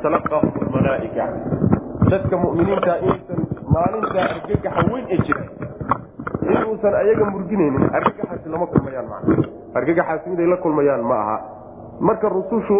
tatalaqahum 0.00 0.52
lmalaaika 0.64 1.24
dadka 2.10 2.36
muminiinta 2.36 2.92
inaysan 3.04 3.40
maalintaa 3.74 4.24
argagaxa 4.34 4.82
weyn 4.92 5.04
ee 5.12 5.18
jira 5.26 5.42
inuusan 6.52 6.94
ayaga 7.02 7.24
murginaynin 7.34 7.84
argagaxaasi 7.98 8.48
lama 8.54 8.66
kulmayaan 8.72 9.08
maa 9.12 9.20
argagaxaasi 9.80 10.30
miday 10.32 10.48
la 10.52 10.56
kulmayaan 10.64 11.04
ma 11.10 11.18
aha 11.24 11.36
marka 12.00 12.28
rusushu 12.36 12.78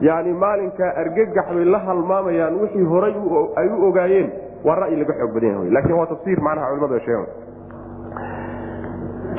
yani 0.00 0.32
maalinkaa 0.44 0.90
argagax 1.04 1.46
bay 1.56 1.64
la 1.74 1.78
halmaamayaan 1.88 2.56
wixii 2.62 2.88
horay 2.92 3.14
ay 3.60 3.68
u 3.68 3.84
ogaayeen 3.88 4.28
waa 4.64 4.76
ra'yi 4.82 4.96
laga 5.02 5.14
xoog 5.20 5.34
badan 5.36 5.50
yahay 5.54 5.70
laakiin 5.76 5.98
waa 6.00 6.06
tafsiir 6.16 6.40
macnaha 6.48 6.70
culimadu 6.72 6.94
ay 6.94 7.04
sheegan 7.06 7.28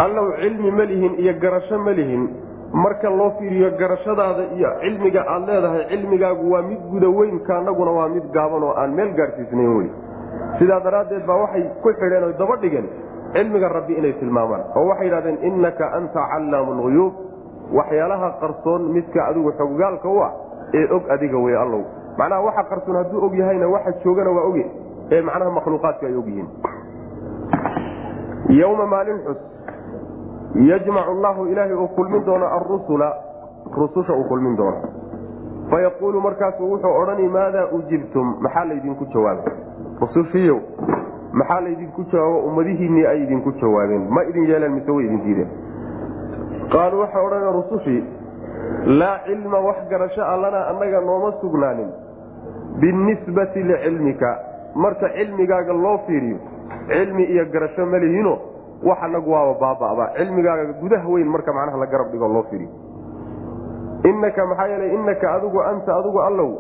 allow 0.06 0.26
cilmi 0.42 0.72
ma 0.72 0.86
lihin 0.94 1.14
iyo 1.26 1.34
garasho 1.42 1.80
ma 1.88 1.92
lihin 2.02 2.24
marka 2.84 3.10
loo 3.10 3.32
fiiriyo 3.40 3.72
garashadaada 3.80 4.44
iyo 4.58 4.70
cilmiga 4.82 5.22
aad 5.34 5.48
leedahay 5.50 5.84
cilmigaagu 5.92 6.52
waa 6.52 6.62
mid 6.62 6.82
guda 6.92 7.10
weynka 7.10 7.62
waa 8.00 8.08
mid 8.16 8.26
gaaban 8.36 8.64
oo 8.64 8.74
aan 8.82 8.92
meel 8.98 9.12
gaadhsiisnayn 9.20 9.72
wey 9.78 9.90
sidaa 10.60 10.80
daraaddeed 10.88 11.26
baa 11.26 11.38
waxay 11.44 11.64
ku 11.84 11.90
xidheen 12.00 12.24
oy 12.24 12.34
daba 12.40 12.56
dhigeen 12.64 12.88
cilmiga 13.36 13.70
rabbi 13.78 13.94
inay 14.00 14.14
tilmaamaan 14.20 14.64
oo 14.76 14.86
waxay 14.90 15.08
yidhahdeen 15.08 15.38
innaka 15.50 15.92
anta 16.00 16.28
callaamu 16.32 16.74
lguyuub 16.80 17.14
waxyaalaha 17.78 18.30
qarsoon 18.42 18.92
midka 18.96 19.26
adigu 19.30 19.52
xoggaalka 19.60 20.10
u 20.10 20.20
ah 20.28 20.32
ee 20.74 20.88
og 20.96 21.04
adiga 21.16 21.38
wey 21.38 21.56
allow. 21.64 21.84
Macnaha 22.18 22.42
waxa 22.48 22.64
qarsoon 22.72 22.96
hadduu 22.96 23.26
og 23.26 23.34
yahayna 23.36 23.68
waxa 23.68 23.92
joogana 24.04 24.32
waa 24.38 24.46
oge 24.50 24.66
ee 25.12 25.22
macnaha 25.22 25.52
makhluuqaadka 25.58 26.08
ay 26.08 26.16
og 26.16 26.28
yihiin. 26.28 26.48
Yowma 28.60 28.86
maalin 28.86 29.20
xus 29.26 29.55
yajmacu 30.56 31.12
allahu 31.12 31.46
ilaahay 31.48 31.74
uu 31.74 31.88
kulmin 31.88 32.26
doono 32.26 32.46
arusula 32.48 33.14
rususha 33.78 34.14
uu 34.14 34.24
kulmin 34.24 34.56
doono 34.58 34.78
fayaquulu 35.70 36.22
markaasu 36.22 36.72
wuxuu 36.72 36.94
odhani 37.02 37.28
maadaa 37.28 37.66
ujibtum 37.78 38.36
maxaa 38.42 38.66
laydinku 38.66 39.06
jawaabay 39.14 39.54
rusushiiyow 40.02 40.60
maxaa 41.34 41.60
laydinku 41.62 42.04
jawaabo 42.12 42.40
ummadihiinnii 42.50 43.06
ay 43.06 43.24
idinku 43.24 43.52
jawaabeen 43.62 44.08
ma 44.10 44.24
idin 44.24 44.50
yeeleen 44.50 44.72
mise 44.78 44.92
way 44.92 45.06
idin 45.06 45.22
diideen 45.26 45.50
qaaluu 46.74 47.00
waxay 47.04 47.26
odhana 47.28 47.52
rusushii 47.60 48.04
laa 48.86 49.20
cilma 49.28 49.60
wax 49.68 49.88
garasho 49.90 50.24
a 50.24 50.38
lanaa 50.38 50.66
annaga 50.72 51.02
nooma 51.02 51.32
sugnaanin 51.42 51.90
binisbati 52.80 53.64
licilmika 53.64 54.38
marka 54.76 55.10
cilmigaaga 55.18 55.74
loo 55.74 55.98
fiiriyo 56.08 56.38
cilmi 56.88 57.24
iyo 57.24 57.46
garasho 57.46 57.86
ma 57.86 57.98
lihino 57.98 58.38
wax 58.86 58.98
anagu 59.04 59.32
waaba 59.32 59.54
baababa. 59.62 60.06
Cilmigaaga 60.18 60.74
gudaha 60.82 61.08
weyn 61.10 61.28
marka 61.30 61.54
macnaha 61.54 61.78
la 61.78 61.86
garab 61.86 62.12
dhigo 62.12 62.28
loo 62.28 62.44
firiyo. 62.50 62.70
Inaka 64.10 64.46
maxaa 64.46 64.68
yeele 64.68 64.94
inaka 64.94 65.32
adigu 65.34 65.62
anta 65.62 65.96
adigu 65.96 66.20
allow 66.22 66.52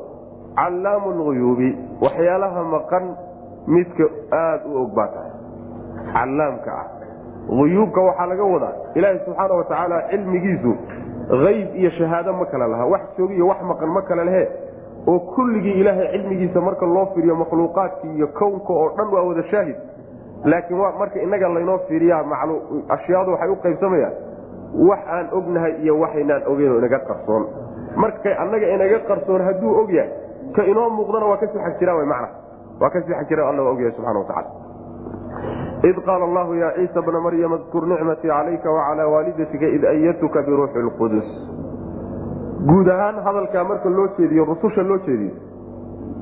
callaamu 0.55 1.11
lguyuubi 1.17 1.69
waxyaalaha 2.01 2.63
maqan 2.63 3.05
midka 3.67 4.03
aada 4.31 4.65
u 4.69 4.81
og 4.83 4.93
baa 4.95 5.07
tahay. 5.07 5.31
Callaamka 6.13 6.71
ah. 6.81 6.85
Uyuubka 7.61 8.01
waxaa 8.01 8.25
laga 8.31 8.43
wadaa. 8.43 8.73
Ilaahi 8.95 9.19
subxaana 9.25 9.53
watacaala 9.53 10.01
cilmigiisu 10.09 10.71
ayb 11.47 11.75
iyo 11.75 11.89
shahaado 11.97 12.33
ma 12.33 12.45
kale 12.45 12.67
laha. 12.67 12.85
Wax 12.85 13.01
joogiyo 13.17 13.47
wax 13.47 13.61
maqan 13.69 13.89
ma 13.89 14.01
kale 14.01 14.23
lehe 14.23 14.47
oo 15.07 15.19
kulligii 15.19 15.71
ilaahay 15.81 16.07
cilmigiisa 16.11 16.61
marka 16.61 16.85
loo 16.85 17.05
firiyo 17.13 17.35
makhluuqaadkii 17.35 18.15
iyo 18.17 18.27
kownka 18.27 18.73
oo 18.73 18.89
dhan 18.97 19.07
waa 19.13 19.21
wada 19.21 19.43
shaahid 19.51 19.75
laakiin 20.43 20.79
marka 20.99 21.19
inaga 21.19 21.49
laynoo 21.49 21.77
fiiriya 21.87 22.17
ashyaadu 22.89 23.31
waxay 23.31 23.49
u 23.49 23.55
qaybsamayaan 23.63 24.13
wax 24.89 24.99
aan 25.07 25.27
ognahay 25.31 25.73
iyo 25.83 25.99
waxaynaan 25.99 26.43
ogeynoo 26.51 26.77
inaga 26.77 26.99
qarsoon. 26.99 27.43
Marka 27.95 28.29
annaga 28.43 28.67
inaga 28.75 28.99
qarsoon 29.09 29.41
hadduu 29.41 29.75
og 29.81 29.89
yahay 29.89 30.11
ka 30.55 30.63
inoo 30.63 30.89
muuqdana 30.89 31.25
waa 31.25 31.37
ka 31.37 31.47
sii 31.47 31.59
ag 31.67 31.79
jiraan 31.79 32.07
mana 32.07 32.27
waa 32.81 32.89
ka 32.89 33.01
sii 33.01 33.13
ag 33.13 33.27
jiraan 33.29 33.49
alla 33.59 33.69
ogyahay 33.71 33.91
subxana 33.95 34.19
watacala 34.19 34.49
id 35.89 35.97
qaala 36.05 36.25
allahu 36.25 36.53
ya 36.55 36.71
ciisa 36.75 37.01
bna 37.01 37.19
maryama 37.19 37.57
dkur 37.57 37.87
nicmatii 37.87 38.29
calayka 38.29 38.69
wacalaa 38.71 39.07
waalidatika 39.13 39.65
id 39.77 39.83
ayatuka 39.85 40.41
biruuxi 40.41 40.79
lqudus 40.87 41.27
guud 42.69 42.87
ahaan 42.89 43.15
hadalkaa 43.25 43.63
marka 43.63 43.89
loo 43.89 44.07
jeediyo 44.17 44.45
rususha 44.45 44.83
loo 44.83 44.97
jeediyo 45.07 45.33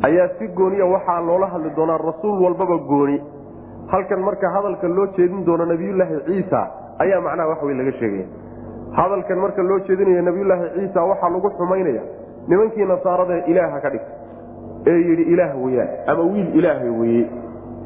ayaa 0.08 0.28
si 0.40 0.48
gooniya 0.48 0.86
waxaa 0.86 1.22
loola 1.22 1.48
hadli 1.48 1.70
doonaa 1.76 1.98
rasuul 1.98 2.42
walbaba 2.44 2.78
gooni 2.78 3.18
halkan 3.92 4.20
marka 4.28 4.50
hadalka 4.56 4.88
loo 4.88 5.08
jeedin 5.18 5.46
doono 5.46 5.66
nabiyulaahi 5.66 6.20
ciisa 6.28 6.60
ayaa 7.04 7.22
macnaha 7.22 7.50
wax 7.52 7.62
wey 7.68 7.76
laga 7.80 7.92
sheegaya 8.00 8.26
hadalkan 8.98 9.38
marka 9.44 9.62
loo 9.70 9.80
jeedinayo 9.88 10.22
nabiyulaahi 10.30 10.70
ciisa 10.76 11.00
waxaa 11.12 11.30
lagu 11.36 11.50
xumaynaya 11.58 12.04
nimankii 12.48 12.86
nasaarada 12.86 13.36
ilaaha 13.52 13.80
ka 13.84 13.90
dhigta. 13.90 14.12
Ee 14.92 14.98
yidhi 15.08 15.24
ilaah 15.34 15.52
weyaan 15.64 15.90
ama 16.12 16.24
wiil 16.32 16.50
ilaaha 16.60 16.90
weye 17.02 17.24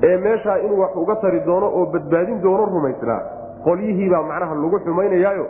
ee 0.07 0.18
meeshaa 0.25 0.57
inuu 0.66 0.80
wax 0.81 0.96
uga 1.02 1.16
tari 1.24 1.40
doono 1.46 1.68
oo 1.80 1.86
badbaadin 1.94 2.41
doono 2.46 2.66
rumaysnaa 2.74 3.19
qolyihiibaa 3.66 4.24
macnaha 4.31 4.56
lagu 4.63 4.80
xumaynayaayo. 4.86 5.46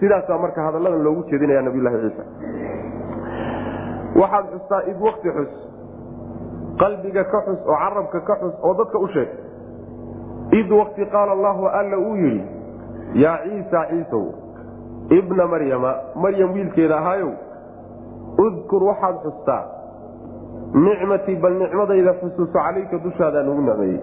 Sidaasaa 0.00 0.38
marka 0.44 0.62
hadalladan 0.66 1.02
loogu 1.06 1.22
jeedinaya 1.30 1.62
nabiyulaahi 1.68 1.98
ciisa. 2.04 2.24
Waxaad 4.20 4.46
xustaa 4.54 4.82
id 4.90 4.98
wakti 5.06 5.28
xus. 5.36 5.52
Qalbiga 6.80 7.24
ka 7.32 7.38
xus 7.46 7.60
oo 7.66 7.76
carabka 7.82 8.20
ka 8.28 8.34
xus 8.42 8.54
oo 8.66 8.74
dadka 8.80 8.98
u 8.98 9.08
sheeg 9.14 9.28
id 10.52 10.70
wakti 10.72 11.06
qaala 11.06 11.32
allahu 11.32 11.66
alla 11.66 11.98
uu 11.98 12.16
yidhi 12.16 12.42
yaa 13.22 13.38
ciisa 13.44 13.86
ciisow 13.90 14.26
ibna 15.18 15.46
maryama 15.46 15.94
maryam 16.16 16.52
wiilkeeda 16.52 16.98
ahaayow 16.98 17.32
udkur 18.38 18.82
waxaad 18.84 19.16
xustaa. 19.24 19.64
Nicmatii 20.74 21.36
bal 21.36 21.54
nicmadayda 21.58 22.12
xusuuso 22.20 22.52
calayka 22.52 22.98
dushaadaan 23.04 23.48
ugu 23.48 23.62
nicmeeyey 23.62 24.00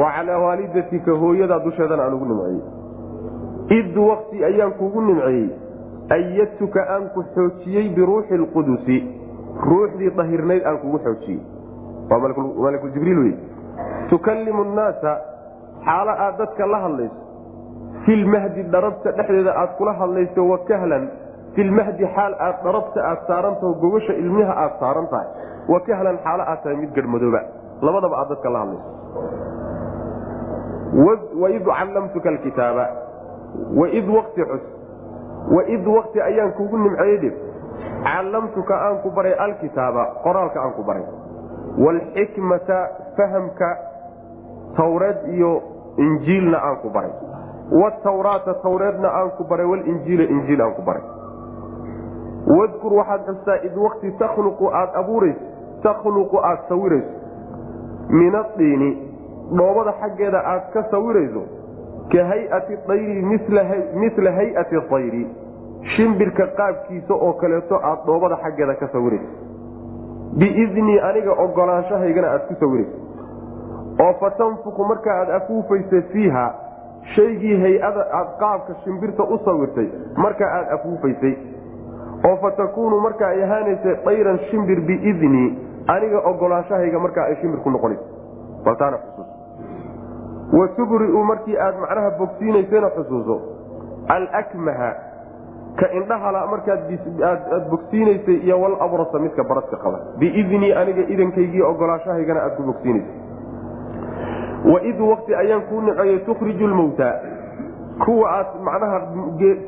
wa 0.00 0.12
calaa 0.16 0.38
waalidatika 0.38 1.12
hooyadaa 1.12 1.58
dusheedana 1.64 2.02
aan 2.04 2.14
ugu 2.14 2.24
nimceeyey 2.24 3.78
id 3.78 3.96
wakti 3.96 4.44
ayaan 4.44 4.72
kuugu 4.72 5.00
nimceeyey 5.00 5.48
ayadtuka 6.16 6.86
aan 6.94 7.08
ku 7.14 7.24
xoojiyey 7.34 7.88
biruuxi 7.94 8.38
lqudusi 8.38 8.98
ruuxdii 9.70 10.10
dahirnayd 10.10 10.66
aan 10.66 10.78
kugu 10.78 10.98
xoojiyey. 10.98 11.40
Waa 12.10 12.18
malakuljibriil 12.64 13.18
wey 13.18 13.34
tukallimu 14.10 14.64
nnaasa 14.64 15.18
xaalo 15.86 16.12
aad 16.24 16.34
dadka 16.42 16.66
la 16.72 16.78
hadlayso 16.84 17.20
filmahdi 18.06 18.62
dharabta 18.74 19.12
dhexdeeda 19.18 19.52
aad 19.62 19.70
kula 19.78 19.92
hadlayso 20.00 20.40
wakahlan 20.52 21.04
filmahdi 21.56 22.04
xaal 22.16 22.34
aad 22.46 22.56
dharabta 22.64 23.00
aad 23.10 23.20
saarantaho 23.28 23.72
gogasha 23.82 24.12
ilmiha 24.22 24.54
aad 24.64 24.72
saaran 24.80 25.06
tahay 25.12 25.28
wakahlan 25.72 26.16
xaalo 26.24 26.42
aad 26.52 26.60
tahay 26.64 26.76
mid 26.82 26.90
garhmadooba 26.98 27.40
labadaba 27.82 28.14
aad 28.22 28.28
dadka 28.34 28.48
la 28.54 28.58
hadlayso. 28.64 28.90
Waid 31.42 31.64
callamtuka 31.64 32.28
alkitaaba 32.28 32.84
waid 33.80 34.08
wati 34.08 34.42
xus 34.50 34.64
waid 35.56 35.86
wakti 35.86 36.18
ayaan 36.20 36.52
kugu 36.58 36.76
nimceeyey 36.78 37.18
dhib. 37.22 37.34
Callamtuka 38.04 38.74
aan 38.74 38.96
ku 39.02 39.10
baray 39.10 39.34
alkitaaba 39.38 40.02
qoraalka 40.24 40.58
aan 40.60 40.72
ku 40.78 40.82
baray. 40.82 41.04
Waalxikmata 41.78 42.78
fahamka 43.16 43.68
tawreed 44.76 45.18
iyo 45.34 45.62
injiilna 45.96 46.58
aan 46.58 46.76
ku 46.82 46.90
baray. 46.90 47.12
Watawraata 47.70 48.54
tawreedna 48.62 49.08
aan 49.08 49.30
ku 49.38 49.44
baray 49.44 49.66
walinjiila 49.66 50.24
injiil 50.24 50.60
aan 50.60 50.74
ku 50.74 50.82
baray. 50.82 51.02
Wadkur 52.58 52.92
waxaad 52.92 53.26
xustaa 53.26 53.58
id 53.66 53.76
wakti 53.76 54.12
takhluqu 54.18 54.70
aad 54.74 54.90
abuurayso 55.02 55.40
takhluqu 55.82 56.36
aad 56.38 56.60
sawirayso. 56.68 57.12
Min 58.10 58.34
adiini 58.34 58.90
dhoobada 59.58 59.92
xaggeeda 60.00 60.40
aad 60.52 60.72
ka 60.72 60.82
sawirayso 60.90 61.42
ka 62.12 62.24
hayati 62.30 62.78
ayri 62.88 63.22
mila 63.22 64.32
hayati 64.38 64.76
ayri 64.98 65.26
shimbirka 65.96 66.46
qaabkiisa 66.58 67.14
oo 67.14 67.32
kaleeto 67.32 67.76
aad 67.82 68.06
dhoobada 68.06 68.36
xaggeeda 68.42 68.74
ka 68.74 68.88
sawirayso. 68.92 69.30
Biidnii 70.38 70.98
aniga 71.10 71.32
ogolaanshahaygana 71.44 72.28
aad 72.34 72.48
ku 72.48 72.54
sawirayso 72.60 72.99
oo 74.04 74.12
fatanfuku 74.20 74.84
marka 74.84 75.14
aad 75.20 75.30
afuufaysa 75.30 76.02
fiiha 76.12 76.46
shaygii 77.14 77.56
hay'ada 77.62 78.06
aad 78.20 78.28
qaabka 78.42 78.74
shimbirta 78.84 79.22
u 79.22 79.38
sawirtay 79.44 79.88
marka 80.16 80.52
aad 80.58 80.72
afuufaysay. 80.78 81.34
oo 82.28 82.36
fatakuunu 82.36 83.00
marka 83.00 83.28
ay 83.28 83.44
ahaanaysay 83.44 83.96
dayran 84.04 84.38
shimbir 84.50 84.80
biidnii 84.80 85.58
aniga 85.86 86.18
ogolaanshahayga 86.30 86.98
markaa 86.98 87.24
ay 87.24 87.36
shimbir 87.40 87.60
ku 87.60 87.70
noqonayso. 87.70 88.04
Baltaana 88.64 88.98
xusuus. 89.04 89.30
Wa 90.52 90.68
tubri'u 90.76 91.24
markii 91.24 91.56
aad 91.56 91.80
macnaha 91.80 92.10
bogsiinaysana 92.18 92.90
xusuuso 92.96 93.40
alakmaha 94.08 94.90
ka 95.80 95.92
indhahala 95.92 96.46
markaadaad 96.46 97.70
bogsiinaysay 97.70 98.36
iyo 98.44 98.60
wal 98.60 98.76
midka 99.20 99.44
baradka 99.44 99.76
qaba. 99.76 99.98
Biidnii 100.18 100.72
aniga 100.72 101.08
idankaygii 101.08 101.62
ogolaanshahaygana 101.62 102.40
aad 102.42 102.56
ku 102.56 102.62
bogsiinaysay 102.62 103.29
waid 104.64 105.00
wakti 105.00 105.34
ayaan 105.34 105.62
kuu 105.68 105.80
niceeyey 105.80 106.18
tukhriju 106.18 106.66
lmowta 106.66 107.14
kuwa 108.04 108.30
aad 108.30 108.46
macnaha 108.62 109.00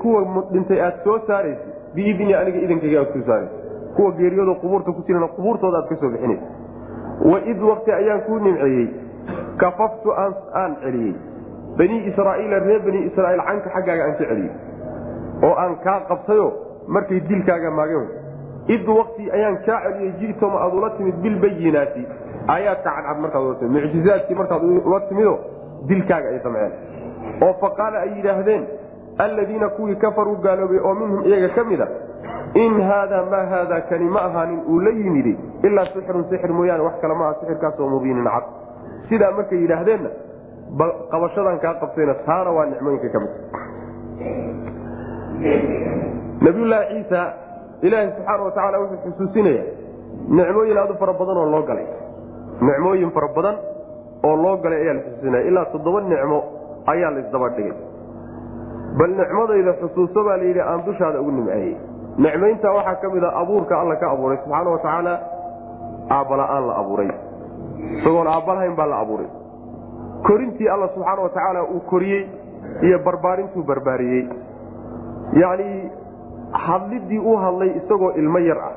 kuwa 0.03 0.45
dhintay 0.53 0.81
aad 0.83 1.05
soo 1.05 1.19
saaraysa 1.27 1.65
biidnii 1.95 2.35
aniga 2.35 2.59
idankayga 2.59 3.01
aad 3.01 3.13
soo 3.13 3.27
saaraysa 3.27 3.55
kuwa 3.97 4.11
geeriyoodo 4.13 4.55
qubuurta 4.55 4.93
ku 4.93 5.03
jirana 5.07 5.29
qubuurtooda 5.29 5.79
aad 5.79 5.89
ka 5.89 5.97
soo 5.97 6.11
bixinaysa 6.11 6.47
waid 7.33 7.63
waqti 7.71 7.93
ayaan 7.93 8.21
kuu 8.21 8.39
nimceeyey 8.39 8.89
kafaftu 9.57 10.13
aan 10.15 10.77
celiyey 10.83 11.15
banii 11.79 12.07
israaiila 12.11 12.59
reer 12.59 12.81
bani 12.87 13.07
israiil 13.07 13.43
canka 13.49 13.71
xaggaaga 13.75 14.05
aan 14.05 14.17
ka 14.19 14.25
celiyey 14.25 14.51
oo 15.49 15.55
aan 15.65 15.77
kaa 15.85 16.01
qabtayo 16.09 16.53
markay 16.89 17.21
dilkaaga 17.29 17.71
maageen 17.71 18.09
id 18.77 18.89
waqti 18.89 19.31
ayaan 19.31 19.57
kaa 19.67 19.81
celiyey 19.85 20.13
jitoma 20.21 20.61
aad 20.65 20.75
ula 20.81 20.91
timid 20.97 21.15
bilbayinaati 21.23 22.07
aayaadka 22.49 22.91
cadcad 22.97 23.19
markaad 23.25 23.59
timid 23.61 23.83
mucjizaadkii 23.85 24.35
markaad 24.35 24.63
ula 24.63 25.01
timido 25.09 25.39
dilkaaga 25.89 26.29
ay 26.29 26.41
samceen 26.47 26.73
oo 27.47 27.53
faqaala 27.61 27.99
ay 27.99 28.11
yidhaahdeen 28.17 28.65
alladiina 29.19 29.69
kuwii 29.69 29.97
kafaruu 29.97 30.37
gaaloobay 30.47 30.79
oo 30.79 30.95
minhum 30.95 31.25
iyaga 31.25 31.49
ka 31.55 31.65
mida 31.65 31.87
in 32.55 32.81
haadaa 32.91 33.23
maa 33.31 33.45
haadaa 33.55 33.81
kani 33.81 34.05
ma 34.05 34.21
ahaanin 34.29 34.61
uu 34.69 34.81
la 34.81 34.91
yimidi 34.91 35.39
ilaa 35.63 35.87
sixirun 35.95 36.25
sixir 36.31 36.53
mooyaane 36.53 36.83
wax 36.89 37.01
kale 37.01 37.15
maaha 37.15 37.35
sixirkaasoo 37.41 37.89
mubiinin 37.89 38.25
cad. 38.25 38.45
Sidaa 39.09 39.31
markay 39.31 39.59
yidhaahdeenna 39.59 40.11
bal 40.79 40.93
qabashadan 41.11 41.59
kaa 41.65 41.75
qabtayna 41.75 42.15
taana 42.27 42.51
waa 42.51 42.67
nicmooyinka 42.67 43.09
ka 43.15 43.21
mid 43.21 43.33
nabiyulaahi 46.41 46.95
ciisa 46.95 47.21
ilaahay 47.83 48.09
subxaana 48.17 48.43
watacaala 48.45 48.79
wuxuu 48.83 49.11
xusuusinaya 49.11 49.65
nicmooyin 50.29 50.79
aad 50.79 50.91
u 50.91 50.97
fara 51.03 51.13
badan 51.21 51.37
oo 51.37 51.51
loo 51.55 51.63
galay 51.71 51.87
nicmooyin 52.61 53.11
fara 53.11 53.29
badan 53.37 53.57
oo 54.25 54.37
loo 54.37 54.57
galay 54.63 54.81
ayaa 54.83 54.95
la 54.95 55.01
xusuusinaya 55.03 55.45
ilaa 55.49 55.65
toddoba 55.73 56.01
nicmo 56.01 56.39
ayaa 56.93 57.11
laysdaba 57.17 57.49
dhigay 57.57 57.73
bal 58.99 59.11
nicmadayda 59.21 59.73
xusuuso 59.81 60.25
baa 60.27 60.37
layidhi 60.41 60.61
aan 60.61 60.81
dushaada 60.87 61.21
ugu 61.21 61.31
nimceeyey. 61.31 61.77
Nicmaynta 62.19 62.69
waxaa 62.77 62.95
ka 63.03 63.09
mid 63.15 63.25
a 63.25 63.31
abuurka 63.41 63.75
alla 63.81 63.97
ka 63.97 64.07
abuuray. 64.13 64.37
Subxaana 64.45 64.71
wa 64.71 64.79
tacaala 64.79 65.15
aabbala'aan 66.11 66.67
la 66.69 66.75
abuuray. 66.83 67.09
Isagoon 67.99 68.27
aabbalahayn 68.29 68.77
baa 68.77 68.87
la 68.87 68.99
abuuray. 69.01 69.27
Korintii 70.27 70.69
alla 70.69 70.89
subxaana 70.95 71.23
wa 71.23 71.29
tacaala 71.29 71.63
uu 71.65 71.81
koriyey 71.91 72.27
iyo 72.83 72.99
barbaarintuu 72.99 73.63
barbaariyey. 73.65 74.29
Yacnii 75.41 75.91
hadlidii 76.53 77.19
uu 77.19 77.37
hadlay 77.37 77.71
isagoo 77.81 78.13
ilmo 78.21 78.39
yar 78.39 78.59
ah 78.61 78.73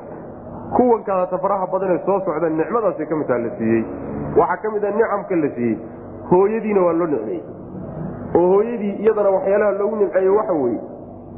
kuwan 0.76 1.02
kalata 1.04 1.38
faraha 1.38 1.66
badanee 1.72 1.98
soo 2.06 2.20
socda 2.24 2.48
nicmadaasay 2.48 3.06
ka 3.06 3.16
mid 3.16 3.26
taha 3.26 3.38
la 3.38 3.50
siiyey. 3.58 3.84
Waxaa 4.36 4.56
ka 4.62 4.70
mid 4.70 4.84
a 4.84 4.90
nicamka 4.90 5.36
la 5.36 5.48
siiyey. 5.56 5.76
Hooyadiina 6.30 6.80
waa 6.86 6.92
loo 6.92 7.06
nicmeeyey 7.06 7.42
oo 8.34 8.46
hooyadii 8.52 8.92
iyadana 9.02 9.30
waxyaalaha 9.30 9.72
loogu 9.78 9.96
nimceeye 9.96 10.28
waxa 10.28 10.52
weeye 10.52 10.80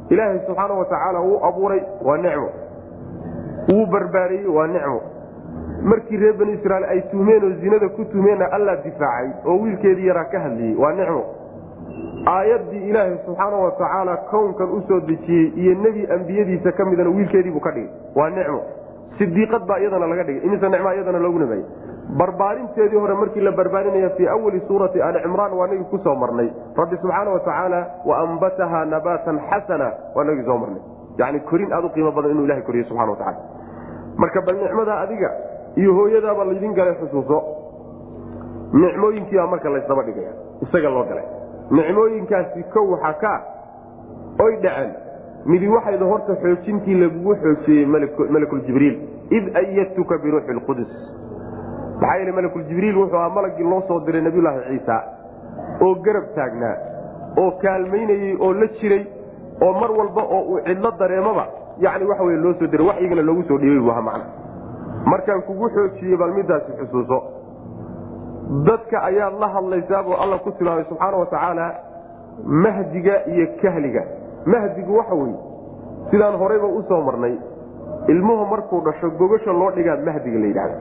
ilaahay 0.09 0.39
subxaana 0.47 0.73
wa 0.73 0.85
tacaala 0.85 1.19
wuu 1.19 1.39
abuuray 1.45 1.81
waa 2.05 2.17
nicmo. 2.17 2.49
Wuu 3.69 3.85
barbaariyey 3.85 4.47
waa 4.47 4.67
nicmo. 4.67 5.01
Markii 5.83 6.17
reer 6.17 6.33
bani 6.33 6.53
israiil 6.53 6.83
ay 6.89 7.01
tuhmeen 7.11 7.43
oo 7.43 7.49
zinada 7.61 7.89
ku 7.89 8.05
tuhmeenna 8.05 8.51
allaa 8.51 8.75
difaacay 8.75 9.29
oo 9.45 9.59
wiilkeedii 9.61 10.07
yaraa 10.07 10.23
ka 10.25 10.39
hadliyey 10.39 10.75
waa 10.75 10.91
nicmo. 10.93 11.23
Aayaddii 12.27 12.89
ilaahay 12.89 13.17
subxaana 13.25 13.55
wa 13.57 13.71
tacaala 13.71 14.17
kownkan 14.17 14.69
u 14.71 14.81
soo 14.87 14.99
dejiyey 14.99 15.47
iyo 15.55 15.75
nebi 15.75 16.07
ambiyadiisa 16.15 16.71
ka 16.71 16.85
midana 16.85 17.09
wiilkeediibuu 17.09 17.59
ka 17.59 17.71
dhigay 17.71 17.89
waa 18.15 18.29
nicmo 18.29 18.61
sidiiqad 19.17 19.65
baa 19.67 19.79
iyadana 19.79 20.07
laga 20.07 20.23
dhigay. 20.23 20.43
Imise 20.47 20.69
nicmaa 20.69 20.93
iyadana 20.93 21.19
loogu 21.19 21.39
nimeeyey 21.39 21.65
barbaarinteedii 22.19 22.97
hore 22.97 23.13
markii 23.13 23.41
la 23.41 23.51
barbaarinaya 23.51 24.09
fii 24.17 24.27
awali 24.27 24.59
suurati 24.67 25.01
ali 25.01 25.19
cimraan 25.23 25.53
waa 25.53 25.67
nagii 25.67 25.85
ku 25.91 25.97
soo 25.97 26.15
marnay. 26.15 26.49
Rabbi 26.77 26.97
subxaana 27.01 27.31
wa 27.31 27.39
tacaala 27.39 27.79
waambataha 28.05 28.85
nabaatan 28.85 29.39
xasana 29.49 29.91
waa 30.15 30.23
nagii 30.23 30.43
soo 30.45 30.57
marnay. 30.57 30.81
Yani 31.17 31.39
korin 31.39 31.73
aad 31.73 31.85
u 31.85 31.89
qiimo 31.89 32.11
badan 32.11 32.31
inuu 32.31 32.45
ilahay 32.45 32.63
koriyo 32.63 32.83
subxana 32.89 33.11
wa 33.11 33.17
tacala 33.17 33.37
marka 34.17 34.41
bal 34.41 34.55
nicmada 34.55 34.99
adiga 34.99 35.29
iyo 35.75 35.93
hooyadaaba 35.93 36.45
laydin 36.45 36.73
galay 36.73 36.95
xusuuso. 37.01 37.37
Nicmooyinkiibaa 38.73 39.47
marka 39.47 39.69
laysdaba 39.69 40.03
dhigaya. 40.03 40.33
Isaga 40.61 40.89
loo 40.89 41.03
galay. 41.09 41.25
Nicmooyinkaasi 41.71 42.63
kow 42.73 42.85
waxaa 42.91 43.13
ka 43.21 43.33
oy 44.43 44.55
dhaceen 44.63 44.91
midi 45.45 45.67
waxayda 45.67 46.05
horta 46.05 46.35
xoojintii 46.43 46.95
lagugu 47.03 47.35
xoojiyey 47.43 47.85
malakuljibriil 48.35 48.97
id 49.37 49.55
ayadtuka 49.61 50.17
biruuxi 50.23 50.53
lqudus 50.59 50.91
maxaa 52.01 52.17
yeele 52.17 52.31
malakuljibriil 52.31 52.97
wuxuu 52.97 53.17
ahaa 53.17 53.29
malagii 53.37 53.63
loo 53.71 53.81
soo 53.87 53.99
diray 54.05 54.21
nabiyulaahi 54.21 54.59
ciisa 54.69 54.97
oo 55.85 55.95
garab 55.95 56.27
taagnaa 56.35 56.75
oo 57.37 57.51
kaalmaynayey 57.63 58.35
oo 58.39 58.53
la 58.53 58.67
jiray 58.81 59.03
oo 59.61 59.73
mar 59.81 59.91
walba 59.91 60.21
oo 60.23 60.41
uu 60.51 60.59
cidlo 60.67 60.91
dareemaba 60.99 61.45
yani 61.79 62.05
waxa 62.11 62.23
wey 62.23 62.37
loo 62.45 62.53
soo 62.59 62.67
diray 62.67 62.87
waxyigana 62.87 63.21
loogu 63.21 63.43
soo 63.47 63.57
dhiibay 63.57 63.79
buu 63.79 63.91
ahaa 63.91 64.01
macna. 64.01 64.25
Markaan 65.05 65.41
kugu 65.41 65.69
xoojiyey 65.75 66.17
bal 66.17 66.33
midaasi 66.37 66.71
xusuuso. 66.79 67.17
Dadka 68.67 69.01
ayaad 69.09 69.39
la 69.39 69.47
hadlaysaabuu 69.55 70.15
alla 70.23 70.37
ku 70.37 70.51
tilmaamay 70.51 70.85
subxaana 70.89 71.17
wa 71.17 71.25
tacaala 71.25 71.65
mahdiga 72.45 73.13
iyo 73.33 73.47
kahliga 73.61 74.03
mahdigu 74.45 74.97
waxa 74.97 75.15
weye 75.15 75.37
sidaan 76.11 76.37
horeyba 76.37 76.67
u 76.67 77.01
marnay 77.05 77.37
ilmuhu 78.07 78.45
markuu 78.45 78.81
dhasho 78.81 79.09
gogasha 79.09 79.51
loo 79.51 79.71
dhigaa 79.71 79.97
mahdiga 80.05 80.39
la 80.39 80.45
yidhahda. 80.47 80.75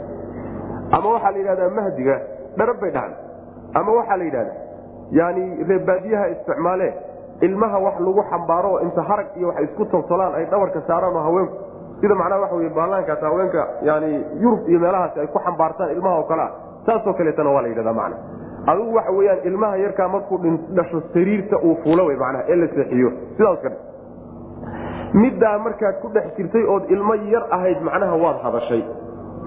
Ama 0.93 1.09
waxaa 1.15 1.31
la 1.31 1.39
yidhahdaa 1.39 1.71
mahdiga 1.71 2.21
dharab 2.57 2.81
bay 2.81 2.91
dhacan 2.91 3.13
ama 3.75 3.93
waxaa 3.93 4.17
la 4.17 4.25
yidhahda 4.25 4.53
yani 5.11 5.65
reebaadiyaha 5.69 6.27
isticmaalee 6.29 6.93
ilmaha 7.41 7.79
wax 7.79 8.01
lagu 8.01 8.23
xambaaro 8.31 8.69
oo 8.73 8.81
inta 8.81 9.03
harag 9.03 9.27
iyo 9.37 9.49
wax 9.49 9.61
isku 9.65 9.85
toltolaan 9.85 10.35
ay 10.35 10.45
dhabarka 10.47 10.81
saaraan 10.87 11.17
oo 11.17 11.23
haweenku 11.23 11.55
sida 12.01 12.15
macnaha 12.15 12.41
waxa 12.41 12.57
wey 12.57 12.69
baalaankaas 12.69 13.21
haweenka 13.21 13.69
yani 13.83 14.25
yurub 14.43 14.69
iyo 14.69 14.79
meelahaasi 14.81 15.21
ay 15.21 15.27
ku 15.27 15.39
xambaartaan 15.39 15.91
ilmaha 15.91 16.17
oo 16.19 16.23
kalea 16.23 16.49
saasoo 16.87 17.13
kaleetana 17.15 17.51
waa 17.51 17.63
la 17.63 17.69
yidhahdaa 17.69 17.93
macna 18.01 18.17
adigu 18.71 18.95
waxa 18.97 19.13
weyaan 19.19 19.39
ilmaha 19.51 19.77
yarkaa 19.85 20.09
markuu 20.15 20.39
dhasho 20.77 21.03
sariirta 21.13 21.57
uu 21.67 21.75
fuulo 21.83 22.07
w 22.07 22.17
manaa 22.23 22.43
ee 22.49 22.57
la 22.57 22.69
seexiyo. 22.75 23.11
Sidaas 23.37 23.61
ka 23.65 23.71
middaa 25.15 25.59
markaad 25.59 26.01
ku 26.03 26.09
dhex 26.15 26.37
jirtay 26.37 26.65
ood 26.75 26.91
ilmo 26.91 27.15
yar 27.15 27.45
ahayd 27.51 27.81
macnaha 27.83 28.17
waad 28.25 28.39
hadashay. 28.43 28.83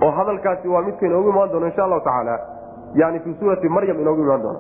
Oo 0.03 0.11
hadalkaasi 0.11 0.67
waa 0.67 0.81
midka 0.81 1.05
inoogu 1.05 1.29
imaan 1.29 1.51
doono 1.51 1.65
insha 1.67 1.83
allahu 1.83 2.01
tacaala. 2.01 2.39
Yani 2.95 3.19
fii 3.19 3.35
suurati 3.39 3.69
maryam 3.69 3.99
inoogu 3.99 4.21
imaan 4.21 4.41
doono. 4.41 4.59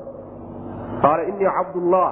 Qaala 1.01 1.23
inii 1.23 1.49
cabdullah 1.57 2.09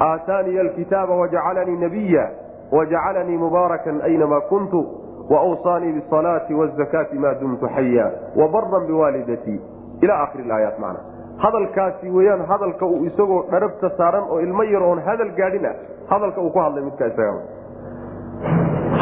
aataaniya 0.00 0.60
alkitaaba 0.60 1.14
wajacalanii 1.16 1.76
nabiya 1.76 2.30
wajacalanii 2.72 3.36
mubaarakan 3.36 4.00
aynama 4.02 4.40
kuntu 4.40 4.86
wawsaanii 5.30 5.92
bisalaati 5.92 6.54
wazakaati 6.54 7.18
maa 7.18 7.34
dumtu 7.34 7.68
xaya 7.68 8.10
wabaran 8.36 8.86
biwaalidatii 8.86 9.60
ila 10.00 10.20
akhiri 10.22 10.50
aayaat 10.52 10.78
macna 10.78 11.00
hadalkaasi 11.44 12.06
weyaan 12.16 12.42
hadalka 12.50 12.84
uu 12.86 13.04
isagoo 13.10 13.42
dharabta 13.52 13.90
saaran 13.98 14.24
oo 14.32 14.38
ilmo 14.46 14.62
yar 14.74 14.82
oon 14.82 15.00
hadal 15.08 15.30
gaadhin 15.40 15.66
ah 15.70 15.74
hadalka 16.12 16.40
uu 16.40 16.50
ku 16.50 16.58
hadlay 16.64 16.84
midka 16.88 17.06
isaga 17.12 17.32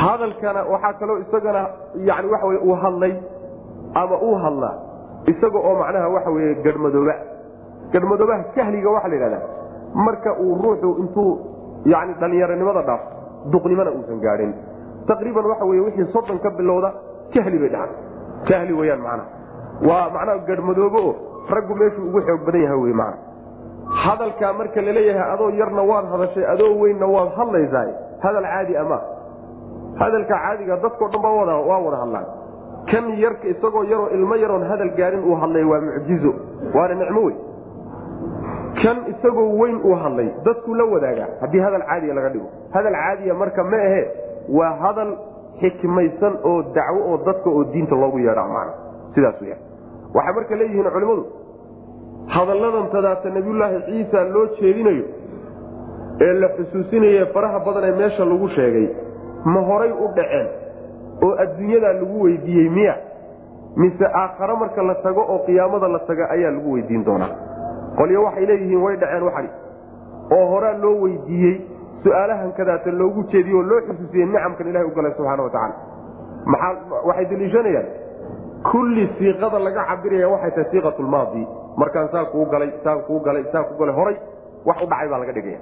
hadalkana 0.05 0.61
waxaa 0.73 0.93
kaloo 1.01 1.19
isagana 1.25 1.63
yani 2.09 2.29
waxa 2.33 2.47
wey 2.47 2.59
uu 2.69 2.75
hadlay 2.85 3.13
ama 4.03 4.17
uu 4.29 4.35
hadlaa 4.45 4.75
isaga 5.33 5.59
oo 5.69 5.75
macnaha 5.83 6.09
waxa 6.17 6.31
weye 6.37 6.55
garhmadooba 6.65 7.15
garhmadoobaha 7.93 8.43
kahliga 8.57 8.91
waxaa 8.97 9.09
la 9.13 9.17
yidhahdaa 9.17 9.43
marka 10.07 10.31
uu 10.45 10.55
ruuxu 10.65 10.91
intuu 11.03 11.31
yani 11.93 12.13
dhalinyaronimada 12.21 12.83
dhaafo 12.89 13.07
duqnimana 13.53 13.91
uusan 13.97 14.19
gaadhin. 14.25 14.53
Taqriiban 15.09 15.47
waxa 15.53 15.65
wey 15.71 15.81
wixii 15.87 16.07
soddon 16.15 16.39
ka 16.45 16.51
bilowda 16.59 16.91
kahli 17.35 17.59
bay 17.63 17.69
dhacan 17.75 17.91
kahli 18.49 18.73
weyaan 18.81 19.01
macnaha. 19.07 19.29
Waa 19.89 20.07
macnaha 20.17 20.39
garhmadoobo 20.49 21.03
raggu 21.51 21.75
meeshuu 21.75 22.09
ugu 22.09 22.21
xoog 22.27 22.45
badan 22.47 22.63
yaha 22.63 22.77
wey 22.77 22.93
macna. 22.93 23.19
Hadalkaa 24.05 24.53
marka 24.53 24.81
la 24.83 24.93
leeyahay 24.93 25.33
adoo 25.35 25.51
yarna 25.51 25.83
waad 25.83 26.07
hadashay 26.13 26.45
adoo 26.53 26.73
weynna 26.81 27.07
waad 27.07 27.29
hadlaysaa 27.37 27.87
hadal 28.25 28.45
caadi 28.53 28.77
ama? 28.77 28.99
Hadalka 30.01 30.35
caadiga 30.35 30.77
dadkao 30.85 31.09
dhan 31.13 31.23
ba 31.23 31.31
waa 31.31 31.79
wada 31.87 31.97
hadlaan. 32.03 32.27
Kan 32.91 33.05
yarka 33.19 33.49
isagoo 33.49 33.85
yaroo 33.85 34.09
ilmo 34.17 34.37
yaroon 34.37 34.65
hadal 34.71 34.91
gaarin 34.97 35.23
uu 35.25 35.37
hadlay 35.43 35.65
waa 35.65 35.81
mucjizo 35.81 36.33
waana 36.75 36.95
nicmo 36.95 37.21
wey 37.27 37.37
kan 38.83 38.97
isagoo 39.13 39.49
weyn 39.61 39.77
uu 39.85 39.95
hadlay 40.03 40.29
dadkuu 40.45 40.75
la 40.75 40.85
wadaagaa 40.85 41.29
haddii 41.41 41.61
hadal 41.67 41.83
caadiya 41.91 42.15
laga 42.15 42.29
dhigo. 42.29 42.49
Hadal 42.75 42.93
caadiya 42.93 43.35
marka 43.35 43.65
ma 43.65 43.77
ahe 43.77 44.03
waa 44.49 44.73
hadal 44.83 45.13
xikmaysan 45.61 46.35
oo 46.45 46.63
dacwo 46.77 47.01
oo 47.13 47.17
dadka 47.27 47.51
oo 47.51 47.65
diinta 47.73 47.95
loogu 47.97 48.19
yeedha 48.19 48.45
man 48.55 48.69
sidaas 49.15 49.41
wya 49.41 49.57
waxay 50.15 50.35
marka 50.39 50.55
leeyihiin 50.61 50.91
culimmadu 50.95 51.25
hadalladan 52.37 52.87
tadaata 52.95 53.29
nabiyulaahi 53.37 53.79
ciisa 53.87 54.25
loo 54.35 54.47
jeedinayo 54.61 55.05
ee 56.27 56.33
la 56.43 56.49
xusuusinaye 56.57 57.27
faraha 57.35 57.59
badan 57.67 57.85
ee 57.91 57.97
meesha 58.01 58.25
lagu 58.33 58.49
sheegay 58.57 58.87
ma 59.55 59.61
horay 59.69 59.91
u 59.93 60.07
dhaceen 60.17 60.47
oo 61.25 61.33
adduunyadaa 61.45 61.93
lagu 62.01 62.23
weydiiyey 62.25 62.69
miya? 62.77 62.95
Mise 63.77 64.07
aakhare 64.07 64.55
marka 64.63 64.83
la 64.89 64.95
tago 64.95 65.21
oo 65.33 65.39
qiyaamada 65.47 65.89
la 65.95 65.99
taga 66.09 66.25
ayaa 66.35 66.51
lagu 66.57 66.73
weydiin 66.75 67.05
doonaa? 67.07 67.31
Qolyo 67.99 68.23
waxay 68.27 68.47
leeyihiin 68.51 68.83
way 68.85 68.97
dhaceen 69.03 69.23
waxani. 69.29 69.49
Oo 70.37 70.47
horaa 70.53 70.77
loo 70.83 70.95
weydiiyey 71.05 71.55
su'aalahan 72.05 72.53
kadaata 72.59 72.91
loogu 73.01 73.21
jeediye 73.33 73.57
oo 73.57 73.63
loo 73.71 73.81
xusuusiyey 73.89 74.27
nicamkan 74.27 74.69
ilahay 74.71 74.87
u 74.87 74.95
galay 74.97 75.13
subxaana 75.17 75.43
wa 75.43 75.51
tacaala 75.51 75.75
waxay 77.09 77.25
daliishanayaan 77.33 77.87
kulli 78.71 79.05
siiqada 79.19 79.59
laga 79.67 79.83
cabiraya 79.91 80.29
waxay 80.35 80.51
tahay 80.57 80.69
siiqat 80.73 80.99
lmaadi 81.07 81.43
markaan 81.77 82.09
saa 82.13 82.25
kuu 82.33 82.47
galay 82.53 82.71
saan 82.85 83.03
kuu 83.07 83.21
galay 83.21 83.45
saa 83.53 83.63
ku 83.69 83.75
galay 83.81 83.95
horay 83.95 84.17
wax 84.65 84.77
u 84.83 84.87
dhacay 84.87 85.09
baa 85.13 85.19
laga 85.23 85.33
dhigaya. 85.37 85.61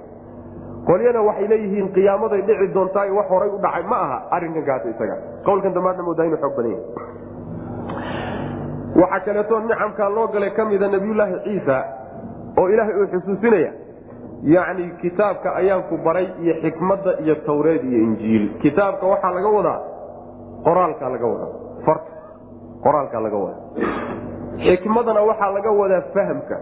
Qolyana 0.87 1.21
waxay 1.27 1.47
leeyihiin 1.51 1.87
qiyaamaday 1.95 2.41
dhici 2.47 2.67
doontaa 2.75 3.07
wax 3.17 3.27
horay 3.33 3.49
u 3.49 3.59
dhacay 3.65 3.83
ma 3.91 3.97
aha 4.05 4.17
arrinkan 4.35 4.81
isaga. 4.93 5.15
Qowlkan 5.45 5.73
dambaadna 5.75 6.03
moodaa 6.07 6.25
inuu 6.29 6.39
xoog 6.43 6.55
badan 6.57 6.71
yahay 6.71 6.85
waxaa 9.01 9.19
kaleeto 9.25 9.59
nicamkaa 9.59 10.09
loo 10.15 10.27
galay 10.27 10.51
ka 10.57 10.65
mida 10.65 10.87
nabiyulaahi 10.87 11.35
ciisa 11.43 11.77
oo 12.59 12.67
ilaahay 12.69 12.95
uu 13.01 13.07
xusuusinaya 13.13 13.71
yacni 14.43 14.85
kitaabka 15.01 15.55
ayaan 15.59 15.83
ku 15.89 15.97
baray 16.05 16.27
iyo 16.43 16.53
xikmadda 16.63 17.11
iyo 17.23 17.35
tawreed 17.47 17.83
iyo 17.83 17.99
injiil. 18.07 18.43
Kitaabka 18.63 19.05
waxaa 19.07 19.31
laga 19.37 19.49
wadaa 19.57 19.79
qoraalkaa 20.65 21.09
laga 21.15 21.27
wadaa 21.33 21.51
qoraalkaa 22.83 23.21
laga 23.25 23.37
wadaa. 23.37 23.61
Xikmadana 24.65 25.21
waxaa 25.29 25.51
laga 25.57 25.71
wadaa 25.81 26.01
fahamka. 26.13 26.57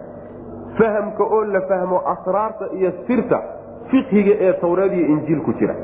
Fahamka 0.78 1.22
oo 1.24 1.44
la 1.54 1.60
fahmo 1.70 1.98
asraarta 2.12 2.64
iyo 2.78 2.90
sirta 3.06 3.38
fiqhiga 3.90 4.34
ee 4.46 4.52
tawreed 4.62 4.92
iyo 4.92 5.06
injiil 5.14 5.40
ku 5.46 5.52
jira. 5.60 5.74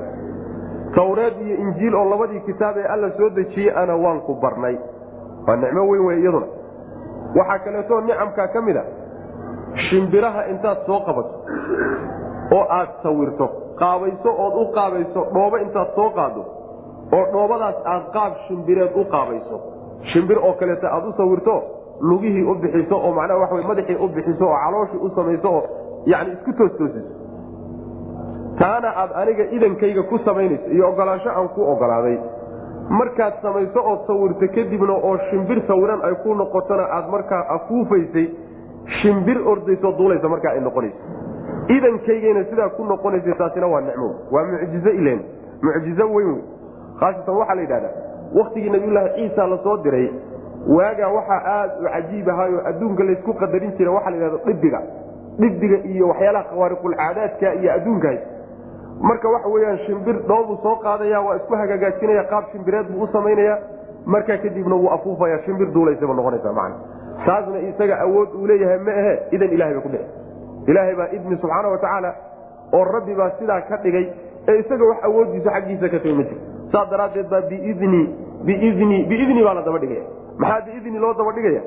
Tawreed 0.94 1.34
iyo 1.46 1.56
injiil 1.64 1.94
oo 1.94 2.04
labadii 2.10 2.40
kitaab 2.48 2.76
ee 2.76 2.86
alla 2.94 3.10
soo 3.18 3.30
dejiyey 3.30 3.72
ana 3.82 3.94
waan 3.96 4.20
ku 4.20 4.34
barnay. 4.42 4.76
Waa 5.46 5.56
nicmo 5.56 5.82
weyn 5.90 6.04
wey 6.06 6.18
iyaduna. 6.22 6.46
Waxaa 7.36 7.58
kaleeto 7.64 8.00
nicamkaa 8.00 8.48
ka 8.54 8.60
mid 8.62 8.76
a 8.76 8.84
shimbiraha 9.88 10.46
intaad 10.52 10.78
soo 10.86 11.00
qabato 11.06 11.34
oo 12.56 12.64
aad 12.78 12.88
sawirto 13.02 13.46
qaabayso 13.80 14.30
ood 14.44 14.54
u 14.62 14.64
qaabayso 14.76 15.20
dhoobo 15.34 15.56
intaad 15.64 15.88
soo 15.94 16.10
qaado 16.16 16.42
oo 17.16 17.24
dhoobadaas 17.32 17.76
aad 17.92 18.04
qaab 18.16 18.32
shimbireed 18.46 18.92
u 18.96 19.04
qaabayso 19.14 19.56
shimbir 20.12 20.38
oo 20.38 20.52
kaleeto 20.52 20.86
aad 20.86 21.04
u 21.08 21.12
sawirto 21.16 21.62
lugihii 22.00 22.42
u 22.42 22.54
bixiso 22.54 22.96
oo 22.96 23.12
macnaha 23.12 23.40
waxa 23.40 23.68
madaxii 23.68 23.96
u 24.04 24.08
bixiso 24.08 24.44
oo 24.48 24.56
calooshii 24.64 25.00
u 25.06 25.10
samayso 25.14 25.48
oo 25.54 25.62
yani 26.06 26.32
isku 26.32 26.52
toostoosiso 26.52 27.12
taana 28.58 28.88
aad 28.96 29.10
aniga 29.14 29.44
idankayga 29.56 30.02
ku 30.02 30.18
samaynayso 30.18 30.70
iyo 30.70 30.88
ogolaansho 30.88 31.30
aan 31.30 31.48
ku 31.48 31.62
ogolaaday. 31.72 32.18
Markaad 32.90 33.34
samayso 33.42 33.80
ood 33.90 34.00
sawirto 34.06 34.46
kadibna 34.54 34.92
oo 34.92 35.18
shimbir 35.30 35.62
sawiran 35.66 36.00
ay 36.04 36.14
ku 36.22 36.34
noqotona 36.34 36.84
aad 36.96 37.06
markaa 37.10 37.42
afuufaysay 37.56 38.26
shimbir 39.00 39.38
ordayso 39.48 39.92
duulaysa 39.98 40.28
markaa 40.28 40.52
ay 40.52 40.60
noqonayso. 40.60 40.98
Idankaygayna 41.76 42.44
sidaa 42.50 42.68
ku 42.76 42.84
noqonaysa 42.84 43.34
taasina 43.38 43.66
waa 43.66 43.80
nicmo 43.80 44.08
waa 44.32 44.44
mucjizo 44.44 44.90
ilen 44.90 45.20
mucjizo 45.62 46.04
weyn 46.14 46.28
wey 46.32 46.42
khaasatan 47.00 47.36
waxaa 47.36 47.54
la 47.54 47.60
yidhahdaa 47.62 47.94
waktigii 48.34 48.70
nabiyulaahi 48.70 49.14
ciisa 49.14 49.46
la 49.46 49.58
soo 49.62 49.76
diray 49.76 50.08
waagaa 50.76 51.08
waxaa 51.08 51.40
aad 51.56 51.70
u 51.80 51.88
cajiib 51.94 52.28
ahaayo 52.28 52.66
adduunka 52.70 53.04
laysku 53.04 53.34
qadarin 53.34 53.72
jira 53.78 53.90
waxaa 53.92 54.10
la 54.10 54.16
yidhahda 54.16 54.44
dhibiga 54.46 54.80
dhibiga 55.40 55.76
iyo 55.92 56.08
waxyaalaha 56.08 56.44
khawaariqulcaadaadka 56.50 57.54
iyo 57.54 57.72
adduunkaas 57.72 58.20
marka 59.00 59.28
waxa 59.34 59.48
weyaan 59.48 59.78
shimbir 59.86 60.16
dhoobuu 60.28 60.58
soo 60.62 60.76
qaadaya 60.76 61.20
waa 61.26 61.36
isku 61.36 61.54
hagaagaajinaya 61.62 62.24
qaab 62.32 62.44
shimbireed 62.52 62.86
buu 62.92 63.02
u 63.02 63.08
samaynaya 63.12 63.58
markaa 64.06 64.36
kadibna 64.44 64.74
wuu 64.74 64.90
afuufaya 64.96 65.38
shimbir 65.46 65.68
duulaysaba 65.76 66.14
noqonaysa 66.14 66.52
man 66.52 66.72
taasna 67.26 67.58
isaga 67.70 68.00
awood 68.06 68.28
uu 68.40 68.46
leeyahay 68.46 68.78
ma 68.78 68.92
ahe 69.02 69.12
idan 69.36 69.52
ilahay 69.56 69.74
ba 69.74 69.80
ku 69.80 69.88
dhici 69.88 70.04
ilaahay 70.70 70.94
baa 71.00 71.08
idmi 71.16 71.36
subxaana 71.42 71.68
watacaala 71.74 72.10
oo 72.78 72.84
rabbi 72.84 73.14
baa 73.20 73.30
sidaa 73.38 73.60
ka 73.70 73.76
dhigay 73.84 74.06
ee 74.48 74.58
isaga 74.62 74.84
wax 74.90 74.98
awoodiisa 75.08 75.50
xaggiisa 75.56 75.88
ka 75.94 75.98
timi 76.04 76.14
ma 76.18 76.22
jir 76.30 76.38
saas 76.72 76.90
daraaddeed 76.90 77.28
baa 77.28 77.40
biidni 77.50 78.02
biidni 78.44 79.04
biidni 79.04 79.42
baa 79.44 79.54
la 79.54 79.62
daba 79.62 79.78
maxaa 80.38 80.60
biidni 80.66 80.98
loo 80.98 81.14
daba 81.14 81.32
dhigaya? 81.32 81.62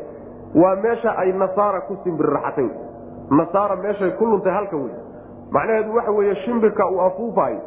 Waa 0.55 0.75
meesha 0.75 1.17
ay 1.17 1.31
nasaara 1.34 1.81
ku 1.81 1.98
simbirraxatay 2.03 2.70
nasaara 3.31 3.75
meeshay 3.75 4.12
ku 4.20 4.25
luntay 4.25 4.51
halka 4.51 4.75
wey 4.75 4.93
macnaheedu 5.51 5.96
waxa 5.96 6.12
weeye 6.12 6.36
shimbirka 6.36 6.89
uu 6.91 7.01
afuufayo 7.01 7.60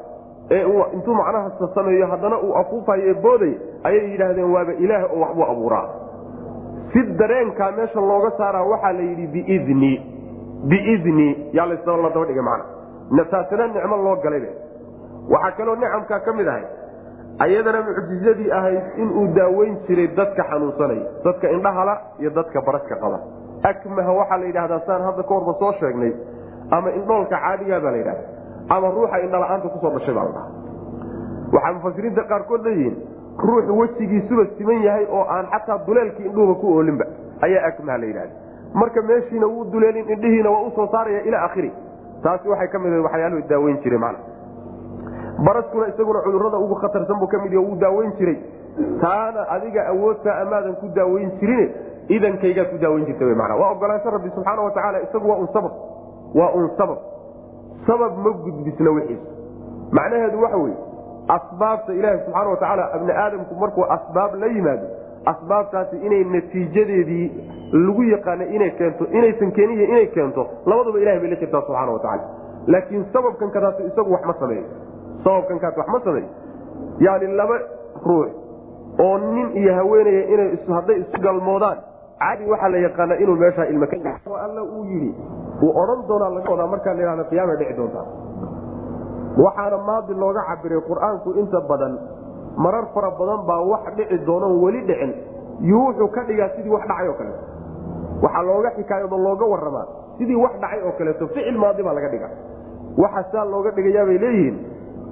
ee 0.51 0.65
intuu 0.93 1.15
macnaha 1.15 1.51
sameeyo 1.75 2.07
haddana 2.07 2.41
uu 2.41 2.55
afuufayo 2.55 3.03
ee 3.11 3.15
booday 3.15 3.55
ayay 3.85 4.11
yidhaahdeen 4.11 4.53
waaba 4.55 4.73
ilaah 4.73 5.05
oo 5.13 5.21
waxbuu 5.21 5.45
abuuraa. 5.45 5.89
Si 6.93 7.03
dareenkaa 7.03 7.71
meesha 7.71 8.01
looga 8.01 8.31
saaraa 8.37 8.63
waxaa 8.63 8.93
la 8.93 9.01
yidhi 9.01 9.27
biidni 9.27 9.93
biidni. 10.69 11.49
Yaa 11.53 11.67
la 11.67 11.77
daba 11.85 12.43
macna. 12.43 13.25
Taasina 13.31 13.67
nicmo 13.67 13.97
loo 13.97 14.17
galaybe 14.17 14.49
waxaa 15.31 15.57
kaloo 15.57 15.77
nicamkaa 15.77 16.21
ka 16.21 16.33
mid 16.33 16.49
ahay 16.49 16.65
ayadana 17.39 17.83
mucjizadii 17.83 18.51
ahayd 18.53 18.83
inuu 18.97 19.27
daaweyn 19.35 19.77
jiray 19.87 20.09
dadka 20.17 20.45
xanuunsanaya 20.51 21.07
dadka 21.25 21.51
indhahala 21.51 21.95
iyo 22.19 22.31
dadka 22.31 22.61
baraska 22.61 22.97
qaba. 22.97 23.19
Akmaha 23.65 24.13
waxaa 24.13 24.37
la 24.39 24.47
yidhahdaa 24.47 24.81
saan 24.87 25.03
hadda 25.03 25.23
ka 25.23 25.35
horba 25.35 25.55
soo 25.59 25.73
sheegnay 25.81 26.13
ama 26.71 26.91
indhoolka 26.91 27.37
caadigaa 27.37 27.81
baa 27.81 27.91
la 27.91 27.97
yidhahda 27.97 28.25
ama 28.69 28.89
ruuxa 28.91 29.19
indhala-aanta 29.25 29.69
ku 29.69 29.79
soo 29.83 29.91
dhashay 29.97 30.15
baa 30.15 30.25
la 30.25 30.33
dhaha 30.37 30.49
waxaa 31.53 31.73
mufasiriinta 31.79 32.23
qaarkood 32.33 32.65
leeyihiin 32.67 32.97
ruux 33.39 33.67
wejigiisuba 33.81 34.45
siman 34.59 34.83
yahay 34.83 35.07
oo 35.11 35.25
aan 35.37 35.47
xataa 35.55 35.79
duleelkii 35.87 36.27
indhuhuba 36.29 36.55
ku 36.61 36.77
oolinba 36.77 37.05
ayaa 37.47 37.67
akmaha 37.71 37.99
la 37.99 38.07
yidhahda 38.07 38.35
marka 38.75 39.03
meeshiina 39.03 39.47
wuu 39.47 39.65
duleelin 39.73 40.07
indhihiina 40.15 40.51
waa 40.51 40.63
u 40.69 40.71
soo 40.77 40.87
saaraya 40.93 41.23
ilaa 41.23 41.45
akhiri. 41.49 41.73
Taasi 42.23 42.49
waxay 42.49 42.69
ka 42.69 42.79
mid 42.79 42.93
ahayd 42.93 43.05
waxyaaluhu 43.05 43.49
daaweyn 43.49 43.79
jiray 43.85 43.99
macna 43.99 44.19
baraskuna 45.39 45.89
isaguna 45.89 46.21
cudurrada 46.23 46.59
ugu 46.59 46.75
khatarsan 46.75 47.19
buu 47.19 47.27
ka 47.27 47.39
mid 47.39 47.53
yahay 47.53 47.67
wuu 47.67 47.77
daaweyn 47.77 48.13
jiray. 48.19 48.39
Taana 49.01 49.49
adiga 49.51 49.87
awoodtaa 49.89 50.41
amaadan 50.43 50.75
ku 50.81 50.89
daaweyn 50.95 51.31
jirine 51.41 51.71
idankaygaad 52.09 52.71
ku 52.71 52.79
daaweyn 52.79 53.07
jirta 53.07 53.25
waa 53.61 53.71
ogolaansho 53.71 54.11
rabbi 54.11 54.31
subxaana 54.35 54.63
wa 54.63 54.71
tacaala 54.71 55.03
isagu 55.03 55.29
waa 55.29 55.39
un 55.39 55.49
sabab. 55.53 55.73
Waa 56.35 56.51
un 56.55 56.71
sabab. 56.77 56.99
Sabab 57.87 58.19
ma 58.19 58.31
gudbisna 58.31 58.91
wixiisa 58.91 59.35
macnaheedu 59.93 60.43
waxa 60.43 60.57
weye 60.57 60.77
asbaabta 61.29 61.93
ilaahi 61.93 62.19
subxaana 62.25 62.51
wa 62.51 62.57
tacaala 62.57 62.91
ibni 62.97 63.13
aadamku 63.13 63.55
markuu 63.55 63.85
asbaab 63.97 64.35
la 64.35 64.47
yimaado 64.47 64.87
asbaabtaasi 65.33 65.97
inay 65.97 66.25
natiijadeedii 66.25 67.27
lagu 67.73 68.03
yaqaana 68.03 68.45
inay 68.45 68.71
keento 68.71 69.05
inaysan 69.05 69.53
keeniy 69.53 69.85
inay 69.85 70.07
keento 70.07 70.47
labaduba 70.67 70.99
ilahay 70.99 71.21
bay 71.21 71.31
la 71.31 71.37
jirtaa 71.37 71.61
subxaana 71.61 71.93
wa 71.93 71.99
tacaala. 71.99 72.25
Laakiin 72.67 73.05
sababkan 73.13 73.51
kadaas 73.51 73.81
isagu 73.81 74.13
wax 74.13 74.25
ma 74.27 74.35
sameeyo 74.41 74.65
sababkan 75.25 75.59
kaas 75.59 75.77
wax 75.77 75.89
ma 75.89 76.01
sameeyo 76.05 76.29
yani 77.07 77.27
laba 77.41 77.57
ruux 78.07 78.29
oo 79.07 79.19
nin 79.19 79.57
iyo 79.57 79.75
haweenaya 79.75 80.25
inay 80.35 80.59
hadday 80.69 80.97
isu 81.01 81.21
galmoodaan 81.23 81.79
cadi 82.19 82.51
waxaa 82.51 82.69
la 82.69 82.79
yaqaana 82.79 83.15
inuu 83.23 83.37
meeshaa 83.37 83.67
ilma 83.73 83.87
alla 84.45 84.63
uu 84.63 84.85
yidhi 84.85 85.15
uu 85.63 85.73
odhan 85.83 86.07
doonaa 86.09 86.31
laga 86.37 86.51
wadaa 86.51 86.67
markaa 86.67 86.95
lahahda 86.95 87.25
qiyaamay 87.25 87.57
dhici 87.57 87.77
doontaa. 87.77 88.07
Waxaana 89.45 89.79
maadi 89.79 90.15
looga 90.15 90.43
cabiray 90.49 90.81
qur'aanku 90.91 91.35
inta 91.41 91.61
badan 91.69 91.99
marar 92.57 92.87
fara 92.95 93.11
badan 93.11 93.47
baa 93.47 93.61
wax 93.73 93.95
dhici 93.97 94.19
doonon 94.27 94.63
weli 94.63 94.81
dhicin 94.87 95.13
yuu 95.61 96.09
ka 96.15 96.23
dhigaa 96.25 96.49
sidii 96.57 96.71
wax 96.71 96.87
dhacay 96.87 97.09
oo 97.09 97.15
kaleeto 97.19 97.43
waxaa 98.23 98.43
looga 98.43 98.71
xikaayado 98.77 99.19
looga 99.19 99.45
waramaa 99.47 99.87
sidii 100.19 100.39
wax 100.39 100.53
dhacay 100.61 100.81
oo 100.87 100.93
kaleeto 100.99 101.27
ficil 101.29 101.59
maadi 101.59 101.83
baa 101.83 101.95
laga 101.95 102.09
dhiga 102.09 102.29
waxa 102.99 103.23
saa 103.33 103.45
looga 103.45 103.71
dhigayaabay 103.71 104.19
leeyihiin 104.19 104.57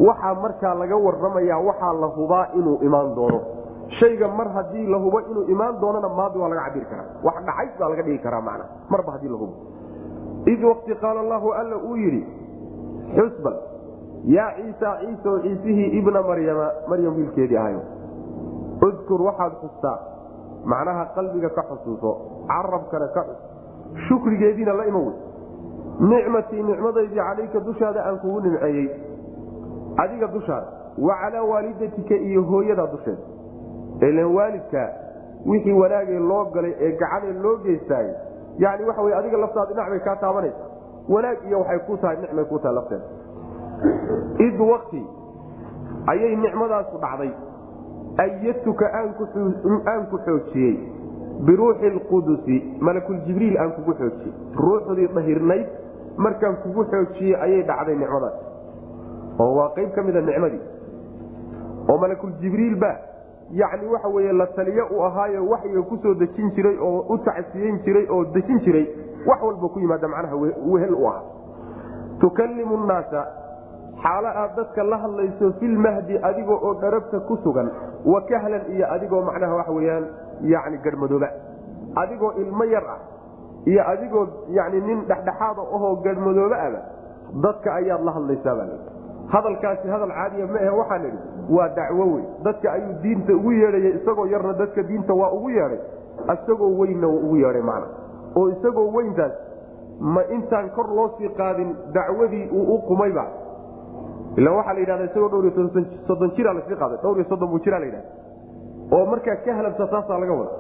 waxaa 0.01 0.35
markaa 0.35 0.75
laga 0.75 0.97
waramayaa 0.97 1.59
waxaa 1.69 1.93
la 1.93 2.07
hubaa 2.07 2.47
inuu 2.59 2.79
imaan 2.83 3.15
doono. 3.15 3.41
Shayga 4.01 4.29
mar 4.29 4.49
haddii 4.49 4.87
la 4.87 4.97
hubo 4.99 5.21
inuu 5.21 5.45
imaan 5.53 5.81
doonana 5.81 6.09
maadi 6.09 6.39
waa 6.39 6.49
laga 6.49 6.63
cabiri 6.65 6.87
karaa. 6.87 7.07
Wax 7.25 7.35
dhacay 7.47 7.69
baa 7.79 7.89
laga 7.89 8.03
dhigi 8.03 8.19
karaa 8.19 8.41
man 8.41 8.61
marba 8.91 9.13
haddii 9.13 9.29
la 9.29 9.37
hubo. 9.37 9.55
Id 10.47 10.65
waqti 10.65 10.95
qaala 10.95 11.21
allahu 11.21 11.53
alla 11.53 11.77
uu 11.77 11.97
yidhi 11.97 12.23
xusbal 13.17 13.57
yaa 14.25 14.51
ciisa 14.57 14.91
oo 15.31 15.39
ciisihii 15.39 15.99
ibna 15.99 16.23
maryama 16.23 16.71
maryam 16.89 17.17
wiilkeedii 17.17 17.57
ahayo 17.57 17.81
udkur 18.83 19.23
waxaad 19.23 19.53
xustaa. 19.63 19.99
Macnaha 20.65 21.05
qalbiga 21.15 21.49
ka 21.51 21.63
xusuuso 21.69 22.11
carabkana 22.49 23.09
ka 23.15 23.23
xus. 23.29 23.41
Shukrigeediina 24.09 24.73
la 24.73 24.87
imow 24.87 25.13
nicmatii 26.01 26.63
nicmadaydii 26.63 27.17
calayka 27.17 27.61
dushaada 27.61 28.01
aan 28.09 28.19
kugu 28.19 28.41
nimceeyey 28.41 28.87
adiga 29.97 30.27
dushaada 30.27 30.67
wa 30.99 31.15
calaa 31.21 31.43
waalidatika 31.43 32.15
iyo 32.15 32.43
hooyada 32.43 32.87
dusheeda 32.87 33.23
ilan 34.09 34.35
waalidka 34.35 34.91
wixii 35.47 35.73
wanaagee 35.73 36.19
loo 36.19 36.45
galay 36.45 36.75
ee 36.81 36.93
gacanee 36.93 37.33
loo 37.43 37.57
geystaay 37.57 38.09
yani 38.59 38.85
waxa 38.85 39.03
wey 39.03 39.15
adiga 39.15 39.37
laftaada 39.37 39.73
dhinac 39.73 39.91
bay 39.91 40.01
kaa 40.01 40.17
taabanaysa. 40.17 40.65
Wanaag 41.09 41.39
iyo 41.49 41.59
waxay 41.61 41.79
ku 41.79 41.97
tahay 41.97 42.17
nicmay 42.17 42.45
ku 42.45 42.59
tahay 42.59 42.75
lafteeda 42.75 43.05
id 44.39 44.61
wakti 44.61 45.03
ayay 46.07 46.37
nicmadaasu 46.37 46.99
dhacday. 46.99 47.33
Ayatuka 48.19 48.87
aan 48.93 50.07
ku 50.11 50.19
xoojiyey. 50.27 50.77
Biruuxi 51.47 51.91
lqudusi 51.91 52.57
malakuljibriil 52.81 53.59
aan 53.59 53.73
kugu 53.73 53.95
xoojiyey. 53.95 54.35
Ruuxdii 54.57 55.09
dahirnayd 55.15 55.67
markaan 56.17 56.57
kugu 56.63 56.85
xoojiyey 56.85 57.35
ayay 57.41 57.63
dhacday 57.63 57.97
nicmadaas 57.97 58.52
oo 59.43 59.51
waa 59.59 59.69
qayb 59.77 59.91
ka 59.97 60.03
mida 60.09 60.21
nicmadii. 60.29 60.61
oo 61.91 61.99
malakuljibriilba 62.05 62.91
yacni 63.61 63.87
waxa 63.95 64.09
weye 64.17 64.33
la 64.41 64.47
taliyo 64.57 64.85
uu 64.95 65.03
ahaayo 65.09 65.47
waxyiga 65.53 65.83
ku 65.91 65.97
soo 66.03 66.15
dejin 66.15 66.51
jiray 66.57 66.77
oo 66.89 67.01
u 67.09 67.19
tacsiyeyn 67.29 67.79
jiray 67.87 68.07
oo 68.11 68.25
dejin 68.35 68.59
jiray 68.67 68.87
wax 69.27 69.43
walba 69.43 69.69
ku 69.75 69.79
yimaada 69.81 70.09
macnaha 70.09 70.37
wehel 70.73 70.95
u 70.95 71.07
ah 71.13 71.21
tukallimu 72.21 72.77
nnaasa 72.85 73.21
xaalo 74.03 74.29
aad 74.43 74.57
dadka 74.57 74.83
la 74.93 74.97
hadlayso 75.05 75.53
filmahdi 75.61 76.19
adigoo 76.29 76.59
oo 76.69 76.75
dharabta 76.83 77.21
ku 77.29 77.37
sugan 77.45 77.69
wa 78.13 78.21
kahlan 78.31 78.63
iyo 78.77 78.87
adigoo 78.95 79.23
macnaha 79.29 79.55
waxa 79.61 79.73
weyaan 79.79 80.07
yani 80.55 80.79
garhmadooba 80.85 81.29
adigoo 82.03 82.33
ilmo 82.45 82.65
yar 82.75 82.87
ah 82.95 82.99
iyo 83.67 83.83
adigoo 83.93 84.25
yani 84.59 84.81
nin 84.89 85.05
dhexdhexaada 85.11 85.63
ahoo 85.77 85.93
garhmadoobe 86.07 86.57
aba 86.67 86.81
dadka 87.45 87.75
ayaad 87.81 88.03
la 88.09 88.13
hadlaysaabaa 88.17 88.69
hadalkaasi 89.29 89.89
hadal 89.89 90.11
caadiya 90.19 90.47
ma 90.47 90.59
ahe 90.59 90.71
waxaan 90.81 91.05
idhi 91.07 91.19
waa 91.57 91.69
dacwo 91.69 92.05
wey 92.15 92.25
dadka 92.45 92.73
ayuu 92.73 92.95
diinta 93.03 93.33
ugu 93.35 93.53
yeedhaya 93.53 93.95
isagoo 93.99 94.27
yarna 94.27 94.53
dadka 94.53 94.83
diinta 94.83 95.15
waa 95.15 95.31
ugu 95.33 95.51
yeedhay 95.51 95.81
isagoo 96.35 96.71
weynna 96.79 97.07
waa 97.09 97.21
ugu 97.27 97.37
yeedhay 97.37 97.63
macna. 97.63 97.87
Oo 98.37 98.49
isagoo 98.49 98.91
weyntaas 98.97 99.33
ma 100.01 100.23
intaan 100.37 100.71
kor 100.71 100.89
loo 100.97 101.11
sii 101.19 101.29
qaadin 101.29 101.75
dacwadii 101.93 102.49
uu 102.53 102.75
u 102.75 102.79
qumayba. 102.89 103.27
Ila 104.37 104.51
waxaa 104.53 104.73
la 104.75 104.81
yidhahda 104.81 105.05
isagoo 105.05 105.29
dhowr 105.29 105.53
soddon 106.07 106.31
jira 106.37 106.53
la 106.53 106.61
sii 106.69 106.77
qaaday 106.77 106.99
dhowr 107.03 107.17
iyo 107.17 107.25
soddon 107.29 107.49
buu 107.51 107.59
jiraa 107.59 107.79
la 107.79 107.87
yidhahda 107.87 108.09
oo 108.93 109.07
markaa 109.07 109.37
ka 109.45 109.55
halabsa 109.55 109.87
taasaa 109.87 110.19
laga 110.19 110.33
wada 110.33 110.51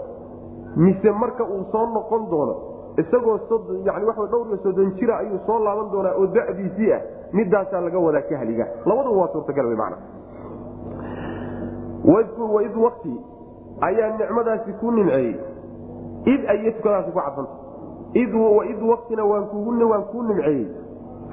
mise 0.76 1.11
marka 1.11 1.45
uu 1.45 1.64
soo 1.73 1.87
noqon 1.87 2.31
doono 2.31 2.54
isagoo 2.99 3.38
yani 3.85 4.04
waa 4.04 4.26
dhowr 4.33 4.47
iyo 4.49 4.57
soddon 4.62 4.92
jira 4.95 5.19
ayuu 5.19 5.38
soo 5.47 5.59
laaban 5.59 5.90
doonaa 5.92 6.14
oo 6.21 6.26
da'diisii 6.26 6.92
ah 6.92 7.00
midaasaa 7.32 7.80
laga 7.80 7.98
wadaa 7.98 8.22
kahliga 8.30 8.66
labaduba 8.84 9.16
waa 9.20 9.32
suurtagal 9.32 9.66
w 9.66 9.76
man 9.76 9.94
waid 12.54 12.76
wakti 12.76 13.14
ayaa 13.80 14.16
nicmadaasi 14.18 14.72
ku 14.80 14.90
nimceeyey 14.90 15.36
id 16.34 16.42
ayay 16.54 16.72
tukadaasi 16.78 17.10
ku 17.10 17.20
cadfanta 17.20 17.54
id 18.14 18.82
waktina 18.92 19.24
waan 19.24 19.46
kuu 19.48 20.22
nimceeyey 20.22 20.66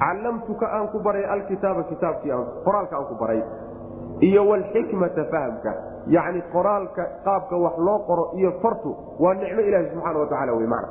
callamtuka 0.00 0.66
aan 0.66 0.88
ku 0.88 0.98
baray 1.04 1.24
alkitaaba 1.24 1.82
kitaabkii 1.92 2.32
qoraalka 2.64 2.96
aan 2.96 3.06
ku 3.12 3.14
baray. 3.20 3.42
Iyo 4.20 4.44
wlxikmata 4.48 5.24
fahamka. 5.32 5.72
Yani 6.08 6.42
qoraalka 6.52 7.04
qaabka 7.24 7.56
wax 7.56 7.76
loo 7.78 7.98
qoro 8.08 8.32
iyo 8.36 8.52
fartu 8.62 8.96
waa 9.20 9.34
nicmo 9.34 9.60
ilahi 9.60 9.90
subxaana 9.92 10.18
watacaala 10.18 10.52
w 10.52 10.66
man 10.66 10.84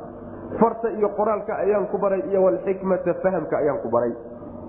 farta 0.60 0.90
iyo 0.90 1.08
qoraalka 1.18 1.56
ayaan 1.58 1.86
ku 1.90 1.98
baray 1.98 2.22
iyo 2.30 2.42
wlxikmata 2.42 3.14
fahamka 3.14 3.58
ayaan 3.58 3.78
ku 3.82 3.88
baray 3.90 4.12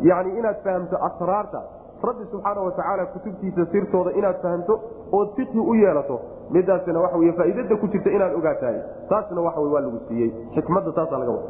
yani 0.02 0.38
inaad 0.40 0.58
fahamto 0.64 0.98
asraarta. 1.08 1.62
Rabbi 2.04 2.26
subxaana 2.32 2.62
watacaala 2.62 3.06
kutubtiisa 3.06 3.66
sirtooda 3.72 4.12
inaad 4.12 4.42
fahamto 4.42 4.80
ood 5.12 5.30
fiqhi 5.36 5.60
u 5.60 5.76
yeelato. 5.76 6.20
Midaasna 6.50 7.00
waxa 7.00 7.18
w 7.18 7.34
faaidada 7.38 7.76
ku 7.78 7.88
jirta 7.88 8.10
inaad 8.10 8.34
ogaatahay 8.36 8.80
taasna 9.10 9.42
waxa 9.42 9.62
waa 9.62 9.82
lagu 9.82 10.00
siiyey. 10.08 10.32
Xikmada 10.56 10.92
taasa 10.92 11.18
laga 11.18 11.32
wada. 11.32 11.50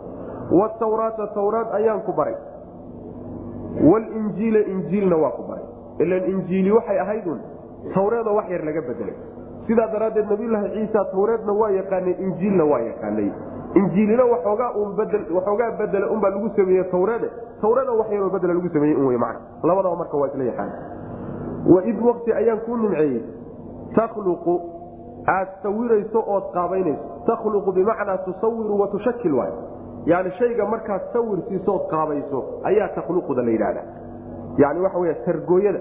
Wtawraata 0.52 1.28
tawraad 1.28 1.68
ayaan 1.80 2.02
ku 2.02 2.12
baray. 2.14 2.36
Wlinjiila 3.82 4.60
injiilna 4.60 5.16
waa 5.16 5.32
ku 5.32 5.44
baray. 5.48 5.66
Ilan 6.00 6.24
injiili 6.30 6.72
waxay 6.72 7.00
ahaydun 7.00 7.40
tawreedoo 7.94 8.36
wax 8.36 8.50
yar 8.50 8.64
laga 8.66 8.82
bedelay. 8.82 9.16
Sidaa 9.68 9.88
daraaddeed 9.88 10.30
nabiyulaahi 10.30 10.70
ciisa 10.74 11.06
tawreedna 11.12 11.54
waa 11.54 11.70
yaqaanay 11.70 12.16
injiilna 12.20 12.64
waa 12.66 12.80
yaqaanay 12.80 13.32
injiilina 13.76 14.24
waxoogaa 14.26 15.72
bedela 15.80 16.10
unbaa 16.12 16.30
lagu 16.30 16.50
sameeye 16.56 16.84
tawreede. 16.84 17.30
Tawreeda 17.62 17.92
wax 17.92 18.12
yaroo 18.12 18.30
bedela 18.30 18.54
lagu 18.54 18.70
sameeye 18.70 18.96
un 18.96 19.18
man 19.18 19.36
labadaba 19.64 19.96
marka 19.96 20.18
waa 20.18 20.28
isla 20.28 20.44
yaqaan. 20.44 20.72
Waid 21.74 22.00
waqti 22.02 22.34
ayaan 22.34 22.60
kuu 22.66 22.78
nimceeyey 22.78 23.24
takhluqu 23.96 24.60
aad 25.28 25.48
sawirayso 25.64 26.24
ood 26.28 26.44
qaabaynayso. 26.54 27.04
Takhluqu 27.26 27.72
bimacnaa 27.72 28.18
tusawiru 28.18 28.80
wa 28.80 28.88
tushakil 28.88 29.34
waay 29.34 29.52
yani 30.06 30.32
shayga 30.40 30.66
markaad 30.66 31.02
sawir 31.14 31.40
siisood 31.48 31.82
qaabayso 31.90 32.40
ayaa 32.64 32.88
takhluquda 32.96 33.42
la 33.42 33.52
yidhahda 33.52 33.82
yani 34.58 34.80
waxa 34.82 35.00
wey 35.00 35.14
sargooyada 35.26 35.80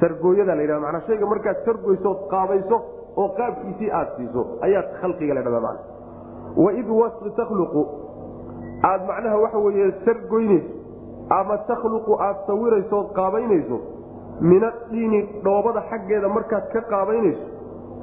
sargooyada 0.00 0.54
la 0.54 0.62
yhahda 0.62 0.80
manaa 0.80 1.00
shayga 1.06 1.26
markaad 1.26 1.56
sargoysood 1.64 2.18
qaabayso 2.30 2.76
oo 3.16 3.28
qaabkiisii 3.38 3.90
aad 3.90 4.08
siiso 4.16 4.42
ayaa 4.60 4.82
khalqiga 5.00 5.34
la 5.34 5.42
dhahda 5.42 5.60
man 5.60 5.76
waid 6.56 6.86
takhluqu 7.36 7.86
aad 8.82 9.06
macnaha 9.06 9.36
waxa 9.44 9.58
weye 9.58 9.92
sargoynayso 10.04 10.74
ama 11.30 11.58
takhluqu 11.70 12.20
aad 12.20 12.36
sawiraysood 12.46 13.12
qaabaynayso 13.18 13.80
min 14.40 14.64
addiini 14.64 15.20
dhoobada 15.44 15.82
xaggeeda 15.90 16.28
markaad 16.28 16.72
ka 16.72 16.80
qaabaynayso 16.80 17.44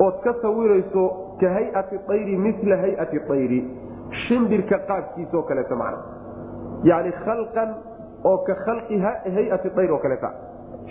ood 0.05 0.21
ka 0.23 0.33
sawirayso 0.41 1.03
ka 1.41 1.49
hayati 1.49 1.99
ayri 2.15 2.37
mila 2.37 2.77
hayati 2.77 3.19
ayri 3.37 3.59
shimbirka 4.27 4.79
qaabkiisaoo 4.89 5.43
kaleeta 5.43 5.75
macna. 5.75 5.97
Yani 6.83 7.11
khalqan 7.25 7.73
oo 8.23 8.37
ka 8.47 8.55
khalqi 8.65 8.99
hayati 8.99 9.71
ayr 9.77 9.91
oo 9.91 9.97
kaleeta. 9.97 10.31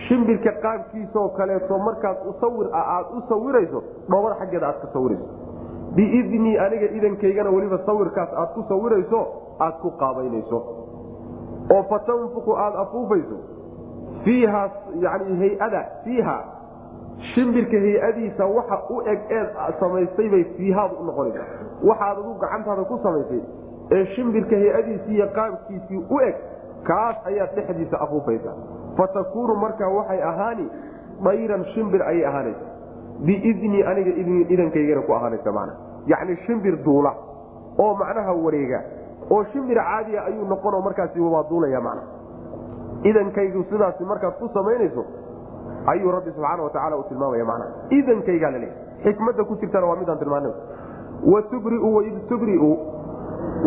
Shimbirka 0.08 0.52
qaabkiisaoo 0.62 1.28
kaleeto 1.38 1.78
markaad 1.78 2.16
usawir 2.30 2.68
aad 2.72 3.06
u 3.16 3.22
sawirayso 3.28 3.82
dhoobada 4.10 4.34
xaggeeda 4.40 4.66
aad 4.66 4.80
ka 4.82 4.88
sawirayso 4.92 5.45
biidnii 5.96 6.58
aniga 6.58 6.86
idankaygana 6.98 7.50
weliba 7.50 7.78
sawirkaas 7.86 8.28
aad 8.42 8.50
ku 8.54 8.64
sawirayso 8.68 9.20
aad 9.60 9.74
ku 9.82 9.90
qaabaynayso. 10.00 10.58
oo 11.74 11.82
fatanfuku 11.90 12.56
aada 12.56 12.78
afuufayso 12.78 13.36
fiiha 14.24 14.62
yani 15.04 15.38
hay'ada 15.42 15.80
fiiha 16.04 16.36
shimbirka 17.34 17.76
hay'adiisa 17.86 18.46
waxa 18.46 18.78
u 18.90 19.00
eg 19.12 19.20
eed 19.38 19.48
samaystay 19.80 20.28
bay 20.28 20.44
fiihaadu 20.56 20.94
u 21.00 21.04
noqonaysa. 21.04 21.44
waxaad 21.88 22.18
adu 22.18 22.34
gacantaada 22.44 22.84
ku 22.84 22.98
samaysay 23.02 23.40
ee 23.96 24.04
shimbirka 24.14 24.56
hay'adiisii 24.56 25.14
iyo 25.16 25.28
qaabkiisii 25.38 26.04
u 26.10 26.20
eg 26.28 26.36
kaas 26.84 27.16
ayaad 27.26 27.54
dhexdiisa 27.56 28.00
afuufaysa. 28.00 28.52
fatakuunu 28.96 29.54
markaa 29.64 29.88
waxay 29.98 30.22
ahaani 30.22 30.66
dayran 31.24 31.64
shimbir 31.74 32.02
ayay 32.02 32.26
ahaanaysa. 32.26 32.66
biidnii 33.26 33.82
aniga 33.82 34.12
idankaygana 34.54 35.02
ku 35.02 35.12
ahaanaysa 35.18 35.52
man 35.52 35.70
yacni 36.12 36.36
shimbir 36.46 36.76
duula 36.84 37.12
oo 37.78 37.94
macnaha 38.02 38.32
wareega 38.44 38.80
oo 39.30 39.44
shimbir 39.52 39.76
caadiya 39.88 40.24
ayuu 40.30 40.44
noqonoo 40.54 40.82
markaasi 40.88 41.20
waa 41.20 41.44
duulaya 41.50 41.80
man 41.80 41.98
idankaygu 43.10 43.64
sidaasi 43.70 44.04
markaad 44.04 44.34
ku 44.40 44.48
samaynayso 44.54 45.04
ayuu 45.92 46.10
rabbi 46.16 46.30
subxaana 46.36 46.62
watacaala 46.62 46.96
u 46.96 47.04
tilmaamaya 47.08 47.44
mana 47.44 47.66
idankaygaa 47.98 48.50
laleeyahy 48.50 49.02
xikmada 49.04 49.44
ku 49.44 49.56
jirtana 49.62 49.86
waa 49.86 49.96
midaan 50.02 50.18
tilmaana 50.18 50.50
wa 51.32 51.42
tubriu 51.50 51.94
waid 51.96 52.16
tubriu 52.28 52.70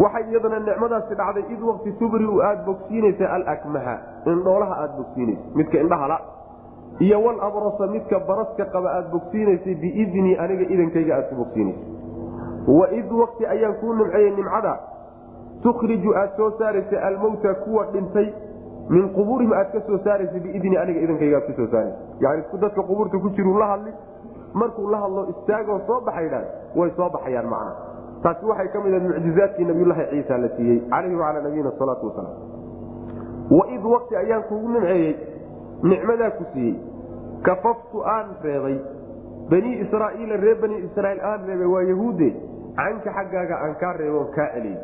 waxay 0.03 0.23
iyadana 0.31 0.59
nicmadaasi 0.59 1.15
dhacday 1.21 1.43
id 1.53 1.61
wakti 1.69 1.91
tubriu 2.01 2.41
aad 2.49 2.65
bogsiinaysa 2.65 3.29
alakmaha 3.37 3.95
indhoolaha 4.33 4.75
aad 4.83 4.91
bogsiinaysa 4.97 5.41
midka 5.61 5.79
indhahala 5.85 6.19
iyo 6.99 7.21
walabrasa 7.25 7.87
midka 7.95 8.19
baraska 8.29 8.65
qaba 8.75 8.89
aad 8.97 9.07
bogsiinaysay 9.15 9.75
biidnii 9.83 10.35
aniga 10.43 10.65
idankayga 10.75 11.15
aad 11.17 11.29
ku 11.29 11.35
bogsiinaysa 11.35 11.98
waid 12.67 13.11
wakti 13.11 13.45
ayaan 13.45 13.73
kuu 13.81 13.93
nimceeyey 13.93 14.31
nimcada 14.35 14.79
tukhriju 15.63 16.15
aad 16.15 16.29
soo 16.37 16.51
saaraysa 16.59 17.01
almowta 17.07 17.53
kuwa 17.53 17.85
dhintay 17.93 18.27
min 18.89 19.09
qubuurihim 19.13 19.53
aad 19.53 19.71
ka 19.71 19.81
soo 19.87 19.97
saaraysa 20.03 20.39
biidni 20.39 20.77
aniga 20.77 20.99
idankayga 20.99 21.37
aad 21.37 21.47
ka 21.47 21.53
soo 21.53 21.67
saaraysa 21.71 21.97
yani 22.19 22.43
dadka 22.61 22.81
qubuurta 22.83 23.19
ku 23.19 23.29
jiru 23.29 23.57
la 23.57 23.67
hadli 23.67 23.93
markuu 24.53 24.89
la 24.89 24.97
hadlo 24.97 25.27
istaagoo 25.29 25.79
soo 25.87 26.01
baxaydhaan 26.01 26.45
way 26.75 26.91
soo 26.97 27.09
baxayaan 27.09 27.49
macna 27.49 27.73
taasi 28.23 28.45
waxay 28.45 28.67
ka 28.67 28.79
mid 28.83 28.93
ahayd 28.93 29.09
mucjizaadkii 29.09 29.65
nabiyulaahi 29.65 30.05
ciisa 30.11 30.37
la 30.37 30.49
siiyey 30.55 30.79
calayhi 30.89 31.15
wacalaa 31.15 31.41
nabiyina 31.47 31.71
salaatu 31.79 32.07
wasalaam 32.07 32.37
waid 33.59 33.85
wakti 33.95 34.15
ayaan 34.15 34.43
kugu 34.43 34.69
nimceeyey 34.69 35.15
nicmadaa 35.83 36.29
ku 36.31 36.43
siiyey. 36.53 36.75
Kafaftu 37.43 38.03
aan 38.03 38.35
reebay 38.43 38.77
banii 39.49 39.79
israaiila 39.83 40.35
reer 40.37 40.57
banii 40.61 40.79
israiil 40.87 41.21
aan 41.23 41.45
reebay 41.47 41.67
waa 41.73 41.83
yahuude 41.83 42.29
canka 42.79 43.11
xaggaaga 43.17 43.55
aan 43.63 43.75
kaa 43.81 43.93
reebo 43.99 44.23
kaa 44.35 44.47
celiyey. 44.55 44.79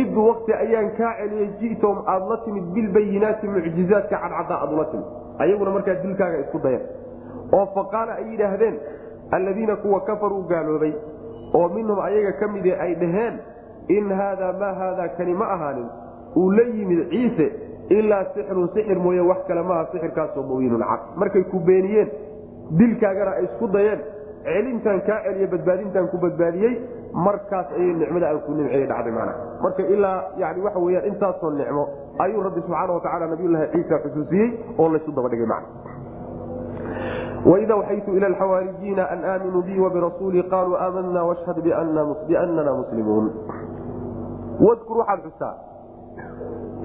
Id 0.00 0.16
wakti 0.26 0.52
ayaan 0.64 0.90
kaa 0.98 1.12
celiyey 1.20 1.48
ji'tom 1.60 1.96
aad 2.06 2.22
la 2.30 2.36
timid 2.44 2.66
bilbayinaati 2.74 3.46
mucjizaadka 3.54 4.16
cadcadda 4.22 4.54
aad 4.62 4.72
ula 4.76 4.84
timid. 4.92 5.06
Ayaguna 5.42 5.70
markaa 5.76 5.94
dilkaaga 6.02 6.38
isku 6.44 6.58
dayan 6.64 6.82
oo 7.56 7.66
faqaala 7.74 8.12
ay 8.20 8.24
yidhaahdeen 8.32 8.76
alladiina 9.36 9.76
kuwa 9.82 10.00
kafaruu 10.08 10.42
gaaloobay 10.50 10.92
oo 11.58 11.68
minhum 11.76 11.98
ayaga 12.08 12.32
ka 12.40 12.48
mide 12.54 12.72
ay 12.84 12.94
dhaheen 13.02 13.34
in 13.96 14.10
haadaa 14.18 14.52
maa 14.60 14.74
haadaa 14.80 15.08
kani 15.18 15.34
ma 15.34 15.46
ahaanin 15.54 15.88
uu 16.36 16.50
la 16.56 16.64
yimid 16.76 17.00
ciise 17.12 17.46
ilaa 17.98 18.24
sixirun 18.34 18.68
sixir 18.74 18.98
mooye 19.04 19.20
wax 19.30 19.40
kale 19.48 19.62
maaha 19.62 19.86
sixirkaasoo 19.92 20.42
mubiinun 20.50 20.84
cad. 20.90 21.00
Markay 21.16 21.44
ku 21.52 21.58
beeniyeen 21.68 22.08
dilkaagana 22.78 23.30
ay 23.40 23.44
isku 23.48 23.68
dayeen. 23.76 24.00
Celintaan 24.44 25.00
kaa 25.08 25.22
celiye 25.24 25.46
badbaadintaan 25.54 26.08
ku 26.12 26.16
badbaadiyey 26.24 26.74
markaas 27.12 27.66
ayay 27.72 27.92
nicmada 27.94 28.28
aan 28.30 28.40
ku 28.46 28.52
nimceeye 28.52 28.86
dhacday 28.86 29.12
mana 29.12 29.32
marka 29.62 29.82
ilaa 29.82 30.22
yani 30.36 30.60
waxa 30.62 30.78
weyaan 30.78 31.06
intaasoo 31.06 31.50
nicmo 31.50 31.88
ayuu 32.18 32.42
rabbi 32.42 32.60
subxaana 32.60 32.92
watacaala 32.92 33.26
nabiyulaahi 33.26 33.72
ciisa 33.72 33.98
xusuusiyey 34.04 34.48
oo 34.78 34.88
laysu 34.88 35.12
dabadhigay 35.12 35.46
man 35.46 35.62
waida 37.46 37.76
waxaytu 37.76 38.16
ila 38.16 38.26
alxawaariyiina 38.26 39.10
an 39.10 39.24
aaminuu 39.24 39.62
bii 39.62 39.78
wabirasuulii 39.80 40.42
qaaluu 40.42 40.76
aamanaa 40.76 41.24
washhad 41.24 41.62
biannana 41.62 42.74
muslimuun. 42.74 43.30
Wadkur 44.60 44.98
waxaad 44.98 45.20
xustaa. 45.22 45.54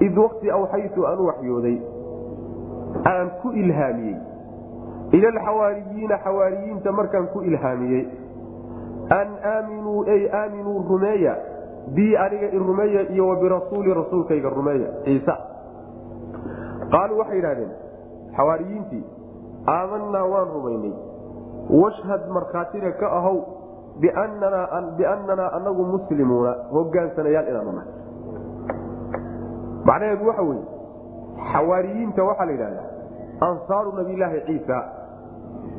Id 0.00 0.18
wakti 0.18 0.50
awxaytu 0.50 1.06
aan 1.06 1.18
u 1.18 1.26
waxyooday. 1.26 1.78
Aan 3.12 3.30
ku 3.42 3.50
ilhaamiyey. 3.50 4.16
Ila 5.12 5.28
alxawaariyiina 5.28 6.18
xawaariyiinta 6.24 6.92
markaan 6.92 7.26
ku 7.34 7.42
ilhaamiyey 7.42 8.06
an 9.10 9.28
aaminuu 9.54 10.04
ey 10.04 10.28
aaminuu 10.32 10.84
rumeeya 10.88 11.36
bii 11.94 12.16
aniga 12.16 12.46
i 12.46 13.14
iyo 13.14 13.28
wa 13.28 13.36
birasuuli 13.36 13.94
rasuulkayga 13.94 14.50
rumeeya 14.50 14.88
ciise 15.04 15.34
qaaluu 16.90 17.18
waxay 17.18 17.36
yidhahdeen 17.36 17.72
xawaariyiintii 18.36 19.04
aamanaa 19.66 20.24
waan 20.24 20.48
rumaynay. 20.54 20.92
Washhad 21.70 22.28
markhaatina 22.28 22.92
ka 22.92 23.08
ahow 23.18 23.38
biannanaa 24.00 25.50
anagu 25.58 25.84
muslimuuna 25.84 26.54
hogaansanayaal 26.70 27.48
inaanu 27.48 27.72
nahay. 27.72 27.92
Macnaheedu 29.84 30.26
waxa 30.28 30.42
weye 30.42 30.64
xawaariyiinta 31.52 32.24
waxaa 32.24 32.46
la 32.46 32.52
yidhahdaa 32.52 32.88
ansaaru 33.48 33.92
nabiyulaahi 33.92 34.40
ciisa 34.46 34.82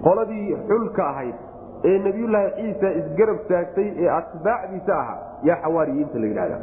qoladii 0.08 0.58
xulka 0.70 1.08
ahayd 1.10 1.36
ee 1.84 2.00
nebiyulaahi 2.00 2.52
ciisa 2.58 2.90
isgarab 3.00 3.40
taagtay 3.50 3.88
ee 4.04 4.10
atbaacdiisa 4.20 4.94
ahaa 5.02 5.20
yaa 5.44 5.58
xawaariyiinta 5.64 6.20
la 6.20 6.28
yidhahda 6.32 6.58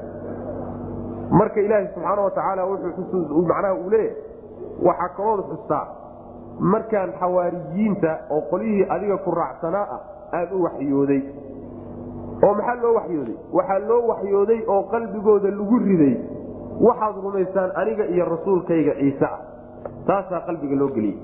marka 1.40 1.60
ilaaha 1.60 1.86
subxaana 1.94 2.22
watacaala 2.28 2.64
wuxuu 2.70 3.42
macnaha 3.50 3.74
uu 3.74 3.90
leeyahay 3.90 4.16
waxaa 4.88 5.08
kalood 5.16 5.44
xustaa 5.50 5.86
markaan 6.74 7.12
xawaariyiinta 7.20 8.10
oo 8.30 8.40
qolyihii 8.50 8.86
adiga 8.96 9.16
ku 9.16 9.30
raacsanaa 9.40 9.86
ah 9.96 10.00
aan 10.38 10.48
u 10.56 10.62
waxyooday. 10.64 11.22
Oo 12.44 12.54
maxaa 12.54 12.76
loo 12.82 12.94
waxyooday? 12.98 13.36
Waxaa 13.52 13.78
loo 13.88 14.02
waxyooday 14.10 14.60
oo 14.66 14.82
qalbigooda 14.92 15.50
lagu 15.50 15.78
riday 15.78 16.14
waxaad 16.86 17.16
rumaysaan 17.24 17.70
aniga 17.80 18.04
iyo 18.14 18.24
rasuulkayga 18.24 18.94
ciise 19.00 19.24
ah. 19.24 19.38
Taasaa 20.06 20.40
qalbiga 20.46 20.76
loo 20.76 20.88
geliyey 20.88 21.18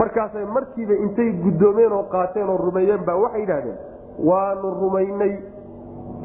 markaasay 0.00 0.44
markiiba 0.56 0.94
intay 1.04 1.30
guddoomeen 1.44 1.92
oo 1.92 2.02
qaateen 2.14 2.48
oo 2.48 2.56
rumeeyeen 2.66 3.04
baa 3.08 3.16
waxay 3.24 3.40
yidhahdeen 3.40 3.78
waanu 4.30 4.70
rumaynay 4.80 5.34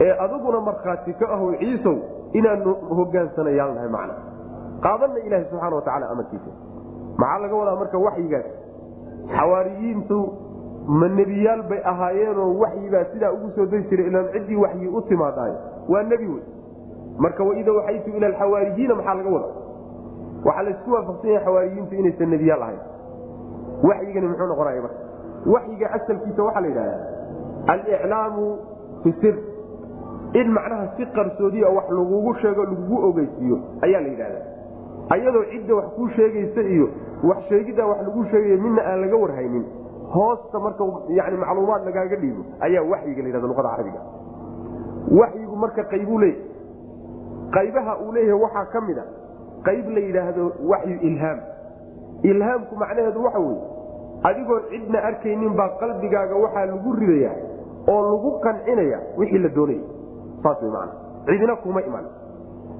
ee 0.05 0.13
adiguna 0.25 0.59
markhaati 0.69 1.13
ka 1.19 1.25
ahow 1.35 1.53
ciisow 1.61 1.95
inaanu 2.39 2.73
hogaansanayaal 2.97 3.73
nahay 3.75 3.89
macna. 3.95 4.13
Qaadanna 4.85 5.19
ilaahi 5.27 5.45
subxaana 5.51 5.75
wa 5.75 5.81
tacala 5.87 6.09
amarkiisa. 6.13 6.51
Maxaa 7.21 7.39
laga 7.43 7.55
wadaa 7.61 7.75
marka 7.81 7.97
waxyigaas? 8.05 8.45
Xawaariyiintu 9.37 10.19
ma 10.99 11.07
nebiyaal 11.19 11.63
bay 11.69 11.81
ahaayeenoo 11.91 12.49
waxyibaa 12.61 13.03
sidaa 13.13 13.31
ugu 13.37 13.49
soo 13.55 13.65
dari 13.65 13.83
jiray 13.89 14.07
ilaan 14.11 14.29
ciddii 14.35 14.55
waxyi 14.65 14.87
u 14.87 15.01
timaadaay 15.09 15.53
waa 15.89 16.03
nebi 16.03 16.27
wey. 16.33 16.43
Marka 17.25 17.43
waida 17.43 17.73
waxaytu 17.79 18.09
ila 18.17 18.29
maxaa 18.29 19.13
laga 19.19 19.29
wada 19.29 19.49
waxaa 20.45 20.63
laysku 20.63 20.91
waafaqsan 20.95 21.31
yahay 21.31 21.45
xawaariyiintu 21.45 21.95
inaysan 21.95 22.29
nebiyaal 22.35 22.61
ahayn 22.67 22.79
waxyigani 23.87 24.27
muxuu 24.27 24.47
noqonaya 24.51 24.81
marka. 24.81 24.99
Waxyiga 25.53 25.87
asalkiisa 25.97 26.41
waxaa 26.47 26.61
la 26.61 26.67
yidhahdaa 26.67 26.99
aliclaamu 27.73 28.45
fi 29.03 29.13
sir. 29.21 29.35
In 30.39 30.47
macnaha 30.53 30.87
si 30.97 31.05
qarsoodiya 31.17 31.69
wax 31.77 31.87
lagugu 31.89 32.33
sheego 32.41 32.63
lagugu 32.63 32.97
ogeysiiyo 33.09 33.57
ayaa 33.85 34.01
la 34.01 34.07
yidhahdaa. 34.07 34.45
Ayadoo 35.09 35.43
cidda 35.51 35.75
wax 35.75 35.85
kuu 35.95 36.07
sheegaysa 36.15 36.61
iyo 36.61 36.87
wax 37.23 37.39
sheegiddaa 37.49 37.85
wax 37.91 37.99
lagu 38.07 38.25
sheegayo 38.31 38.57
midna 38.63 38.81
aan 38.85 39.01
laga 39.01 39.15
warhaynin 39.23 39.65
hoosta 40.13 40.59
marka 40.59 40.83
yani 41.17 41.37
macluumaad 41.37 41.85
lagaaga 41.85 42.15
dhiibo 42.15 42.43
ayaa 42.59 42.83
waxyiga 42.91 43.21
la 43.23 43.29
yhahda 43.29 43.47
luqada 43.47 43.69
carabiga. 43.69 44.01
Waxyigu 45.19 45.55
marka 45.55 45.83
qaybuu 45.83 46.19
leeyahy 46.19 46.43
qaybaha 47.55 47.97
uu 48.03 48.11
leeyahay 48.11 48.41
waxaa 48.43 48.65
ka 48.73 48.81
mid 48.87 48.97
a 48.97 49.03
qayb 49.67 49.85
la 49.95 49.99
yidhaahdo 50.07 50.43
waxyu 50.71 50.97
ilhaam 51.09 51.39
ilhaamku 52.23 52.75
macnaheedu 52.75 53.23
waxa 53.23 53.39
weye 53.39 53.61
adigoon 54.23 54.61
cidna 54.69 55.03
arkaynin 55.03 55.53
baa 55.55 55.69
qalbigaaga 55.79 56.35
waxaa 56.35 56.65
lagu 56.65 56.93
ridaya 56.99 57.31
oo 57.87 58.01
lagu 58.11 58.31
qancinaya 58.45 58.99
wixii 59.17 59.37
la 59.45 59.49
doonaya 59.49 59.79
saas 60.43 60.61
wey 60.61 60.71
maana 60.71 60.91
cidina 61.25 61.55
kuma 61.55 61.81
iman. 61.81 62.05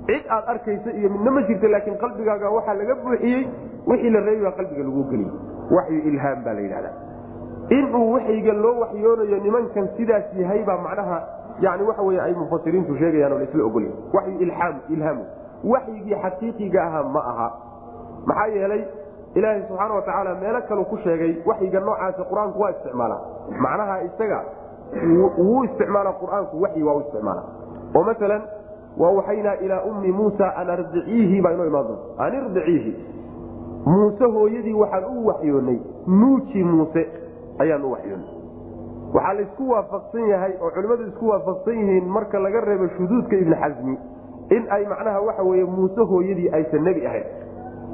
Cid 0.08 0.23
aad 0.30 0.43
arkaysa 0.47 0.91
iyo 0.91 1.10
midna 1.10 1.32
ma 1.32 1.41
jirta 1.41 1.67
laakiin 1.67 1.97
qalbigaaga 1.97 2.49
waxaa 2.49 2.73
laga 2.73 2.95
buuxiyey 2.95 3.47
wixii 3.88 4.10
la 4.10 4.19
reebi 4.19 4.43
baa 4.43 4.52
qalbiga 4.52 4.84
lagu 4.84 5.04
geliyey. 5.12 5.32
Waxyu 5.71 5.99
ilhaam 6.12 6.43
baa 6.43 6.54
la 6.54 6.62
yidhahda 6.62 6.91
inuu 7.69 8.12
waxyiga 8.13 8.54
loo 8.54 8.80
waxyoonayo 8.80 9.38
nimankan 9.43 9.88
sidaas 9.97 10.23
yahay 10.36 10.63
baa 10.63 10.78
macnaha 10.78 11.17
yani 11.62 11.84
waxa 11.84 12.02
wey 12.02 12.19
ay 12.21 12.34
mufasiriintu 12.34 12.97
sheegayaan 12.97 13.34
oo 13.34 13.39
laisla 13.39 13.63
ogolya 13.65 13.91
waxyu 14.13 14.39
ilhaamu 14.89 15.25
waxyigii 15.63 16.15
xaqiiqiga 16.23 16.84
ahaa 16.84 17.04
ma 17.04 17.19
aha. 17.32 17.49
Maxaa 18.25 18.47
yeelay 18.47 18.84
ilaahay 19.36 19.62
subxaana 19.68 19.94
wa 19.94 20.02
tacaala 20.02 20.36
meelo 20.36 20.62
kalu 20.70 20.86
ku 20.86 20.98
sheegay 21.04 21.32
waxyiga 21.46 21.80
noocaasi 21.80 22.22
qur'aanku 22.32 22.60
waa 22.62 22.72
isticmaala. 22.76 23.18
Macnaha 23.65 23.96
isaga 24.08 24.39
wuu 25.38 25.63
isticmaala 25.63 26.12
qur'aanku 26.22 26.62
waxyi 26.63 26.84
waa 26.84 26.96
u 26.96 27.00
isticmaala. 27.06 27.44
Oo 27.96 28.04
maalan 28.04 28.42
wawxaynaa 28.98 29.56
ilaa 29.65 29.82
ummi 29.89 30.12
muusa 30.12 30.48
an 30.58 30.70
ardiciihi 30.70 31.42
baa 31.42 31.52
inoo 31.54 31.65
imaan 31.72 31.88
doonta 31.88 32.24
an 32.26 32.34
irdiciihi 32.39 32.92
muuse 33.86 34.26
hooyadii 34.36 34.74
waxaan 34.74 35.06
u 35.18 35.26
waxyoonay 35.28 35.80
nuuji 36.08 36.63
muuse 36.63 37.04
ayaan 37.60 37.86
u 37.86 37.92
waxyoonay. 37.92 38.30
Waxaa 39.13 39.34
laysku 39.34 39.70
waafaqsan 39.74 40.26
yahay 40.30 40.54
oo 40.62 40.72
culimmadu 40.76 41.04
isku 41.12 41.28
waafaqsan 41.30 41.78
yihiin 41.80 42.06
marka 42.18 42.39
laga 42.39 42.62
reebo 42.62 42.88
shuduudka 42.98 43.36
ibni 43.44 43.56
xasmi 43.56 43.96
in 44.58 44.65
ay 44.76 44.86
macnaha 44.86 45.22
waxa 45.22 45.44
weye 45.44 45.65
muuse 45.65 46.02
hooyadii 46.12 46.50
aysan 46.58 46.84
nebi 46.84 47.06
ahayn 47.08 47.26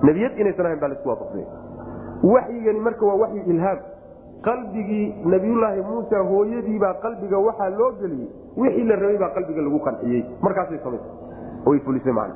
nebiyad 0.04 0.40
inaysan 0.40 0.66
ahayn 0.66 0.80
baa 0.80 0.88
la 0.88 0.96
isku 0.96 1.10
waafaqsan 1.10 1.40
yahay 1.40 2.34
waxyigani 2.34 2.80
marka 2.80 3.06
waa 3.06 3.16
waxyu 3.24 3.44
ilhaam 3.54 3.80
qalbigii 4.42 5.06
nabiyulaahi 5.26 5.82
muusa 5.82 6.20
hooyadiibaa 6.32 6.94
qalbiga 6.94 7.38
waxaa 7.38 7.70
loo 7.70 7.92
geliyey. 8.02 8.30
Wixii 8.58 8.84
la 8.84 8.96
rabay 8.96 9.18
baa 9.18 9.30
qalbiga 9.30 9.62
lagu 9.62 9.80
qanciyey. 9.80 10.26
Markaasay 10.42 10.80
samaysa 10.84 11.10
fulisay 11.86 12.14
man 12.14 12.32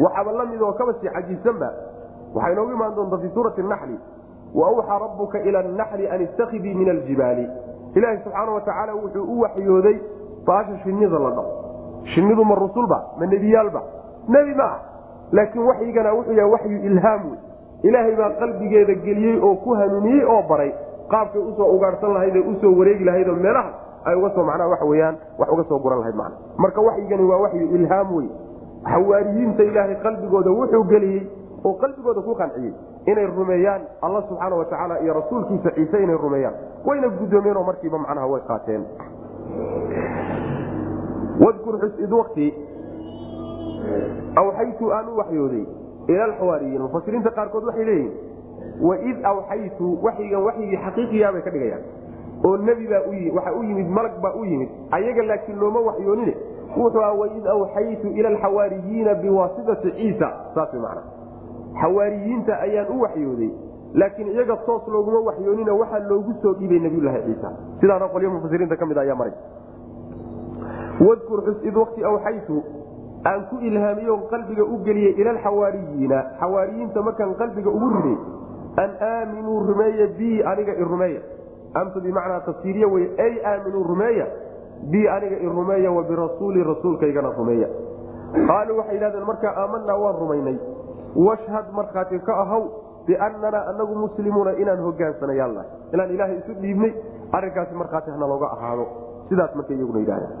waxaaba 0.00 0.32
la 0.32 0.44
mid 0.44 0.62
oo 0.62 0.72
kaba 0.72 0.92
sii 1.00 1.08
cajiibsanba 1.08 1.68
waxaa 2.34 2.52
inoogu 2.52 2.72
imaan 2.72 2.94
doonta 2.94 3.18
fii 3.18 3.30
suurati 3.34 3.62
naxli 3.62 3.98
wa 4.54 4.68
awxaa 4.68 4.98
rabbuka 4.98 5.38
ila 5.40 5.62
naxli 5.62 6.08
an 6.08 6.20
istakidii 6.22 6.74
min 6.74 6.88
aljibaali. 6.90 7.46
Ilaahi 7.94 8.18
subxaana 8.24 8.52
wa 8.52 8.60
tacaala 8.60 8.94
wuxuu 8.94 9.22
u 9.22 9.40
waxyooday 9.40 9.96
baasha 10.46 10.78
shinida 10.82 11.18
la 11.18 11.30
dhao 11.30 11.46
shinidu 12.14 12.44
ma 12.44 12.54
rusulba 12.54 12.98
ma 13.18 13.26
nebiyaalba 13.26 13.82
nebi 14.28 14.54
ma 14.54 14.68
laakiin 15.32 15.64
waxyigana 15.66 16.12
wuxuu 16.14 16.32
yahay 16.32 16.50
waxyu 16.52 16.78
ilhaam 16.90 17.20
wey 17.30 17.38
ilaahay 17.82 18.16
baa 18.16 18.30
qalbigeeda 18.40 18.94
geliyey 18.94 19.38
oo 19.42 19.54
ku 19.56 19.74
hanuuniyey 19.74 20.24
oo 20.24 20.42
baray. 20.48 20.72
Qaabkay 21.08 21.42
u 21.42 21.52
soo 21.56 21.68
ugaarsan 21.76 22.12
lahayd 22.14 22.36
ee 22.36 22.44
u 22.50 22.54
soo 22.60 22.72
wareegi 22.78 23.04
lahayd 23.04 23.28
oo 23.28 23.34
meelaha 23.36 23.70
ay 24.04 24.14
uga 24.16 24.30
soo 24.34 24.44
macnaha 24.44 24.68
waxa 24.70 24.84
weyaan 24.84 25.16
wax 25.38 25.48
uga 25.52 25.64
soo 25.68 25.78
guran 25.78 25.98
lahayd 25.98 26.14
macna 26.16 26.36
marka 26.58 26.80
waxyigani 26.80 27.24
waa 27.30 27.40
waxyu 27.44 27.66
ilhaam 27.78 28.14
wey 28.16 28.28
xawaariyiinta 28.92 29.62
ilaahay 29.62 29.96
qalbigooda 30.06 30.50
wuxuu 30.50 30.84
geliyey 30.92 31.22
oo 31.64 31.72
qalbigooda 31.82 32.20
ku 32.20 32.34
qanciyey 32.34 32.72
inay 33.06 33.26
rumeeyaan 33.26 33.80
alla 34.02 34.22
subxaana 34.28 34.56
wa 34.56 34.64
tacaala 34.64 35.00
iyo 35.00 35.12
rasuulkiisa 35.14 35.70
ciise 35.70 36.02
inay 36.02 36.16
rumeeyaan. 36.16 36.54
Wayna 36.86 37.08
guddoomeen 37.08 37.56
oo 37.56 37.64
markiiba 37.64 37.98
macnaha 37.98 38.26
way 38.26 38.40
qaateen 38.48 38.82
awxaytu 44.42 44.92
aan 44.92 45.08
u 45.08 45.16
waxyooday 45.16 45.64
ila 46.08 46.24
alxawaariyiin 46.24 46.82
mufasiriinta 46.82 47.30
qaarkood 47.30 47.64
waxay 47.64 47.84
leeyihiin 47.84 48.12
waid 48.88 49.24
awxaytu 49.32 49.98
waxyigan 50.06 50.42
waxyigii 50.48 50.76
xaqiiqiyaa 50.86 51.32
bay 51.32 51.42
ka 51.42 51.50
dhigayaan 51.50 51.82
oo 52.48 52.56
nebi 52.56 52.86
baa 52.92 53.02
waxa 53.36 53.52
u 53.58 53.62
yimid 53.62 53.88
malag 53.98 54.20
baa 54.22 54.34
u 54.40 54.44
yimid 54.44 54.68
ayaga 54.90 55.22
laakiin 55.30 55.58
looma 55.58 55.80
waxyoonine 55.88 56.34
wuxuu 56.76 57.00
aha 57.02 57.12
waid 57.22 57.46
awxaytu 57.56 58.08
ila 58.18 58.28
alxawaariyiina 58.28 59.14
biwaasitati 59.14 59.92
ciisa 59.98 60.28
saas 60.54 60.72
man 60.86 60.98
xawaariyiinta 61.82 62.60
ayaan 62.66 62.86
u 62.96 63.00
waxyooday 63.02 63.50
laakiin 63.94 64.28
iyaga 64.28 64.56
toos 64.66 64.88
looguma 64.88 65.20
waxyoonina 65.30 65.72
waxaa 65.74 65.98
loogu 66.08 66.32
soo 66.42 66.52
dhiibay 66.58 66.78
nabiyulaahi 66.78 67.22
ciisa 67.26 67.52
sidaana 67.80 68.08
qolyo 68.08 68.30
mufasiriinta 68.30 68.76
ka 68.76 68.86
mid 68.86 68.98
ayaa 68.98 69.14
maray 69.20 69.32
wadkur 71.08 71.42
xus 71.46 71.64
id 71.68 71.76
wakti 71.76 72.04
awxaytu 72.04 72.62
aan 73.30 73.46
ku 73.50 73.56
ilhaamiyo 73.68 74.16
qalbiga 74.32 74.64
u 74.64 74.78
geliyey 74.86 75.12
ila 75.20 75.30
alxawaariyiina 75.36 76.18
xawaariyiinta 76.40 77.02
markaan 77.08 77.34
qalbiga 77.42 77.70
ugu 77.70 77.88
riday 77.96 78.16
an 78.84 78.90
aaminuu 79.00 79.58
rumeeya 79.68 80.06
bi 80.18 80.42
aniga 80.52 80.72
i 80.72 80.84
rumeeya. 80.84 81.20
Amtu 81.80 82.00
bimacnaa 82.00 82.40
tafsiiriye 82.48 82.86
wey 82.86 83.04
ay 83.26 83.34
aaminuu 83.50 83.82
rumeeya 83.90 84.26
bi 84.92 85.08
aniga 85.08 85.36
i 85.36 85.48
rumeeya 85.58 85.90
wa 85.96 86.02
birasuuli 86.02 86.64
rasuulkaygana 86.70 87.30
rumeeya. 87.38 87.68
Qaaluu 88.48 88.78
waxay 88.78 88.94
yidhahdeen 88.96 89.26
markaa 89.30 89.54
aamanaa 89.62 89.98
waan 90.04 90.16
rumaynay. 90.22 90.56
Washhad 91.26 91.66
markhaati 91.78 92.18
ka 92.26 92.34
ahaw 92.42 92.62
biannanaa 93.06 93.64
anagu 93.72 93.94
muslimuuna 94.04 94.52
inaan 94.62 94.82
hogaansanayaalna 94.86 95.64
inaan 95.94 96.10
ilaahay 96.14 96.38
isu 96.42 96.54
dhiibnay 96.60 96.92
arrinkaasi 97.32 97.74
markhaati 97.74 98.10
hana 98.10 98.26
looga 98.26 98.50
ahaado. 98.58 98.86
Sidaas 99.28 99.54
markay 99.54 99.76
iyaguna 99.76 100.00
yidhahdeen 100.04 100.32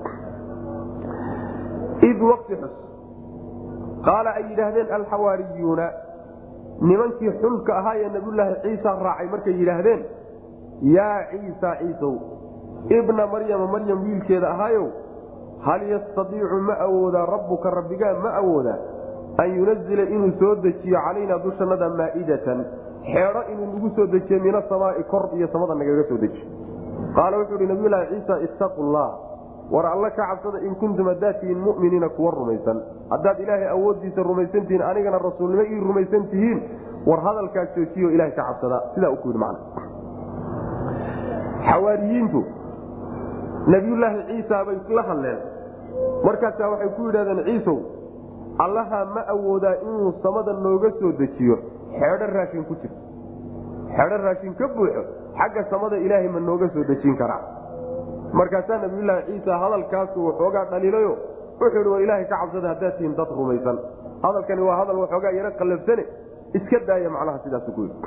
id 2.08 2.20
waqti 2.30 2.54
xus. 2.62 2.74
Qaala 4.06 4.30
ay 4.38 4.44
yidhaahdeen 4.50 4.92
alxawaariyuuna 4.98 5.86
nimankii 6.80 7.32
xulka 7.40 7.72
ahaa 7.78 7.96
ee 8.02 8.08
nabiyulaahi 8.16 8.54
ciisa 8.62 8.90
raacay 9.06 9.28
markay 9.34 9.54
yidhaahdeen 9.60 10.00
yaa 10.96 11.18
ciisa 11.30 11.76
ciisow 11.80 12.14
ibna 12.98 13.26
maryama 13.26 13.66
maryam 13.74 14.02
wiilkeeda 14.06 14.48
ahaayow 14.54 14.86
hal 15.66 15.82
yastadiicu 15.92 16.58
ma 16.68 16.74
awoodaa 16.86 17.26
rabbuka 17.34 17.70
rabbigaa 17.78 18.14
ma 18.24 18.30
awoodaa 18.40 18.78
an 19.42 19.54
yunazila 19.58 20.02
inuu 20.16 20.32
soo 20.40 20.54
dejiyo 20.64 20.98
calaynaa 21.06 21.38
dushannada 21.44 21.88
maa'idatan 22.00 22.64
xeedho 23.12 23.42
inuu 23.52 23.66
nagu 23.74 23.90
soo 23.96 24.06
dejiyo 24.16 24.40
min 24.46 24.54
asamaai 24.62 25.04
kor 25.12 25.24
iyo 25.38 25.48
samada 25.54 25.74
nagaga 25.74 26.04
soo 26.08 26.18
dejiyo 26.24 26.46
qaala 27.16 27.38
wuxuu 27.38 27.58
ihi 27.60 27.70
nabiyulaahi 27.72 28.06
ciisa 28.12 28.34
ittaqu 28.48 28.82
llah 28.94 29.10
war 29.70 29.86
alla 29.86 30.10
ka 30.10 30.26
cabsada 30.30 30.58
in 30.66 30.74
kuntum 30.76 31.06
haddaad 31.08 31.40
tihiin 31.40 31.58
muminiina 31.58 32.08
kuwa 32.08 32.30
rumaysan. 32.32 32.82
Haddaad 33.10 33.40
ilaahay 33.40 33.68
awooddiisa 33.68 34.22
rumaysan 34.22 34.66
tihiin 34.66 34.82
anigana 34.82 35.18
rasuulnimo 35.18 35.62
ii 35.62 35.80
rumaysan 35.88 36.26
tihiin 36.32 36.58
war 37.06 37.20
hadalkaas 37.20 37.68
joojiyo 37.76 38.10
ilahay 38.10 38.32
ka 38.32 38.44
cabsada. 38.44 38.82
Sidaa 38.94 39.10
u 39.10 39.16
ku 39.16 39.28
yidhi 39.28 39.38
macna. 39.38 39.58
Xawaariyiintu 41.68 42.40
nabiyulaahi 43.66 44.20
ciisa 44.28 44.64
bay 44.66 44.76
la 44.96 45.02
hadleen. 45.08 45.38
Markaasaa 46.24 46.68
waxay 46.72 46.88
ku 46.96 47.02
yidhahdeen 47.08 47.44
ciisow 47.48 47.78
allaha 48.64 49.04
ma 49.14 49.22
awoodaa 49.34 49.74
inuu 49.82 50.12
samada 50.22 50.52
nooga 50.52 50.90
soo 51.00 51.12
dejiyo. 51.18 51.56
Xeedho 51.98 52.26
raashin 52.36 52.64
ku 52.68 52.74
jirto 52.82 53.00
xeedho 53.96 54.16
raashin 54.26 54.54
ka 54.60 54.68
buuxo. 54.76 55.02
Xagga 55.38 55.62
samada 55.70 55.96
ilaahay 55.96 56.28
ma 56.28 56.40
nooga 56.40 56.68
soo 56.74 56.84
dejin 56.84 57.16
karaa 57.16 57.40
markaasaa 58.40 58.78
nabiyulaahi 58.84 59.22
ciisa 59.28 59.58
hadalkaasu 59.62 60.26
waxoogaa 60.26 60.64
dhaliilayo 60.72 61.12
wuxuu 61.60 61.80
ihi 61.80 61.88
war 61.94 62.02
ilaahay 62.04 62.24
ka 62.32 62.36
cabsada 62.42 62.68
haddaad 62.72 62.94
tihiin 62.98 63.16
dad 63.18 63.30
rumaysan. 63.38 63.78
Hadalkani 64.22 64.62
waa 64.68 64.76
hadal 64.80 64.98
waxoogaa 65.04 65.32
yaro 65.38 65.50
qallafsane 65.60 66.04
iska 66.58 66.78
daaya 66.88 67.10
macnaha 67.16 67.38
sidaasu 67.44 67.72
ku 67.76 67.80
yidhi. 67.86 67.98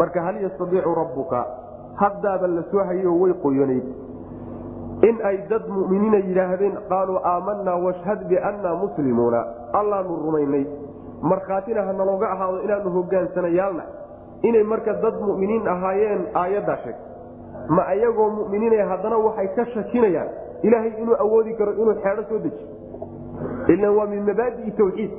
Marka 0.00 0.22
hal 0.26 0.36
yastadiicu 0.46 0.94
rabbuka? 1.00 1.40
Haddaaba 2.02 2.46
la 2.56 2.62
soo 2.70 2.84
hayo 2.90 3.12
way 3.20 3.32
qoyonayd 3.44 3.86
in 5.08 5.16
ay 5.30 5.36
dad 5.50 5.64
muminiina 5.76 6.18
yidhaahdeen 6.28 6.74
qaaluu 6.90 7.18
aamanaa 7.32 7.76
washhad 7.86 8.20
biannaa 8.30 8.74
muslimuuna. 8.82 9.40
Allaanu 9.80 10.16
rumaynay. 10.26 10.64
Markhaatina 11.30 11.82
ha 11.86 11.92
nalooga 11.92 12.26
ahaado 12.34 12.58
inaanu 12.66 12.90
hogaansanayaalna 12.96 13.84
inay 14.48 14.62
marka 14.72 14.92
dad 15.04 15.16
muminiin 15.28 15.68
ahaayeen 15.74 16.20
aayaddaa 16.42 16.76
sheeg 16.84 16.96
ma 17.68 17.82
ayagoo 17.92 18.28
muminiina 18.30 18.86
haddana 18.90 19.16
waxay 19.18 19.48
ka 19.56 19.64
shakinayaan. 19.74 20.28
Ilaahay 20.62 20.92
inuu 21.02 21.16
awoodi 21.24 21.54
karo 21.54 21.72
inuu 21.72 21.94
xeedho 22.02 22.22
soo 22.28 22.38
dejiyo 22.38 22.68
ilan 23.68 23.96
waa 23.96 24.06
min 24.06 24.22
mabaadii 24.28 24.70
tawxiid. 24.78 25.10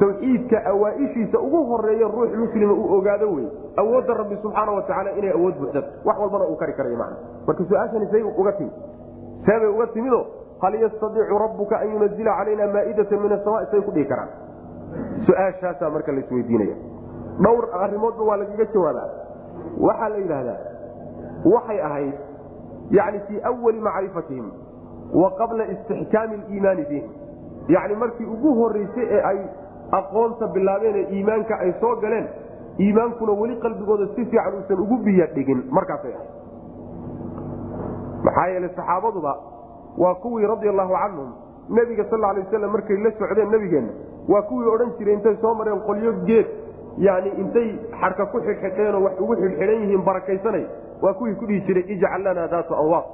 Tawxiidka 0.00 0.58
awaaishiisa 0.70 1.38
ugu 1.38 1.64
horreeya 1.70 2.08
ruux 2.08 2.30
muslima 2.42 2.72
uu 2.72 2.92
ogaado 2.98 3.26
wey. 3.34 3.48
Awoodda 3.76 4.14
rabbi 4.14 4.36
subxaana 4.42 4.72
watacaala 4.72 5.10
inay 5.18 5.30
awood 5.30 5.54
buuxda 5.60 5.82
wax 6.04 6.18
walbana 6.18 6.44
uu 6.48 6.56
kari 6.56 6.72
karayo 6.72 6.96
man 6.96 7.12
marka 7.46 7.64
su'aashani 7.64 8.06
say 8.10 8.22
uga 8.22 8.52
timi 8.52 8.70
seebay 9.46 9.68
uga 9.68 9.86
timido 9.86 10.20
hal 10.62 10.74
yastadiicu 10.74 11.38
rabbuka 11.44 11.78
an 11.80 11.92
yunazila 11.92 12.36
calayna 12.38 12.66
maaidata 12.72 13.16
min 13.16 13.32
asama 13.32 13.66
say 13.70 13.80
ku 13.82 13.90
dhihi 13.90 14.06
karaan. 14.08 14.28
Su'aashaasaa 15.26 15.90
marka 15.90 16.12
laisweydiinaya 16.12 16.76
dhowr 17.44 17.68
arrimoodba 17.84 18.24
waa 18.30 18.36
lagaga 18.36 18.64
jawaabaa 18.72 19.08
waxaa 19.86 20.08
la 20.08 20.16
yidhaahdaa 20.16 20.58
waxay 21.44 21.80
ahayd 21.80 22.14
yani 22.90 23.20
fii 23.28 23.40
awali 23.44 23.80
macrifatihim 23.80 24.50
wa 25.22 25.30
qabla 25.38 25.66
istixkaami 25.74 26.36
liimaani 26.48 26.84
bihim 26.90 27.10
yani 27.68 27.94
markii 27.96 28.24
ugu 28.26 28.54
horeysay 28.54 29.06
ee 29.10 29.22
ay 29.32 29.38
aqoonta 29.92 30.46
bilaabeen 30.46 30.96
ee 30.96 31.06
iimaanka 31.16 31.58
ay 31.58 31.72
soo 31.80 31.96
galeen 31.96 32.28
iimaankuna 32.78 33.32
weli 33.32 33.56
qalbigooda 33.56 34.06
si 34.14 34.24
fiican 34.24 34.54
uusan 34.54 34.80
ugu 34.80 34.96
biya 34.96 35.28
markaasay 35.70 36.12
ahayd. 36.14 36.30
Maxaa 38.24 38.46
yeele 38.46 38.68
saxaabaduba 38.68 39.36
waa 39.98 40.14
kuwii 40.14 40.46
radi 40.46 40.68
allahu 40.68 40.92
canhum 40.92 41.32
nebiga 41.70 42.04
sal 42.10 42.20
lay 42.20 42.42
waslam 42.42 42.72
markay 42.72 42.96
la 42.96 43.10
socdeen 43.18 43.50
nebigeenna 43.50 43.92
waa 44.28 44.42
kuwii 44.42 44.68
odhan 44.74 44.92
jiray 44.98 45.14
intay 45.14 45.36
soo 45.40 45.54
mareen 45.54 45.80
qolyo 45.86 46.12
geed 46.24 46.46
yani 46.98 47.30
intay 47.42 47.78
xarka 48.00 48.26
ku 48.26 48.40
xidhxidheenoo 48.40 49.02
wax 49.04 49.20
ugu 49.20 49.34
xidhxidhan 49.36 49.82
yihiin 49.82 50.04
barakaysanay 50.04 50.64
waa 51.02 51.14
kuwii 51.14 51.34
ku 51.34 51.46
dhihi 51.46 51.60
jiray 51.66 51.84
ijcal 51.94 52.22
lanaa 52.22 52.48
daata 52.48 52.76
anwaaq 52.82 53.06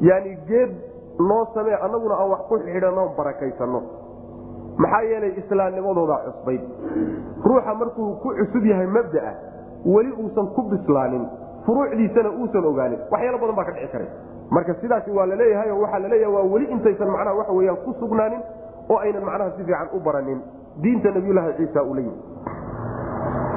yani 0.00 0.36
geed 0.48 0.72
noo 1.28 1.44
samee 1.54 1.74
annaguna 1.84 2.14
aan 2.20 2.30
wax 2.30 2.40
ku 2.48 2.58
xidhanoo 2.64 3.08
barakaysanno 3.16 3.82
maxaa 4.82 5.02
yeelay 5.10 5.32
islaamnimadoodaa 5.42 6.18
cusbayd. 6.26 6.60
Ruuxa 7.44 7.74
markuu 7.74 8.14
ku 8.22 8.28
cusub 8.38 8.64
yahay 8.64 8.86
mabdaa 8.86 9.32
weli 9.94 10.12
uusan 10.22 10.46
ku 10.54 10.62
bislaanin. 10.70 11.24
Furuucdiisana 11.66 12.30
uusan 12.30 12.64
ogaanin. 12.70 13.00
Waxyaalo 13.10 13.38
badan 13.42 13.56
baa 13.56 13.64
ka 13.64 13.72
dhici 13.72 13.88
karay. 13.92 14.08
Marka 14.50 14.74
sidaasi 14.80 15.10
waa 15.10 15.26
la 15.26 15.34
leeyahay 15.40 15.70
oo 15.72 15.80
waxaa 15.82 15.98
laleeyaha 16.04 16.32
waa 16.34 16.46
weli 16.52 16.66
intaysan 16.74 17.10
macnaha 17.10 17.34
waxa 17.40 17.52
weyaan 17.58 17.76
ku 17.84 17.94
sugnaanin 18.00 18.40
oo 18.90 18.98
aynan 18.98 19.24
macnaha 19.24 19.50
si 19.56 19.64
fiican 19.64 19.88
u 19.96 20.00
baranin. 20.00 20.40
Diinta 20.82 21.10
nabiyulaahi 21.10 21.52
ciisa 21.58 21.82
uu 21.82 21.94
la 21.94 22.00
yimi 22.00 22.22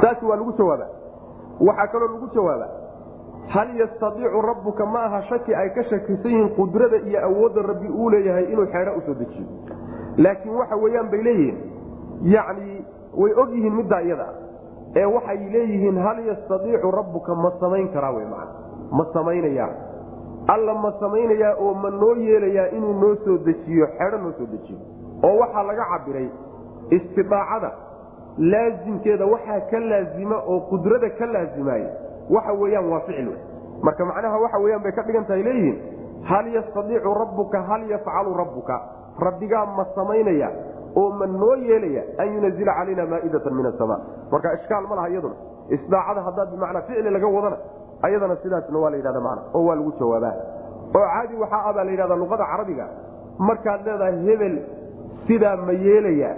taasi 0.02 0.26
waa 0.26 0.36
lagu 0.42 0.52
jawaaba 0.58 0.88
waxaa 1.68 1.88
kaloo 1.94 2.08
lagu 2.14 2.28
jawaaba 2.36 2.68
hal 3.54 3.70
yastadiicu 3.80 4.42
rabbuka? 4.42 4.86
Ma 4.86 5.00
aha 5.08 5.22
shaki 5.30 5.56
ay 5.56 5.70
ka 5.76 5.84
shakisan 5.90 6.32
yihiin 6.32 6.50
qudrada 6.56 6.98
iyo 7.08 7.20
awoodda 7.28 7.62
rabbi 7.62 7.88
uu 7.90 8.10
leeyahay 8.10 8.46
inuu 8.54 8.66
xeedho 8.74 8.92
u 8.98 9.02
soo 9.06 9.14
dejiyo. 9.14 9.48
Laakiin 10.18 10.56
waxa 10.56 10.76
weeyaan 10.84 11.10
bay 11.12 11.22
leeyihiin 11.24 11.58
yacni 12.34 12.86
way 13.22 13.32
og 13.42 13.50
yihiin 13.56 13.74
middaa 13.76 14.02
iyada 14.02 14.28
ee 14.96 15.06
waxay 15.06 15.38
leeyihiin 15.56 15.98
hal 16.06 16.20
yastadiicu 16.28 16.92
rabbuka? 16.92 17.36
Ma 17.36 17.52
samayn 17.60 17.88
karaa 17.94 18.12
wey 18.18 18.26
maa 18.26 18.48
ma 18.92 19.06
samaynayaa. 19.14 19.70
Alla 20.48 20.74
ma 20.84 20.92
samaynayaa 21.00 21.56
oo 21.60 21.74
ma 21.74 21.90
noo 21.90 22.16
yeelayaa 22.16 22.68
inuu 22.78 22.94
noo 23.02 23.16
soo 23.26 23.38
dejiyo 23.46 23.88
xeedho 23.98 24.18
noo 24.18 24.32
soo 24.38 24.46
dejiyo. 24.54 24.80
Oo 25.24 25.38
waxaa 25.40 25.64
laga 25.64 25.86
cabiray 25.92 26.30
istidaacada 26.90 27.72
laasimkeeda 28.38 29.26
waxaa 29.26 29.60
ka 29.72 29.80
laazima 29.80 30.38
oo 30.48 30.60
qudrada 30.70 31.10
ka 31.20 31.26
laazimaaya 31.26 31.90
waxa 32.36 32.54
weyaan 32.62 32.86
waa 32.94 33.00
ficil 33.08 33.30
marka 33.88 34.06
macnaha 34.12 34.38
waxa 34.46 34.58
weyaan 34.66 34.82
bay 34.86 34.92
ka 34.92 35.04
dhigan 35.08 35.26
leeyihiin 35.30 35.78
hal 36.30 36.46
yastadiicu 36.58 37.14
rabbuka 37.22 37.62
hal 37.70 37.82
yafcalu 37.94 38.34
rabbuka? 38.42 38.76
Rabbigaa 39.26 39.66
ma 39.78 39.86
samaynaya 39.96 40.50
oo 40.96 41.10
ma 41.20 41.26
noo 41.26 41.56
yeelaya 41.70 42.04
an 42.22 42.28
yunazila 42.36 42.74
calayna 42.78 43.06
maaidatan 43.14 43.54
min 43.58 43.66
asama 43.72 43.96
marka 44.32 44.54
ishkaal 44.58 44.86
ma 44.90 44.96
laha 44.96 45.10
iyaduna. 45.10 45.36
Isdaacada 45.76 46.22
haddaad 46.28 46.50
bimacnaa 46.54 46.82
ficli 46.88 47.10
laga 47.16 47.28
wadana 47.36 47.58
ayadana 48.06 48.36
sidaasna 48.44 48.80
waa 48.84 48.90
la 48.94 48.98
yidhahda 48.98 49.20
mana 49.28 49.42
oo 49.54 49.64
waa 49.68 49.76
lagu 49.76 49.92
jawaabaa. 50.00 50.34
Oo 50.96 51.06
caadi 51.14 51.36
waxaa 51.44 51.64
abaa 51.70 51.84
la 51.84 51.92
yidhahda 51.92 52.16
luqada 52.22 52.46
carabiga 52.52 52.86
markaad 53.50 53.82
leedahay 53.88 54.16
hebel 54.28 54.56
sidaa 55.28 55.56
ma 55.68 55.74
yeelaya 55.86 56.32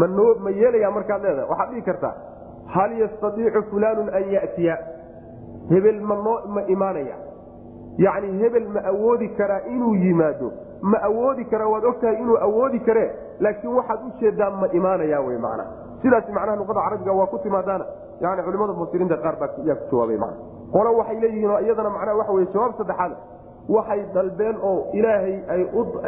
manoo 0.00 0.34
ma 0.44 0.50
yeelaya 0.50 0.90
markaad 0.90 1.22
leedahay. 1.26 1.48
Waxaad 1.50 1.70
dhihi 1.72 1.82
kartaa 1.82 2.14
hal 2.74 2.90
yastadiicu 3.02 3.62
fulaanu 3.70 4.06
an 4.18 4.24
yatiya 4.36 4.74
hebel 5.70 6.00
ma 6.00 6.14
noo 6.14 6.36
ma 6.54 6.62
imaanaya. 6.74 7.16
Yacni 8.04 8.38
hebel 8.42 8.66
ma 8.74 8.80
awoodi 8.92 9.28
karaa 9.38 9.60
inuu 9.74 9.94
yimaado 10.04 10.48
ma 10.82 10.98
awoodi 11.08 11.44
karaa 11.52 11.68
waad 11.72 11.84
ogtahay 11.84 12.16
inuu 12.22 12.36
awoodi 12.46 12.78
karee 12.80 13.10
laakiin 13.40 13.74
waxaad 13.78 14.00
u 14.06 14.10
jeedaa 14.20 14.50
ma 14.60 14.66
imaanaya 14.78 15.20
wy 15.26 15.36
mana 15.46 15.64
sidaas 16.02 16.28
macnaha 16.36 16.56
luqada 16.60 16.80
carabiga 16.86 17.12
waa 17.20 17.26
ku 17.32 17.38
timaadaana 17.46 17.84
yani 18.20 18.42
culimada 18.46 18.72
mufasiriinta 18.72 19.16
qaar 19.24 19.36
baa 19.40 19.48
yaa 19.68 19.74
ku 19.80 19.86
jawaabay 19.90 20.16
mana 20.22 20.34
qolo 20.74 20.90
waxay 20.98 21.18
leeyihiin 21.22 21.50
oo 21.54 21.58
iyadana 21.66 21.90
macnaha 21.96 22.16
waxa 22.20 22.32
wey 22.36 22.46
jawaab 22.54 22.72
saddexaad 22.80 23.12
waxay 23.76 24.00
dalbeen 24.14 24.56
oo 24.70 24.76
ilaahay 24.98 25.34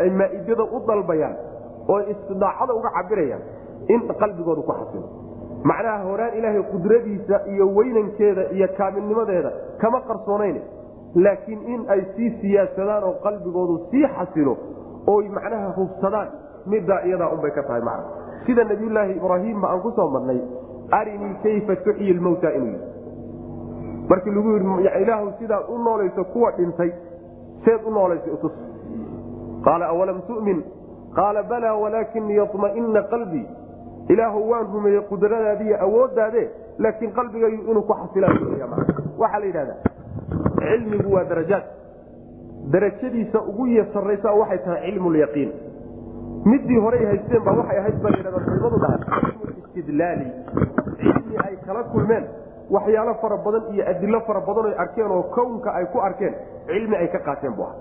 ay 0.02 0.10
maaidada 0.20 0.64
u 0.76 0.78
dalbayaan 0.90 1.34
oo 1.92 1.98
istidaacada 2.12 2.72
uga 2.78 2.90
cabirayaan 2.98 3.42
in 3.94 4.00
qalbigooda 4.22 4.62
ku 4.68 4.72
xasilo 4.78 5.06
macnaha 5.64 6.04
horaan 6.04 6.34
ilaahay 6.38 6.62
qudradiisa 6.72 7.40
iyo 7.52 7.66
weynankeeda 7.76 8.42
iyo 8.56 8.68
kaamilnimadeeda 8.78 9.50
kama 9.80 10.00
qarsoonayn 10.00 10.60
laakiin 11.14 11.60
in 11.74 11.80
ay 11.88 12.00
sii 12.16 12.30
siyaasadaan 12.40 13.04
oo 13.04 13.12
qalbigoodu 13.24 13.76
sii 13.90 14.06
xasilo 14.16 14.56
oy 15.06 15.28
macnaha 15.28 15.68
hubsadaan 15.76 16.28
middaa 16.66 17.00
iyadaa 17.08 17.28
unbay 17.34 17.50
ka 17.50 17.62
tahay 17.62 17.82
macna. 17.82 18.04
Sida 18.46 18.64
nabiyulaahi 18.64 19.12
ibraahimba 19.20 19.68
aan 19.70 19.80
ku 19.80 19.90
soo 19.96 20.08
marnay 20.10 20.40
arinii 20.98 21.34
kayfa 21.42 21.76
tuxyi 21.76 22.12
lmowta 22.14 22.52
inuu 22.56 22.66
yii 22.72 22.80
markii 24.08 24.30
lagu 24.36 24.50
yidhi 24.52 25.02
ilaahu 25.02 25.32
sidaad 25.38 25.64
u 25.68 25.78
noolayso 25.78 26.24
kuwa 26.24 26.50
dhintay 26.56 26.90
seed 27.64 27.80
u 27.86 27.90
noolaysa 27.90 28.32
utus. 28.32 28.52
Qaala 29.64 29.86
awalam 29.86 30.22
tu'min? 30.28 30.62
Qaala 31.14 31.42
balaa 31.42 31.74
walaakin 31.82 32.28
liyطma'ina 32.28 33.02
qalbii 33.02 33.46
ilaahu 34.12 34.50
waan 34.50 34.66
rumeeyey 34.74 35.02
qudradaadiiyo 35.10 35.76
awooddaade 35.86 36.42
laakiin 36.78 37.12
qalbigaygu 37.18 37.62
inuu 37.70 37.82
ku 37.90 37.94
xasilawaxaa 38.00 39.40
la 39.40 39.46
yidhahdaa 39.46 39.78
cilmigu 40.60 41.12
waa 41.14 41.24
darajaad. 41.24 41.64
Darajadiisa 42.72 43.38
ugu 43.50 43.66
sarraysa 43.92 44.32
waxay 44.40 44.58
tahay 44.64 44.80
cilmulyaqiin 44.90 45.50
midii 46.44 46.80
horey 46.84 47.04
haysteen 47.06 47.42
baa 47.44 47.54
waxay 47.60 47.78
ahayd 47.78 47.96
baa 48.02 48.10
ladhahda 48.16 48.40
culimadu 48.46 48.78
dhahay 48.84 49.00
cilmulistidlaali 49.24 50.26
cilmi 51.00 51.36
ay 51.46 51.56
kala 51.66 51.82
kulmeen 51.92 52.24
waxyaalo 52.70 53.14
fara 53.22 53.36
badan 53.46 53.74
iyo 53.74 53.84
adilo 53.92 54.20
fara 54.28 54.40
badan 54.48 54.64
oy 54.70 54.74
arkeen 54.84 55.10
oo 55.16 55.22
kownka 55.36 55.70
ay 55.78 55.86
ku 55.92 55.98
arkeen 56.08 56.34
cilmi 56.66 56.96
ay 56.96 57.08
ka 57.14 57.18
qaateen 57.28 57.54
bu 57.58 57.62
ah 57.68 57.74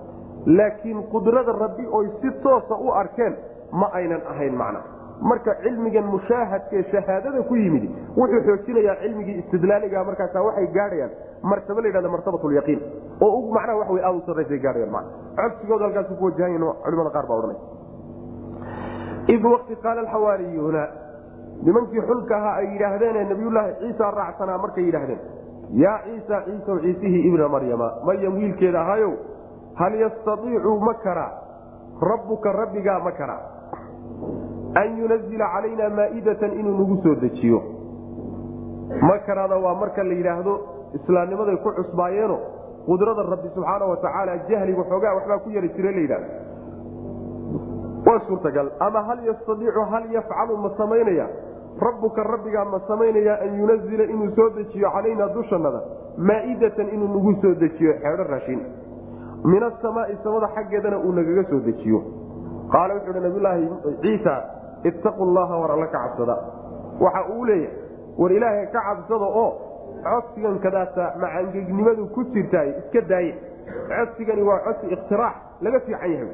laakiin 0.46 1.04
qudrada 1.14 1.52
rabbi 1.64 1.86
oy 2.00 2.08
si 2.22 2.32
toosa 2.44 2.76
u 2.76 2.92
arkeen 3.02 3.36
ma 3.72 3.90
aynan 4.00 4.22
ahayn 4.34 4.56
macna 4.62 4.82
marka 5.22 5.56
cilmigan 5.64 6.06
mushaahadkae 6.06 6.84
shahaadada 6.92 7.44
ku 7.44 7.56
yimid 7.56 7.90
wuxuu 8.18 8.42
xoojinayaa 8.48 8.96
cilmigii 9.02 9.40
istidlaaliga 9.44 10.04
markaasa 10.04 10.44
waxay 10.44 10.68
gaadhayaan 10.78 11.12
martaba 11.44 11.82
layhahda 11.82 12.10
martabatulyaqiin 12.16 12.80
oo 13.22 13.52
macnaha 13.58 13.92
wey 13.92 14.04
aad 14.04 14.16
u 14.16 14.24
sarraysay 14.28 14.60
gaadhayaan 14.60 14.92
mana 14.92 15.08
codsigooda 15.42 15.86
halkaasu 15.86 16.16
ku 16.16 16.26
wajahan 16.26 16.64
culimada 16.84 17.10
qaar 17.16 17.28
baa 17.28 17.38
odhanay. 17.42 17.60
Id 19.34 19.44
waqti 19.54 19.76
qaala 19.84 20.02
alxawaariyuuna 20.06 20.84
nimankii 21.66 22.02
xulka 22.08 22.38
ahaa 22.38 22.56
ay 22.62 22.68
yidhaahdeene 22.74 23.24
nabiyulaahi 23.34 23.76
ciisa 23.82 24.12
raacsanaa 24.12 24.58
markay 24.58 24.86
yidhaahdeen 24.88 25.20
yaa 25.84 26.00
ciisa 26.06 26.42
ciisaw 26.48 26.80
ciisihii 26.86 27.28
ibna 27.30 27.48
maryama 27.56 27.92
maryam 28.08 28.34
wiilkeeda 28.40 28.82
ahaayow 28.82 29.12
hal 29.82 29.94
yastaiicu 30.04 30.80
ma 30.88 30.94
karaa 31.04 31.32
rabbuka 32.12 32.54
rabbigaa 32.62 33.00
ma 33.08 33.12
karaa 33.12 33.42
an 34.76 34.98
yunazila 34.98 35.46
calaynaa 35.54 35.90
maa'idatan 35.90 36.52
inuu 36.60 36.78
nagu 36.78 36.98
soo 37.04 37.16
dejiyo 37.16 37.62
ma 39.02 39.18
karaada 39.28 39.58
waa 39.58 39.76
marka 39.76 40.04
la 40.04 40.14
yidhaahdo 40.14 40.54
islaamnimaday 40.98 41.58
ku 41.58 41.72
cusbaayeeno 41.80 42.38
qudrada 42.86 43.24
rabbi 43.32 43.50
subxaana 43.56 43.86
wa 43.86 43.98
tacaala 43.98 44.38
jahliga 44.50 44.84
xoogaa 44.92 45.14
waxbaa 45.16 45.40
ku 45.40 45.50
yari 45.50 45.70
jire 45.76 45.92
la 45.92 46.02
yidhahdo 46.06 46.28
waa 48.08 48.20
suurtagal 48.28 48.72
ama 48.80 49.04
hal 49.04 49.20
yastaiicu 49.30 49.82
hal 49.92 50.12
yafcalu 50.18 50.58
ma 50.58 50.70
samaynaya 50.78 51.28
rabbuka 51.82 52.24
rabbigaa 52.24 52.66
ma 52.66 52.80
samaynaya 52.88 53.40
an 53.42 53.60
yunazila 53.60 54.04
inuu 54.04 54.32
soo 54.36 54.50
dejiyo 54.50 54.92
calaynaa 54.92 55.28
dushannada 55.34 55.82
maa'idatan 56.18 56.94
inuu 56.94 57.08
nagu 57.16 57.34
soo 57.42 57.54
dejiyo 57.64 57.94
xeedho 58.04 58.24
raashin 58.24 58.62
min 59.46 59.64
asamaai 59.64 60.18
samada 60.24 60.48
xaggeedana 60.56 60.98
uu 61.00 61.12
nagaga 61.12 61.44
soo 61.50 61.60
dejiyo 61.60 62.02
qaala 62.72 62.94
wuxuu 62.96 63.14
hi 63.14 63.20
nabiyulaahi 63.20 63.70
ciisa 64.02 64.34
ittaqu 64.84 65.26
llaha 65.26 65.56
war 65.62 65.72
alla 65.72 65.88
ka 65.88 66.00
cabsada. 66.00 66.36
Waxa 67.00 67.22
uu 67.36 67.46
leeyahay 67.46 67.74
war 68.18 68.32
ilaahay 68.32 68.66
ka 68.72 68.82
cabsada 68.88 69.26
oo 69.26 69.50
codsigan 70.04 70.60
kadaata 70.60 71.14
macangegnimadu 71.22 72.08
ku 72.16 72.24
jirtaay 72.34 72.70
iska 72.80 73.02
daaye. 73.10 73.34
Codsigani 73.90 74.42
waa 74.42 74.60
codsi 74.66 74.88
iktiraax 74.96 75.36
laga 75.62 75.80
fiican 75.80 76.12
yahay. 76.12 76.32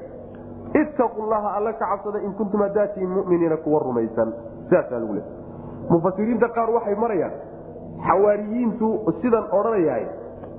Ittaqu 0.81 1.21
llaha 1.29 1.55
alla 1.57 1.73
ka 1.73 1.85
cabsada 1.85 2.19
in 2.19 2.33
kuntum 2.33 2.61
hadaatiin 2.61 3.09
muminiina 3.09 3.57
kuwa 3.57 3.79
rumaysan. 3.79 4.33
Sidaasaa 4.69 4.99
lagu 4.99 5.13
leeay 5.13 5.29
mufasiriinta 5.89 6.49
qaar 6.49 6.69
waxay 6.69 6.95
marayaan 6.95 7.33
xawaariyiintu 8.07 8.87
sidan 9.21 9.45
odhanayahay 9.51 10.05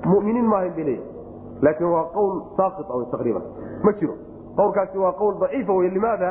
muminiin 0.06 0.46
maahan 0.46 0.72
bay 0.76 0.84
leeyahy 0.84 1.04
laakiin 1.62 1.90
waa 1.90 2.04
qowl 2.14 2.34
saaqit 2.56 2.86
w 2.88 3.04
taqriiban. 3.10 3.42
Ma 3.84 3.92
jiro. 3.92 4.14
Qowlkaasi 4.56 4.98
waa 4.98 5.12
qowl 5.12 5.34
daciifa 5.40 5.72
wey 5.72 5.90
limaada 5.90 6.30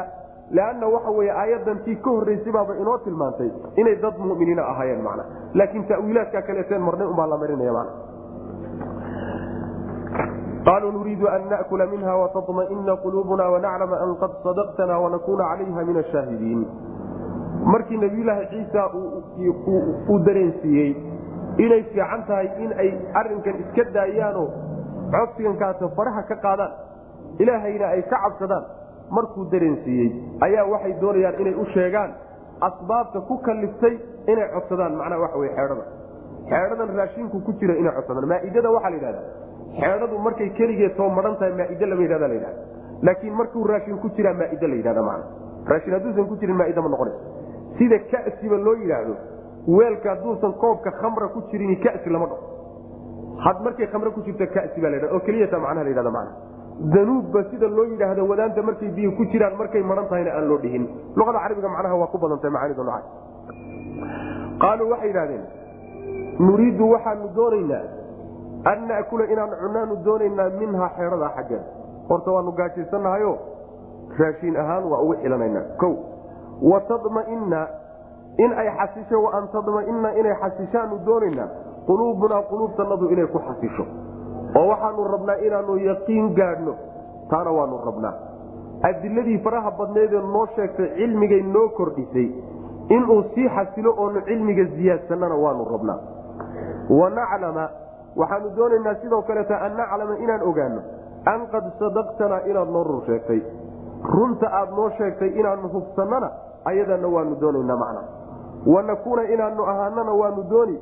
lanna 0.51 0.87
waxa 0.87 1.11
wey 1.11 1.29
aayadan 1.31 1.79
tii 1.85 1.95
ka 1.95 2.09
horreysay 2.09 2.51
baaba 2.53 2.75
inoo 2.81 2.97
tilmaantay 3.05 3.49
inay 3.81 3.95
dad 4.01 4.17
muminiina 4.19 4.63
ahaayeen 4.71 5.01
mana 5.01 5.23
laakiin 5.53 5.87
tawiilaadka 5.91 6.41
kaleeteen 6.41 6.81
marnay 6.81 7.07
unbaa 7.07 7.27
la 7.33 7.37
marinaya 7.37 7.73
man 7.77 7.87
qaluu 10.67 10.91
nuriidu 10.97 11.27
an 11.29 11.49
nakula 11.49 11.85
minha 11.93 12.13
wataطmaئina 12.21 12.95
quluubuna 13.05 13.49
wanaclama 13.55 13.97
an 14.05 14.15
qad 14.21 14.37
sadaqtana 14.45 14.99
wanakuna 15.05 15.49
calayha 15.51 15.85
min 15.89 15.97
ashaahidiin 16.03 16.61
markii 17.73 17.97
nabiyulaahi 18.05 18.47
ciisa 18.53 18.87
uu 19.01 20.19
dareensiiyey 20.29 20.91
inay 21.65 21.83
fiican 21.91 22.25
tahay 22.29 22.47
in 22.63 22.71
ay 22.85 22.89
arinkan 23.21 23.61
iska 23.65 23.83
daayaanoo 23.97 24.47
codsigankaasa 25.13 25.89
faraha 25.99 26.23
ka 26.31 26.35
qaadaan 26.47 26.73
ilaahayna 27.45 27.87
ay 27.97 28.01
ka 28.11 28.17
cabsadaan 28.25 28.65
markuu 29.09 29.45
dareensiiyey 29.51 30.09
ayaa 30.47 30.65
waxay 30.73 30.93
doonayaan 31.01 31.39
inay 31.41 31.55
u 31.55 31.65
sheegaan 31.73 32.11
asbaabta 32.61 33.21
ku 33.21 33.37
kaliftay 33.37 33.97
inay 34.27 34.47
codsadaan. 34.53 34.95
Macnaha 34.95 35.21
waxa 35.21 35.37
wey 35.37 35.49
xeedhada 35.49 35.85
xeedhadan 36.49 36.95
raashinku 36.97 37.41
ku 37.45 37.51
jira 37.59 37.75
inay 37.75 37.93
codsadaan. 37.97 38.27
Maaidada 38.33 38.71
waxaa 38.71 38.89
la 38.89 38.95
yidhahda 38.97 39.21
xeedhadu 39.79 40.17
markay 40.25 40.49
keligeed 40.57 40.95
soo 40.97 41.09
maran 41.09 41.35
tahay 41.39 41.53
maaide 41.61 41.85
lama 41.85 42.01
yidhahda 42.01 42.27
la 42.27 42.33
yidhahda 42.33 42.61
laakiin 43.03 43.33
markuu 43.33 43.63
raashin 43.67 43.97
ku 43.97 44.09
jiraa 44.17 44.33
maaide 44.33 44.67
la 44.67 44.75
yidhahda 44.75 45.01
macna 45.01 45.25
raashin 45.71 45.93
hadduusan 45.93 46.27
ku 46.27 46.35
jirin 46.41 46.57
maaide 46.57 46.81
ma 46.81 46.89
noqonayso. 46.89 47.21
Sida 47.77 47.99
kasiba 48.11 48.57
loo 48.57 48.75
yidhaahdo 48.83 49.15
weelka 49.67 50.09
hadduusan 50.15 50.53
koobka 50.63 50.91
khamra 51.01 51.27
ku 51.33 51.41
jirin 51.51 51.75
kasi 51.83 52.09
lama 52.09 52.27
dhao 52.31 52.55
had 53.45 53.57
markay 53.63 53.87
khamre 53.91 54.11
ku 54.15 54.21
jirto 54.25 54.45
kasi 54.47 54.81
baa 54.81 54.89
la 54.89 55.07
oo 55.13 55.19
keliyata 55.19 55.59
macnaha 55.59 55.83
la 55.83 55.89
yhahda 55.89 56.11
macna 56.11 56.31
danuubba 56.79 57.43
sida 57.51 57.67
loo 57.67 57.85
yidhaahdo 57.85 58.27
wadaanta 58.27 58.61
markay 58.61 58.89
biyo 58.89 59.11
ku 59.11 59.25
jiraan 59.31 59.55
markay 59.57 59.83
maran 59.83 60.07
tahayna 60.09 60.31
aan 60.35 60.47
loo 60.49 60.57
dhihin. 60.57 60.87
Luqada 61.15 61.39
carabiga 61.39 61.69
macnaha 61.69 61.95
waa 61.95 62.07
ku 62.07 62.17
badantahay 62.17 62.51
macaanida 62.51 62.83
noocaas 62.83 63.05
qaaluu 64.59 64.89
waxay 64.91 65.07
yidhahdeen 65.07 65.43
nuriidu 66.39 66.89
waxaanu 66.91 67.27
doonaynaa 67.35 67.83
an 68.71 68.87
nakula 68.87 69.25
inaan 69.33 69.51
cunaanu 69.61 69.95
doonaynaa 70.05 70.49
minhaa 70.59 70.89
xeedhadaa 70.97 71.31
xaggeeda 71.37 71.65
horta 72.09 72.31
waanu 72.31 72.51
gaajaysannahayo. 72.59 73.33
Raashiin 74.19 74.57
ahaan 74.57 74.83
waa 74.91 74.99
ugu 75.03 75.15
xilananaa 75.21 75.63
o 75.87 75.89
wa 76.71 76.79
tadmaina 76.89 77.67
in 78.43 78.51
ay 78.61 78.69
xasisho 78.79 79.23
wa 79.23 79.31
an 79.37 79.47
tadmaina 79.55 80.09
inay 80.19 80.35
xasishaanu 80.43 80.99
doonaynaa 81.07 81.47
quluubunaa 81.87 82.41
quluubtanadu 82.51 83.09
inay 83.15 83.27
ku 83.27 83.39
xasisho 83.47 83.85
oo 84.59 84.67
waxaanu 84.71 85.03
rabnaa 85.13 85.35
inaanu 85.47 85.77
yaqiin 85.89 86.33
gaadhno. 86.39 86.73
Taana 87.29 87.51
waanu 87.51 87.77
rabnaa. 87.85 88.13
Adiladii 88.89 89.37
faraha 89.45 89.71
badneedee 89.71 90.21
noo 90.33 90.45
sheegtay 90.55 90.89
cilmigay 90.97 91.41
noo 91.41 91.69
kordhisay. 91.77 92.27
Inuu 92.89 93.23
sii 93.35 93.49
xasilo 93.49 93.93
oonu 93.97 94.21
cilmiga 94.21 94.63
ziyaadsanana 94.63 95.35
waanu 95.35 95.65
rabnaa. 95.73 95.99
Wanaclama 96.89 97.69
waxaanu 98.15 98.49
doonaynaa 98.55 98.95
sidoo 99.01 99.21
kaleeta 99.21 99.61
an 99.61 99.73
naclama 99.77 100.17
inaan 100.23 100.41
ogaano 100.49 100.81
an 101.25 101.47
qad 101.51 101.65
sadaqtanaa 101.79 102.41
inaad 102.49 102.69
noo 102.69 102.83
rur 102.83 103.01
sheegtay. 103.05 103.41
Runta 104.13 104.47
aad 104.59 104.69
noo 104.77 104.89
sheegtay 104.97 105.29
inaanu 105.39 105.67
hubsannana 105.73 106.29
ayadana 106.65 107.07
waanu 107.07 107.35
doonaynaa 107.41 107.77
macna. 107.83 108.01
Wanakuuna 108.73 109.23
inaanu 109.33 109.63
ahaanana 109.71 110.11
waanu 110.11 110.43
dooni. 110.49 110.77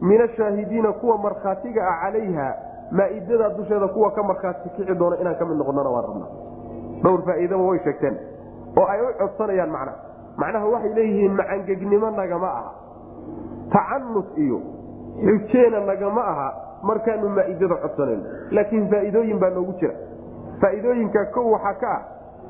Min 0.00 0.20
ashaahidiina 0.20 0.92
kuwa 0.92 1.18
markhaatiga 1.18 1.88
ah 1.88 2.00
calayha 2.02 2.54
maaidada 2.90 3.48
dusheeda 3.58 3.88
kuwa 3.88 4.10
ka 4.10 4.22
markhaati 4.22 4.68
kici 4.76 4.94
doona 4.94 5.16
inaan 5.20 5.36
ka 5.36 5.44
mid 5.44 5.56
noqonana 5.56 5.90
waan 5.90 6.04
rabnaa 6.08 6.30
dhowr 7.04 7.22
faa'iidaba 7.28 7.62
way 7.68 7.78
sheegteen 7.84 8.16
oo 8.80 8.86
ay 8.94 9.00
u 9.00 9.08
codsanayaan 9.20 9.70
macnaha 9.70 9.96
macnaha 10.42 10.66
waxay 10.74 10.92
leeyihiin 10.94 11.32
macangegnimo 11.40 12.10
nagama 12.10 12.48
aha. 12.48 12.70
Tacanus 13.72 14.28
iyo 14.38 14.58
xujeena 15.24 15.80
nagama 15.80 16.22
aha 16.32 16.48
markaanu 16.82 17.28
maaidada 17.28 17.76
codsanayno 17.84 18.24
laakiin 18.50 18.88
faa'iidooyin 18.90 19.38
baa 19.38 19.50
noogu 19.50 19.72
jira. 19.80 19.94
Faa'iidooyinka 20.60 21.24
kow 21.34 21.52
waxaa 21.52 21.74
ka 21.82 21.90
ah 21.96 22.02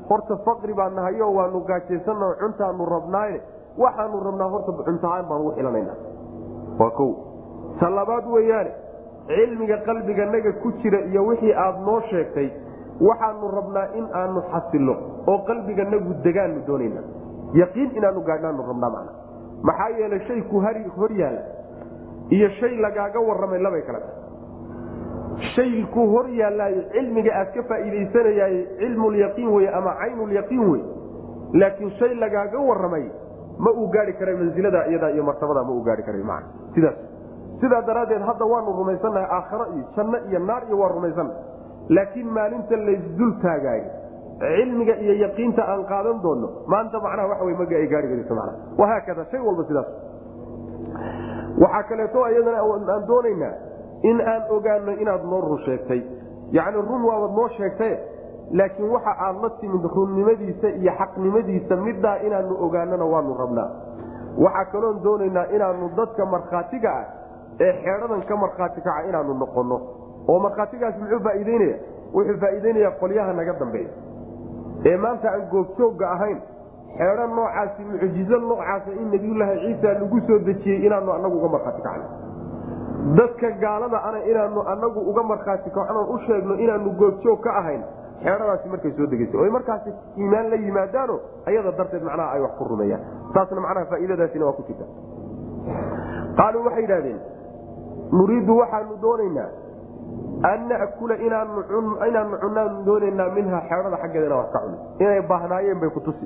horta 0.09 0.37
faqri 0.45 0.73
baa 0.73 0.89
nahayo 0.89 1.33
waanu 1.33 1.59
gaajaysanao 1.69 2.33
cuntaanu 2.41 2.85
rabnaaye 2.85 3.41
waxaanu 3.77 4.23
rabnaa 4.27 4.49
horta 4.53 4.71
cuntaaan 4.87 5.25
baan 5.29 5.41
ugu 5.41 5.51
xilanayna 5.57 5.93
waa 6.79 6.91
o 7.05 7.07
ta 7.79 7.89
labaad 7.89 8.25
cilmiga 9.29 9.77
qalbiganaga 9.87 10.51
ku 10.61 10.71
jira 10.81 10.99
iyo 11.11 11.25
wixii 11.29 11.53
aad 11.53 11.79
noo 11.87 12.01
sheegtay 12.09 12.49
waxaanu 13.07 13.51
rabnaa 13.57 13.87
in 13.99 14.05
aanu 14.21 14.43
xasilo 14.51 14.95
oo 15.27 15.39
qalbiganagu 15.49 16.13
degaanu 16.23 16.61
doonayna 16.67 17.01
yaqiin 17.61 17.91
inaanu 17.97 18.21
gaadhnaanu 18.29 18.67
rabnaa 18.71 18.91
mana 18.95 19.11
maxaa 19.63 19.89
yeelay 19.99 20.21
shay 20.27 20.41
hor 20.97 21.11
yaalla 21.21 21.43
iyo 22.37 22.49
shay 22.59 22.73
lagaaga 22.85 23.19
warramay 23.19 23.59
labay 23.59 23.81
kala 23.81 23.99
tahay. 23.99 24.17
Shay 25.55 25.85
hor 25.93 26.27
yaallaayo 26.29 26.81
cilmiga 26.93 27.31
aad 27.39 27.53
ka 27.53 27.63
faa'iidaysanayay 27.69 28.55
cilmulyaqiin 28.79 29.49
wey 29.55 29.67
ama 29.79 29.95
caynulyaqiin 30.01 30.63
wey 30.71 30.81
laakiin 31.53 31.91
shay 31.99 32.13
lagaaga 32.15 32.59
warramay 32.69 33.05
ma 33.57 33.71
uu 33.71 33.87
gaari 33.95 34.13
karay 34.13 34.35
mansilada 34.35 34.85
iyadaa 34.91 35.11
iyo 35.15 35.23
martabada 35.23 35.63
ma 35.63 35.71
uu 35.71 35.83
gaari 35.83 36.03
karay 36.03 36.23
man 36.23 36.43
sidaas 36.75 37.08
sidaa 37.61 37.81
daraaddeed 37.89 38.21
hadda 38.29 38.45
waanu 38.53 38.71
rumaysannahay 38.81 39.27
aakharo 39.37 39.65
iyo 39.75 39.85
janno 39.95 40.17
iyo 40.29 40.39
naar 40.49 40.63
iyo 40.67 40.77
waa 40.81 40.91
rumaysannahay 40.95 41.43
laakiin 41.97 42.29
maalinta 42.37 42.75
laysdul 42.87 43.31
taagaayo 43.43 43.87
cilmiga 44.39 44.95
iyo 45.03 45.13
yaqiinta 45.23 45.61
aan 45.71 45.83
qaadan 45.91 46.21
doono 46.23 46.47
maanta 46.73 46.99
macnaha 47.05 47.27
waxa 47.31 47.45
wey 47.47 47.55
maga 47.61 47.75
ay 47.81 47.87
gaarigeliso 47.93 48.35
mana 48.39 48.53
wahaakada 48.81 49.25
shay 49.31 49.39
walba 49.47 49.63
sidaas. 49.69 49.89
Waxaa 51.61 51.83
kaleeto 51.89 52.19
iyadana 52.29 52.59
aan 52.93 53.07
doonaynaa 53.07 53.53
in 54.09 54.21
aan 54.31 54.43
ogaano 54.55 54.91
inaad 55.03 55.23
noo 55.31 55.41
run 55.41 55.59
sheegtay. 55.65 56.01
Yacni 56.51 56.81
run 56.89 57.03
waabaad 57.09 57.33
noo 57.37 57.47
sheegtaye 57.57 57.95
laakiin 58.51 58.89
waxa 58.95 59.11
aad 59.25 59.35
la 59.43 59.49
timid 59.59 59.83
runnimadiisa 59.95 60.67
iyo 60.79 60.91
xaqnimadiisa 60.99 61.75
middaa 61.75 62.17
inaanu 62.27 62.55
ogaanona 62.65 63.05
waanu 63.13 63.33
rabnaa. 63.41 63.69
Waxaa 64.43 64.71
kaloon 64.71 65.03
doonaynaa 65.03 65.45
inaanu 65.55 65.89
dadka 65.97 66.25
markhaatiga 66.25 66.89
ah 66.99 67.05
ee 67.65 67.71
xeedhadan 67.83 68.21
ka 68.29 68.35
markhaati 68.43 68.81
kaca 68.87 69.07
inaanu 69.09 69.33
noqonno 69.43 69.77
oo 70.31 70.39
markhaatigaas 70.45 70.95
muxuu 71.01 71.19
faaiideynaya 71.27 71.75
wuxuu 72.15 72.37
faaiideynaya 72.43 72.91
qolyaha 73.01 73.33
naga 73.39 73.53
dambeeya. 73.61 73.89
Ee 74.89 74.97
maanta 75.03 75.27
aan 75.33 75.43
googjoogga 75.53 76.07
ahayn 76.15 76.39
xeedho 76.97 77.25
noocaasi 77.35 77.81
mucjizo 77.91 78.37
noocaasa 78.49 78.91
in 79.01 79.07
nebiyullaahi 79.13 79.59
ciisa 79.65 79.93
lagu 79.99 80.19
soo 80.27 80.39
dejiyey 80.47 80.85
inaanu 80.87 81.11
anagu 81.17 81.37
uga 81.39 81.49
markhaati 81.55 81.81
kacno. 81.87 82.07
Dadka 83.17 83.49
gaalada 83.63 83.97
ana 84.07 84.19
inaanu 84.31 84.61
anagu 84.73 84.99
uga 85.11 85.23
markhaati 85.31 85.69
kacnoon 85.77 86.07
u 86.13 86.17
sheegno 86.27 86.53
inaanu 86.65 86.89
googjoog 87.01 87.39
ka 87.45 87.51
ahayn 87.61 87.83
xeedhadaasi 88.23 88.69
markay 88.73 88.91
soo 88.97 89.07
degeysa 89.11 89.37
oy 89.43 89.49
markaasi 89.57 89.89
iimaan 90.17 90.49
la 90.51 90.55
yimaadaano 90.65 91.15
ayada 91.49 91.71
darteed 91.79 92.03
macnaha 92.09 92.31
ay 92.35 92.41
wax 92.45 92.51
ku 92.59 92.63
rumeeyaan. 92.71 93.01
Taasna 93.33 93.61
macnaha 93.67 93.85
faa'iidadaasina 93.91 94.45
waa 94.45 94.57
ku 94.59 94.63
jirta. 94.67 94.85
Qaaluu 96.37 96.63
waxay 96.67 96.81
yidhahdeen 96.85 97.19
nuriidu 98.17 98.53
waxaanu 98.61 98.93
doonaynaa 99.01 99.49
an 100.51 100.59
nakula 100.69 101.15
inaanu 101.27 101.63
cunaanu 102.43 102.83
doonaynaa 102.87 103.29
minha 103.37 103.59
xeedhada 103.69 103.97
xaggeeda 104.03 104.25
inaan 104.29 104.49
ka 104.53 104.59
cuno 104.63 104.77
inay 105.03 105.21
baahnaayeen 105.31 105.79
bay 105.81 105.89
ku 105.89 105.99
tusi. 106.07 106.25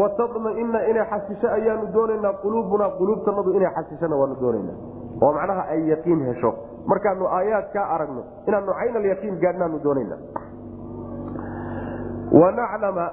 Watadmaina 0.00 0.78
inay 0.90 1.04
xasisho 1.12 1.48
ayaanu 1.56 1.86
doonaynaa 1.96 2.32
quluubunaa 2.42 2.90
quluubtanadu 2.98 3.50
inay 3.58 3.70
xasishona 3.76 4.16
waanu 4.20 4.36
doonaynaa. 4.42 4.76
Oo 5.22 5.32
macnaha 5.36 5.62
ay 5.72 5.80
yaqiin 5.92 6.20
hesho. 6.28 6.50
Markaanu 6.90 7.24
aayaadkaa 7.36 7.86
aragno 7.94 8.22
inaanu 8.48 8.72
caynalyaqiin 8.80 9.34
gaadhnaanu 9.44 9.78
doonaynaa. 9.86 10.18
Wanaclama 12.40 13.06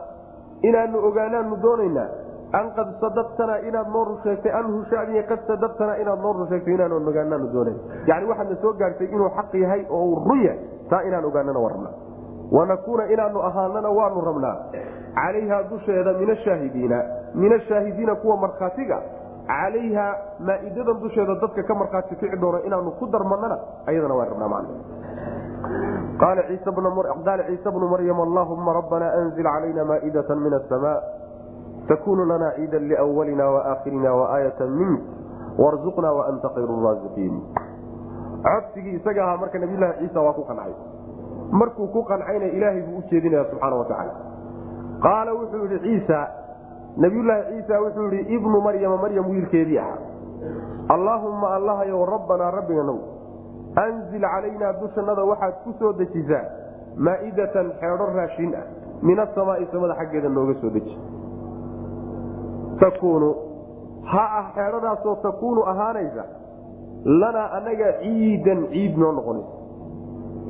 inaanu 0.68 0.97
ogaanaanu 1.07 1.55
doonaynaa 1.66 2.07
an 2.53 2.71
qad 2.77 2.89
sadaqtanaa 3.03 3.59
inaad 3.69 3.87
noo 3.95 4.03
rusheegtay 4.11 4.51
anhu 4.59 4.83
shaniy 4.91 5.23
qad 5.31 5.39
sadaqtanaa 5.51 5.97
inaad 6.03 6.19
noo 6.25 6.33
rusheegtay 6.41 6.73
inaanu 6.77 6.95
ogaanaanu 7.11 7.47
doonayn 7.53 7.77
yani 8.11 8.25
waxaadna 8.31 8.55
soo 8.63 8.73
gaartay 8.81 9.07
inuu 9.15 9.29
xaq 9.37 9.53
yahay 9.63 9.81
oo 9.89 10.03
uu 10.11 10.23
run 10.29 10.41
yahay 10.47 10.59
taa 10.89 11.01
inaan 11.09 11.25
ogaanana 11.25 11.59
waa 11.59 11.69
rabnaa. 11.75 11.93
Wanakuuna 12.51 13.03
inaanu 13.13 13.39
ahaanana 13.41 13.89
waanu 13.89 14.21
rabnaa. 14.29 14.55
Calayha 15.15 15.63
dusheeda 15.69 16.13
min 16.19 16.29
ashaahidiina 16.29 16.97
min 17.33 17.53
ashaahidiina 17.53 18.15
kuwa 18.15 18.37
markhaatiga 18.37 18.97
calayha 19.47 20.05
maaidadan 20.47 20.99
dusheeda 21.03 21.35
dadka 21.41 21.63
ka 21.63 21.73
markhaati 21.81 22.15
kici 22.15 22.37
doona 22.43 22.59
inaanu 22.67 22.91
ku 22.99 23.07
darmanana 23.07 23.57
ayadana 23.89 24.13
waan 24.19 24.29
rabnaa 24.33 24.49
man 24.53 24.65
qaala 26.19 26.43
ciisa 26.47 27.71
bnu 27.71 27.87
maryam 27.93 28.19
allahuma 28.25 28.73
rabbana 28.79 29.07
anzil 29.21 29.43
calayna 29.43 29.85
maaidata 29.91 30.35
min 30.35 30.53
asama 30.59 30.93
takunu 31.88 32.25
lana 32.25 32.51
ciida 32.55 32.79
liwalina 32.79 33.45
waakhirina 33.55 34.13
waaayata 34.13 34.67
mink 34.67 35.01
warzuqna 35.57 36.11
waanta 36.11 36.49
khayru 36.55 36.83
raasiqiin 36.86 37.36
codsigii 38.45 38.95
isaga 38.99 39.23
ahaa 39.25 39.38
marka 39.38 39.59
nabiylahi 39.59 39.99
ciisa 39.99 40.21
waa 40.21 40.33
ku 40.33 40.43
qancay 40.49 40.73
markuu 41.51 41.88
ku 41.88 42.03
qancayna 42.03 42.45
ilaahay 42.45 42.81
buu 42.81 42.97
u 42.99 43.03
jeedinaya 43.11 43.45
subxaana 43.51 43.75
watacaala 43.75 44.13
qaala 45.05 45.33
wuxuu 45.39 45.63
yidhi 45.65 45.79
ciisa 45.86 46.19
nabiyulaahi 46.97 47.43
ciisa 47.53 47.81
wuxuu 47.81 48.09
yidhi 48.11 48.36
ibnu 48.36 48.61
maryama 48.67 48.97
maryam 48.97 49.29
wiilkeedii 49.29 49.77
ahaa 49.77 49.99
allaahumma 50.95 51.53
allahayow 51.55 52.05
rabbanaa 52.05 52.51
rabbiganow 52.59 52.97
anzil 53.86 54.25
calaynaa 54.33 54.73
dushannada 54.81 55.23
waxaad 55.31 55.53
ku 55.63 55.73
soo 55.79 55.93
dejisaa 56.01 56.45
maa'idatan 56.97 57.71
xeedho 57.81 58.05
raashin 58.15 58.55
ah 58.55 58.65
min 59.01 59.19
asamaai 59.19 59.67
samada 59.71 59.95
xaggeeda 60.01 60.29
nooga 60.29 60.53
soo 60.61 60.69
deji 60.69 60.95
takuunu. 62.80 63.30
Ha 64.11 64.23
ah 64.39 64.45
xeedhadaasoo 64.55 65.15
takuunu 65.15 65.61
ahaanaysa 65.71 66.23
lanaa 67.05 67.49
anaga 67.57 67.88
ciidan 68.01 68.67
ciid 68.73 68.97
noo 68.97 69.11
noqonaysa 69.11 69.53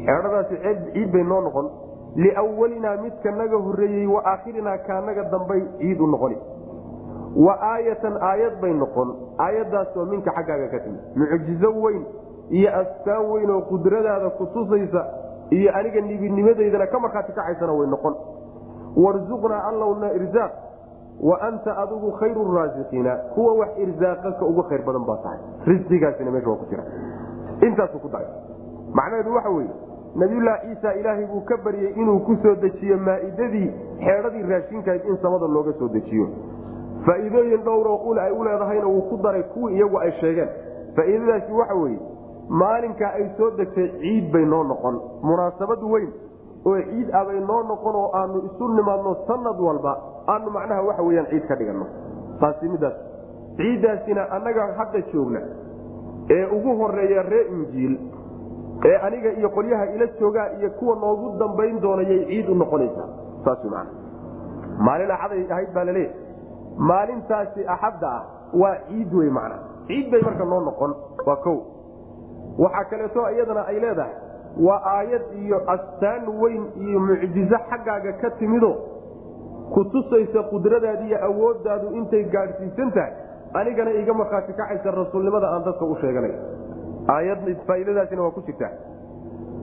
xeedhadaasi 0.06 0.56
ciid 0.94 1.12
bay 1.14 1.24
noo 1.24 1.42
noqon. 1.42 1.68
Liwalinaa 2.16 2.98
midka 3.04 3.32
naga 3.32 3.58
horeeyey 3.58 4.08
wa 4.08 4.22
aakhirinaa 4.32 4.78
kaanaga 4.88 5.24
dambay 5.32 5.62
ciid 5.80 6.02
u 6.02 6.08
noqoni. 6.08 6.38
Wa 7.46 7.54
aayatan 7.72 8.18
aayad 8.22 8.62
bay 8.62 8.74
noqon. 8.74 9.10
Aayadaasoo 9.46 10.06
minka 10.06 10.32
xaggaaga 10.38 10.68
ka 10.74 10.80
timi 10.80 11.00
mucjizo 11.16 11.72
weyn 11.84 12.06
iyo 12.50 12.70
astaan 12.82 13.26
weyn 13.32 13.50
oo 13.52 13.62
qudradaada 13.72 14.30
ku 14.38 14.46
tusaysa 14.54 15.02
iyo 15.52 15.72
aniga 15.80 16.02
nibidnimadeydana 16.02 16.88
ka 16.88 17.00
markhaati 17.00 17.32
kacaysana 17.34 17.74
way 17.74 17.88
noqon. 17.88 18.16
Warzuqnaa 19.04 19.62
allowna 19.70 20.14
irsaaq 20.20 20.52
wa 21.22 21.38
anta 21.42 21.78
adigu 21.78 22.12
khayru 22.20 22.44
raasiqiina 22.56 23.16
kuwa 23.36 23.54
wax 23.54 23.70
irsaaqaka 23.78 24.46
ugu 24.46 24.64
khayr 24.70 24.82
badan 24.86 25.06
baa 25.06 25.18
tahay. 25.24 25.40
Risqigaasina 25.66 26.32
meesha 26.32 26.50
waa 26.50 26.56
ku 26.62 26.66
jira. 26.70 26.84
Intaasuu 27.62 28.00
ku 28.00 28.10
daray 28.10 28.28
macnaheedu 28.94 29.34
waxa 29.36 29.50
weeye 29.50 29.72
nabiyullaahi 30.16 30.68
ciisa 30.68 30.94
ilaahay 31.00 31.26
buu 31.26 31.42
ka 31.46 31.58
baryey 31.64 31.94
inuu 31.96 32.20
ku 32.20 32.36
soo 32.44 32.56
dejiyo 32.56 32.98
maa'idadii 32.98 33.70
xeedhadii 34.04 34.44
raashinkahayd 34.52 35.06
in 35.06 35.18
samada 35.22 35.48
looga 35.48 35.74
soo 35.80 35.88
dejiyo. 35.88 36.28
Faa'iidooyin 37.06 37.64
dhowroo 37.64 37.96
ul 38.10 38.20
ay 38.20 38.32
u 38.32 38.44
leedahayna 38.44 38.88
wuu 38.88 39.02
ku 39.10 39.18
daray 39.24 39.44
kuwii 39.54 39.76
iyagu 39.76 39.98
ay 40.00 40.12
sheegeen. 40.22 40.50
Faa'iidadaasi 40.96 41.52
waxa 41.52 41.76
weeye 41.76 42.00
maalinkaa 42.50 43.12
ay 43.20 43.30
soo 43.38 43.50
degtay 43.58 43.90
ciid 44.02 44.32
bay 44.34 44.46
noo 44.46 44.64
noqon. 44.64 45.00
Munaasabad 45.24 45.84
weyn 45.84 46.10
oo 46.66 46.78
ciid 46.90 47.10
ah 47.14 47.24
bay 47.26 47.40
noo 47.40 47.62
noqon 47.72 47.96
oo 47.96 48.10
aanu 48.20 48.38
isu 48.50 48.68
nimaadno 48.78 49.16
sanad 49.28 49.60
walba 49.68 49.94
aanu 50.28 50.50
macnaha 50.58 50.82
waxa 50.88 51.04
weyaan 51.08 51.28
ciid 51.32 51.46
ka 51.48 51.56
dhiganno. 51.56 51.86
Taasi 52.40 52.70
midaas. 52.70 52.94
Ciiddaasina 53.58 54.24
annaga 54.36 54.64
hadda 54.78 55.02
joogna 55.14 55.40
ee 56.30 56.46
ugu 56.56 56.72
horreeya 56.80 57.22
ree 57.32 57.44
injiil 57.56 57.94
ee 58.90 58.96
aniga 59.08 59.32
iyo 59.40 59.50
qolyaha 59.50 59.86
ila 59.96 60.08
joogaa 60.20 60.48
iyo 60.60 60.70
kuwa 60.80 60.96
noogu 60.96 61.38
dambayn 61.40 61.80
doonayay 61.82 62.26
ciid 62.26 62.50
u 62.50 62.56
noqonaysaa 62.56 63.08
saas 63.46 63.64
man 63.74 63.88
maalin 64.88 65.12
axaday 65.12 65.46
ahayd 65.52 65.70
baa 65.76 65.86
laleeyahy 65.86 66.16
maalintaasi 66.90 67.68
axadda 67.76 68.10
ah 68.18 68.24
waa 68.62 68.76
ciid 68.88 69.14
wey 69.14 69.30
macna. 69.30 69.58
Ciid 69.88 70.12
bay 70.12 70.22
marka 70.22 70.46
noo 70.46 70.60
noqon. 70.70 70.92
Waa 71.26 71.36
kow. 71.46 71.58
Waxaa 72.60 72.90
kaleeto 72.90 73.30
iyadana 73.36 73.64
ay 73.72 73.80
leedahay 73.80 74.14
waa 74.58 74.82
aayad 74.98 75.22
iyo 75.44 75.58
astaan 75.68 76.28
weyn 76.42 76.64
iyo 76.88 77.00
mucjizo 77.00 77.58
xaggaaga 77.70 78.14
ka 78.22 78.30
timido. 78.40 78.72
Ku 79.74 79.84
tusaysa 79.86 80.44
qudradaadi 80.52 81.06
iyo 81.10 81.18
awooddaadu 81.26 81.88
intay 81.98 82.24
gaadhsiisan 82.24 82.92
tahay. 82.92 83.14
Anigana 83.54 83.92
iga 83.92 84.14
markhaati 84.14 84.54
kacaysa 84.54 84.92
rasuulnimada 84.92 85.48
aan 85.54 85.64
dadka 85.66 85.86
u 85.86 85.96
sheeganay. 86.02 86.34
Aayadfaaidadaasina 87.08 88.22
waa 88.22 88.32
ku 88.32 88.42
jirta. 88.46 88.70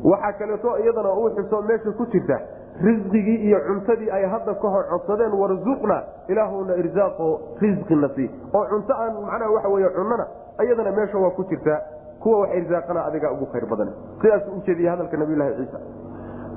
Waxaa 0.05 0.32
kaleeto 0.38 0.78
iyadana 0.78 1.12
uu 1.14 1.30
xibsoo 1.36 1.62
meesha 1.62 1.93
ku 1.93 2.07
jirta. 2.12 2.38
Risqigii 2.82 3.36
iyo 3.49 3.59
cuntadii 3.66 4.11
ay 4.11 4.24
hadda 4.26 4.55
ka 4.55 4.68
hor 4.68 4.84
codsadeen 4.90 5.32
warzuqna 5.40 6.03
ilaahuna 6.28 6.76
irsaaqo 6.76 7.40
risqina 7.61 8.09
sii 8.16 8.30
oo 8.55 8.64
cunto 8.70 8.93
aan 8.95 9.12
macnaha 9.22 9.51
waxa 9.53 9.68
wey 9.68 9.84
cunnana 9.97 10.26
iyadana 10.64 10.90
meesha 10.97 11.18
waa 11.18 11.30
ku 11.36 11.45
jirtaa 11.51 11.78
kuwa 12.23 12.39
wax 12.41 12.51
irsaaqana 12.61 13.05
adigaa 13.09 13.33
ugu 13.37 13.47
khayr 13.53 13.66
badan. 13.73 13.89
Sidaasuu 14.23 14.57
ujeediye 14.59 14.89
hadalka 14.91 15.16
nabiylahi 15.16 15.55
ciisa. 15.59 15.79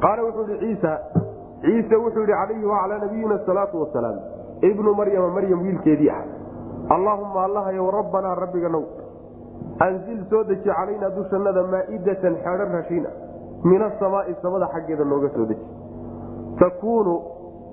Qaala 0.04 0.22
wuxuu 0.28 0.46
ihi 0.52 0.60
ciisa 0.60 0.92
ciise 1.62 1.96
wuxuu 1.96 2.24
yihi 2.28 2.34
calayhi 2.40 2.66
wacalaa 2.72 3.00
nabiyina 3.06 3.36
asalaatu 3.36 3.82
wasalaam 3.82 4.18
ibnu 4.70 4.94
maryama 5.00 5.30
maryam 5.38 5.62
wiilkeedii 5.66 6.10
ah 6.10 6.24
allaahuma 6.96 7.44
allahayow 7.44 7.92
rabbanaa 7.92 8.36
rabbiganow 8.44 8.84
anzil 9.86 10.20
soo 10.30 10.44
deji 10.50 10.70
calaynaa 10.70 11.10
dushannada 11.18 11.64
maa'idatan 11.74 12.36
xeedho 12.46 12.66
rashiina 12.78 13.10
min 13.72 13.82
asamaai 13.90 14.36
samada 14.42 14.68
xaggeeda 14.74 15.06
nooga 15.12 15.30
soo 15.36 15.46
deji. 15.52 15.66
Takuunu 16.60 17.16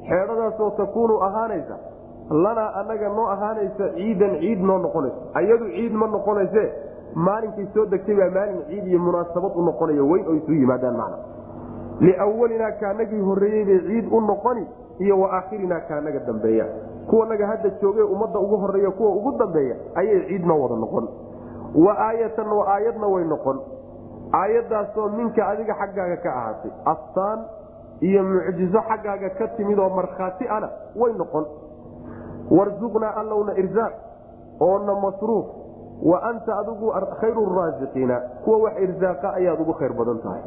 xeedhadaasoo 0.09 0.71
takuunu 0.81 1.21
ahaanaysa 1.29 1.77
lanaa 2.45 2.71
annaga 2.81 3.09
noo 3.19 3.27
ahaanaysa 3.35 3.85
ciidan 3.99 4.39
ciid 4.41 4.61
noo 4.71 4.79
noqonaysa. 4.87 5.21
Ayadu 5.35 5.67
ciid 5.77 5.93
ma 5.93 6.07
noqonayse 6.17 6.65
maalinkay 7.15 7.67
soo 7.75 7.87
degtay 7.87 8.17
baa 8.17 8.31
maalin 8.31 8.63
ciid 8.69 8.87
iyo 8.87 8.99
munaasabad 8.99 9.53
u 9.55 9.63
noqonayo 9.63 10.09
weyn 10.09 10.27
oo 10.29 10.35
isu 10.35 10.53
yimaadaan 10.53 10.97
macna. 10.97 11.17
liwalinaa 12.01 12.73
kaanagii 12.81 13.21
horreeyey 13.21 13.65
bay 13.65 13.81
ciid 13.89 14.07
u 14.13 14.21
noqoni 14.21 14.67
iyo 14.99 15.21
wa 15.21 15.43
kaanaga 15.89 16.19
dambeeya. 16.27 16.67
kuwanaga 17.07 17.47
hadda 17.47 17.71
joogee 17.81 18.03
ummadda 18.03 18.39
ugu 18.39 18.57
horreeya 18.57 18.91
kuwa 18.91 19.11
ugu 19.11 19.33
dambeeya 19.39 19.77
ayay 19.95 20.27
ciid 20.29 20.47
noo 20.47 20.63
wada 20.63 20.77
noqon. 20.77 21.09
wa 21.75 21.99
aayatan 21.99 22.47
wa 22.49 22.67
aayadna 22.75 23.07
way 23.07 23.25
noqon. 23.25 23.61
aayadaasoo 24.33 25.09
minka 25.09 25.49
adiga 25.49 25.75
xaggaaga 25.75 26.17
ka 26.17 26.31
ahaatay 26.35 26.71
astaan 26.85 27.45
iyo 28.01 28.23
mucjizo 28.25 28.81
xaggaaga 28.89 29.31
ka 29.31 29.49
timid 29.49 29.79
oo 29.79 29.89
markhaati 29.89 30.49
ana 30.49 30.69
way 30.97 31.13
noqon. 31.13 31.45
warsuqnaa 32.51 33.15
allowna 33.21 33.53
irsaaq 33.57 33.93
oona 34.61 34.95
masruuf 34.95 35.62
wa 36.03 36.23
anta 36.31 36.59
adigu 36.59 36.93
khayru 37.21 37.47
raasiqiina 37.57 38.21
kuwa 38.45 38.59
wax 38.59 38.75
irsaaqa 38.81 39.35
ayaad 39.35 39.61
ugu 39.61 39.73
khayr 39.73 39.93
badan 39.93 40.19
tahay. 40.23 40.43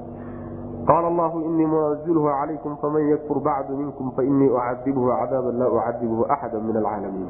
Qaala 0.86 1.08
allahu 1.08 1.42
inii 1.42 1.66
munazilha 1.66 2.32
calaykum 2.40 2.78
faman 2.78 3.10
yakfur 3.10 3.40
bacdu 3.42 3.78
minkum 3.78 4.12
fainii 4.16 4.50
ucadibhu 4.50 5.10
cadaaban 5.10 5.58
laa 5.58 5.70
ucadibhu 5.70 6.26
axada 6.30 6.60
min 6.60 6.78
alcaalamiin 6.78 7.30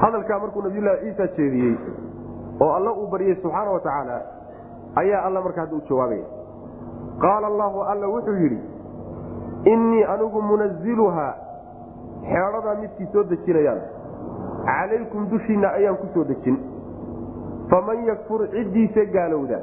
hadalkaa 0.00 0.38
markuu 0.38 0.62
nabiylahi 0.62 1.00
ciisa 1.00 1.26
jeediyey 1.36 1.76
oo 2.60 2.72
alla 2.72 2.92
uu 2.92 3.06
baryey 3.06 3.34
subxaana 3.42 3.70
wa 3.70 3.80
ayaa 5.02 5.22
alla 5.26 5.42
marka 5.42 5.60
hadda 5.60 5.76
u 5.76 5.82
jawaabaya 5.88 6.24
qaala 7.20 7.46
allahu 7.46 7.82
alla 7.82 8.08
wuxuu 8.08 8.36
yidhi 8.42 8.60
innii 9.64 10.04
anigu 10.04 10.42
munaziluhaa 10.42 11.34
xeedhadaa 12.30 12.74
midkii 12.80 13.08
soo 13.12 13.24
dejinayaan 13.24 13.80
calaykum 14.66 15.28
dushiinna 15.30 15.68
ayaan 15.78 15.96
ku 15.96 16.06
soo 16.14 16.24
dejin. 16.24 16.56
Faman 17.70 18.04
yakfur 18.06 18.46
ciddiisa 18.52 19.04
gaalowda. 19.14 19.58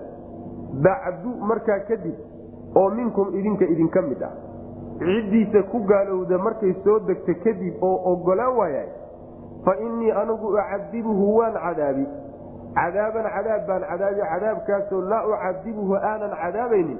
Bacdu 0.84 1.32
markaa 1.50 1.80
kadib 1.88 2.16
oo 2.76 2.89
minkum 2.89 3.34
idinka 3.36 3.66
idinka 3.66 4.02
mid 4.02 4.22
ah. 4.24 4.32
Ciddiisa 5.00 5.64
ku 5.72 5.80
gaalowda 5.86 6.38
markay 6.38 6.74
soo 6.84 7.00
degto 7.00 7.34
kadib 7.43 7.76
oo 7.84 8.14
ogolaan 8.14 8.56
waayahay 8.58 8.89
fa 9.66 9.74
innii 9.86 10.12
anigu 10.12 10.48
ucadibuhu 10.54 11.36
waan 11.38 11.54
cadaabi. 11.54 12.06
Cadaaban 12.78 13.26
cadaab 13.36 13.62
baan 13.68 13.84
cadaabi 13.89 14.22
cadaabkaasoo 14.32 15.02
laa 15.02 15.24
ucadibuhu 15.28 15.93
aanan 15.95 16.32
cadaabaynin. 16.43 17.00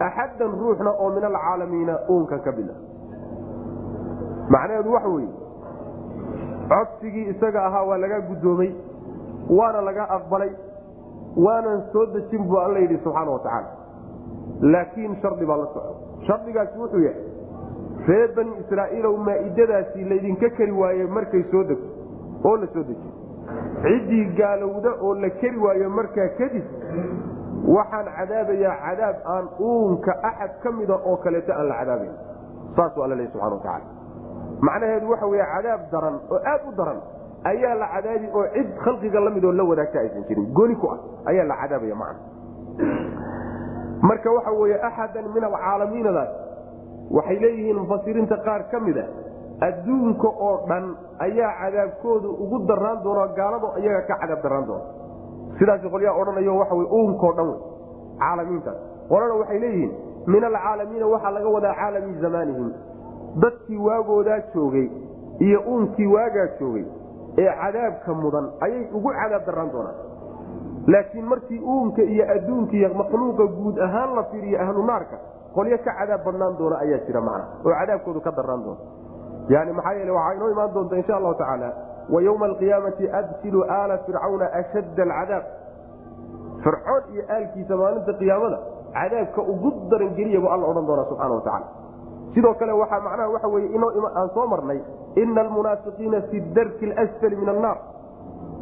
Axaddan 0.00 0.50
ruuxna 0.60 0.90
oo 0.98 1.10
min 1.14 1.24
alcaalamiina 1.24 1.94
uunkan 2.10 2.40
ka 2.44 2.52
mid 2.52 2.68
a 2.70 2.74
macnaheedu 4.50 4.92
waxa 4.92 5.08
weeye 5.08 5.32
codsigii 6.72 7.26
isaga 7.34 7.64
ahaa 7.66 7.82
waa 7.90 7.98
laga 7.98 8.20
guddoomay 8.28 8.70
waana 9.58 9.80
laga 9.88 10.04
aqbalay 10.16 10.50
waanan 11.46 11.82
soo 11.92 12.06
dejin 12.14 12.44
buu 12.48 12.58
alla 12.66 12.78
yidhi 12.78 12.98
subxaana 13.04 13.30
wa 13.30 13.38
tacaala. 13.38 13.68
Laakiin 14.60 15.16
shardi 15.22 15.46
baa 15.46 15.56
la 15.56 15.66
soco 15.74 15.94
shardigaasi 16.26 16.78
wuxuu 16.78 17.02
yahay 17.06 17.22
reer 18.08 18.28
bani 18.36 18.52
israa'iilow 18.62 19.16
maa'idadaasi 19.28 20.04
laydinka 20.10 20.50
keri 20.58 20.72
waaye 20.82 21.06
markay 21.06 21.42
soo 21.50 21.64
degto 21.64 21.88
oo 22.48 22.56
la 22.56 22.66
soo 22.74 22.82
dejiyo 22.82 23.12
ciddii 23.84 24.24
gaalowda 24.38 24.92
oo 25.00 25.14
la 25.24 25.30
keri 25.40 25.58
waayo 25.66 25.90
markaa 25.90 26.28
kadib 26.38 26.64
waxaan 27.76 28.08
cadaabayaa 28.18 28.76
cadaab 28.86 29.16
aan 29.34 29.48
uunka 29.70 30.12
axad 30.30 30.54
ka 30.62 30.72
mida 30.78 30.96
oo 31.04 31.16
kaleeto 31.16 31.52
aan 31.52 31.68
la 31.68 31.74
cadaabayn. 31.80 32.14
Saasuu 32.76 33.02
alla 33.04 33.14
leey 33.20 33.28
subxana 33.32 33.54
wa 33.56 33.60
tacaala 33.60 33.93
macnaheedu 34.66 35.06
waxa 35.12 35.26
wey 35.32 35.42
cadaab 35.54 35.80
daran 35.92 36.16
oo 36.34 36.38
aad 36.52 36.62
u 36.68 36.72
daran 36.80 36.98
ayaa 37.50 37.74
la 37.82 37.86
cadaabi 37.94 38.26
oo 38.38 38.44
cid 38.54 38.68
khalqiga 38.84 39.20
la 39.26 39.30
midoo 39.36 39.52
la 39.52 39.64
wadaagta 39.70 39.98
aysan 40.02 40.24
jirin. 40.28 40.46
Gooni 40.58 40.74
ku 40.82 40.86
ah 40.94 40.98
ayaa 41.30 41.44
la 41.50 41.56
cadaabaya 41.62 41.94
macna. 42.02 42.20
Marka 44.08 44.28
waxa 44.36 44.50
weye 44.60 44.76
axadan 44.88 45.24
min 45.34 45.44
alcaalamiinadaas 45.50 46.30
waxay 47.16 47.38
leeyihiin 47.44 47.76
mufasiriinta 47.82 48.36
qaar 48.46 48.62
ka 48.70 48.80
mida 48.86 49.04
adduunka 49.68 50.28
oo 50.46 50.54
dhan 50.68 50.84
ayaa 51.26 51.50
cadaabkooda 51.62 52.28
ugu 52.44 52.58
daraan 52.70 52.98
doona 53.04 53.26
gaalado 53.38 53.68
iyaga 53.82 54.02
ka 54.08 54.14
cadaab 54.22 54.40
daraan 54.46 54.64
doona. 54.68 54.84
Sidaas 55.58 55.82
qolyaa 55.94 56.14
odhanayo 56.20 56.52
waxa 56.62 56.74
wy 56.80 56.84
uunkao 56.98 57.32
dhan 57.38 57.46
wey 57.52 57.60
caalamiintaas. 58.22 58.78
Qolana 59.10 59.34
waxay 59.40 59.58
leeyihiin 59.64 59.92
min 60.32 60.42
alcaalamiina 60.50 61.06
waxaa 61.14 61.30
laga 61.36 61.48
wadaa 61.56 61.74
caalami 61.80 62.12
zamaanihim 62.24 62.68
dadkii 63.42 63.78
waagoodaa 63.86 64.40
joogay 64.54 64.88
iyo 65.46 65.60
uunkii 65.68 66.06
waagaa 66.06 66.46
joogay 66.60 66.84
ee 67.38 67.50
cadaabka 67.62 68.14
mudan 68.14 68.46
ayay 68.60 68.84
ugu 68.94 69.10
cadaab 69.20 69.46
daraan 69.46 69.70
doonaan. 69.72 69.96
Laakiin 70.86 71.24
markii 71.32 71.60
uunka 71.60 72.02
iyo 72.02 72.24
adduunka 72.34 72.76
iyo 72.76 72.88
makhluuqa 72.94 73.46
guud 73.56 73.78
ahaan 73.86 74.14
la 74.16 74.22
fiiriyo 74.30 74.60
ahlu 74.64 74.82
naarka 74.90 75.16
qolyo 75.54 75.78
ka 75.78 75.92
cadaab 75.98 76.24
badnaan 76.26 76.54
doona 76.58 76.76
ayaa 76.84 77.00
jira 77.06 77.20
macna 77.20 77.44
oo 77.64 77.72
cadaabkoodu 77.80 78.20
ka 78.26 78.30
daraan 78.38 78.62
doona. 78.64 78.80
Yani 79.48 79.72
maxaa 79.72 79.92
yeele 79.98 80.10
waxaa 80.18 80.34
inoo 80.36 80.50
imaan 80.54 80.74
doonta 80.74 80.96
insha 80.96 81.16
allahu 81.16 81.34
tacaala 81.40 81.68
wa 82.12 82.22
yowma 82.26 82.46
alqiyaamati 82.46 83.04
adkilu 83.18 83.60
aala 83.76 83.98
fircawna 84.06 84.46
ashadda 84.60 85.02
alcadaab. 85.02 85.44
Fircoon 86.64 87.02
iyo 87.14 87.22
aalkiisa 87.34 87.76
maalinta 87.76 88.12
qiyaamada 88.20 88.58
cadaabka 88.94 89.40
ugu 89.52 89.70
daran 89.90 90.10
geliya 90.18 90.40
bu 90.40 90.48
alla 90.54 90.66
odhan 90.70 90.86
doona 90.88 91.04
subxana 91.10 91.34
wa 91.34 91.40
tacala 91.40 91.66
sidoo 92.34 92.54
kale 92.54 92.72
waxaa 92.72 93.00
macnaha 93.06 93.28
waxa 93.34 93.48
weye 93.48 93.68
aan 94.20 94.28
soo 94.34 94.46
marnay 94.46 94.80
ina 95.22 95.40
almunaafiqiina 95.40 96.20
fi 96.30 96.40
darki 96.56 96.86
lsfali 96.86 97.36
min 97.36 97.48
annaar. 97.48 97.78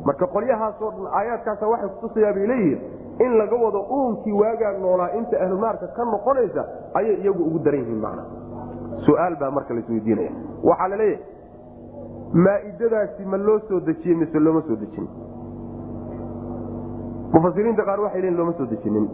Marka 0.06 0.26
qolyahaasoo 0.26 0.90
dhan 0.90 1.06
aayaadkaasa 1.18 1.68
waxay 1.72 1.88
kutusayaa 1.88 2.32
bay 2.36 2.46
leeyihiin 2.46 2.80
in 3.24 3.32
laga 3.38 3.56
wado 3.64 3.80
uunkii 3.96 4.32
waagaa 4.32 4.72
noolaa 4.84 5.10
inta 5.18 5.36
ahlu 5.44 5.58
naarka 5.64 5.86
ka 5.96 6.04
noqonaysa 6.04 6.62
ayay 6.94 7.16
iyagu 7.22 7.42
ugu 7.48 7.58
daran 7.64 7.80
yihiin 7.80 8.00
macna 8.04 8.22
su'aal 9.06 9.36
baa 9.40 9.50
marka 9.50 9.74
laisweydiinaya 9.74 10.30
waxaa 10.70 10.88
la 10.92 10.96
leeyahay 10.96 11.24
maaidadaasi 12.46 13.24
ma 13.32 13.36
loo 13.36 13.58
soo 13.68 13.80
dejiyey 13.88 14.16
mise 14.22 14.38
looma 14.46 14.62
soo 14.68 14.76
dejin 14.82 15.06
mufasiriinta 17.34 17.84
qaar 17.88 18.00
waxay 18.00 18.20
leeyiin 18.22 18.38
looma 18.40 18.52
soo 18.58 18.66
dejinin 18.72 19.06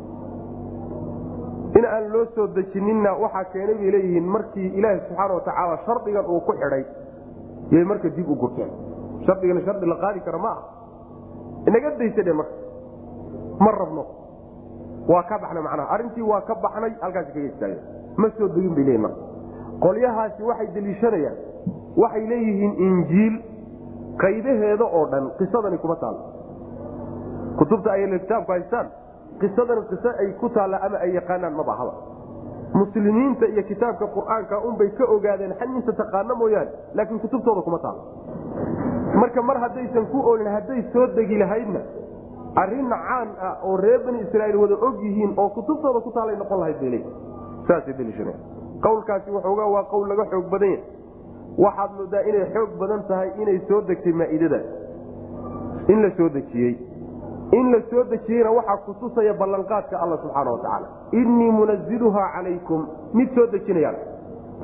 in 1.77 1.85
aan 1.85 2.09
loo 2.13 2.25
soo 2.35 2.47
dejininna 2.57 3.13
waxaa 3.23 3.45
keenay 3.53 3.75
bay 3.75 3.91
leeyihiin 3.95 4.25
markii 4.37 4.69
ilaahi 4.79 5.01
subxaana 5.09 5.35
wa 5.35 5.41
tacaala 5.41 5.79
shardigan 5.87 6.25
uu 6.27 6.41
ku 6.41 6.53
xidhay 6.53 6.85
yay 7.71 7.85
marka 7.85 8.09
dib 8.09 8.29
u 8.29 8.35
gurteen. 8.37 8.71
Shardigana 9.27 9.61
shardi 9.67 9.87
la 9.87 9.97
qaadi 9.97 10.21
kara 10.21 10.39
ma 10.39 10.49
ah 10.49 10.63
inaga 11.67 11.91
daysadhe 11.99 12.33
marka. 12.33 12.55
Ma 13.61 13.71
rabno. 13.81 14.05
Waa 15.09 15.23
ka 15.29 15.39
baxnay 15.39 15.63
macnaha. 15.63 15.89
Arrintii 15.95 16.23
waa 16.23 16.41
ka 16.41 16.55
baxnay 16.55 16.93
halkaasi 17.01 17.33
kaga 17.33 17.47
istaageen 17.47 17.83
ma 18.17 18.31
soo 18.39 18.49
degin 18.49 18.75
bay 18.75 18.85
leeyihiin 18.85 19.03
marka. 19.03 19.21
Qolyahaasi 19.85 20.43
waxay 20.43 20.69
deliishanayaan. 20.75 21.37
Waxay 21.97 22.27
leeyihiin 22.33 22.73
injiil 22.87 23.35
qaydaheeda 24.23 24.85
oo 24.85 25.05
dhan 25.11 25.31
qisadani 25.39 25.79
kuma 25.79 25.97
taalo 25.97 26.21
kutubta 27.59 27.91
ay 27.93 28.19
kitaabku 28.19 28.53
haystaan 28.53 28.87
qisadan 29.41 29.83
qiso 29.91 30.11
ay 30.23 30.33
ku 30.41 30.49
taalla 30.49 30.81
ama 30.87 30.99
ay 30.99 31.13
yaqaanaan 31.19 31.55
maba 31.61 31.73
ahaba 31.73 31.95
muslimiinta 32.75 33.47
iyo 33.47 33.63
kitaabka 33.63 34.07
qur'aanka 34.17 34.61
unbay 34.69 34.91
ka 34.99 35.05
ogaadeen 35.15 35.55
xaniisa 35.61 35.93
taqaano 35.93 36.35
mooyaane 36.43 36.71
laakiin 36.95 37.21
kutubtooda 37.21 37.63
kuma 37.63 37.79
taalo 37.79 38.03
marka 39.21 39.43
mar 39.43 39.59
haddaysan 39.65 40.07
ku 40.13 40.19
oolin 40.31 40.53
hadday 40.57 40.83
soo 40.93 41.07
degi 41.17 41.39
lahaydna 41.39 41.81
arrin 42.63 42.89
caan 42.91 43.29
ah 43.41 43.57
oo 43.65 43.77
reer 43.77 44.01
bani 44.05 44.21
israiil 44.27 44.57
wada 44.57 44.75
og 44.75 45.03
yihiin 45.03 45.33
oo 45.37 45.49
kutubtooda 45.49 46.01
ku 46.01 46.11
taalay 46.11 46.37
noqon 46.37 46.61
lahayd 46.61 46.81
bay 46.81 46.91
leeyihiin 46.91 47.17
saasay 47.69 47.95
waxoogaa 49.37 49.69
waa 49.75 49.85
qowl 49.91 50.09
laga 50.09 50.25
xoog 50.31 50.51
badan 50.51 50.71
yahay. 50.71 50.99
Waxaad 51.59 51.91
moodaa 51.99 52.23
inay 52.31 52.45
xoog 52.55 52.71
badan 52.81 53.03
tahay 53.09 53.31
inay 53.43 53.59
soo 53.69 53.81
degtay 53.89 54.13
maaidadaas 54.13 54.67
in 55.89 56.03
la 56.03 56.11
soo 56.17 56.29
dejiyey 56.29 56.75
in 57.53 57.73
la 57.73 57.81
soo 57.91 58.05
dejiyeyna 58.05 58.51
waxaa 58.51 58.77
kutusaya 58.87 59.35
ballanqaadka 59.35 59.97
alla 60.01 60.17
subxaana 60.23 60.51
wa 60.51 60.59
tacaala 60.59 60.87
innii 61.13 61.51
munaziluhaa 61.51 62.29
calaykum 62.37 62.87
mid 63.15 63.35
soo 63.35 63.47
dejinayaan. 63.53 63.97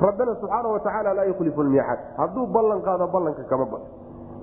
Rabbina 0.01 0.35
subxaana 0.41 0.67
wa 0.69 0.79
tacaala 0.79 1.13
laa 1.13 1.25
yukhlifu 1.25 1.63
lmiicad 1.63 1.99
hadduu 2.17 2.45
ballan 2.47 2.81
qaado 2.81 3.07
ballanka 3.07 3.43
kama 3.43 3.65
bad. 3.65 3.81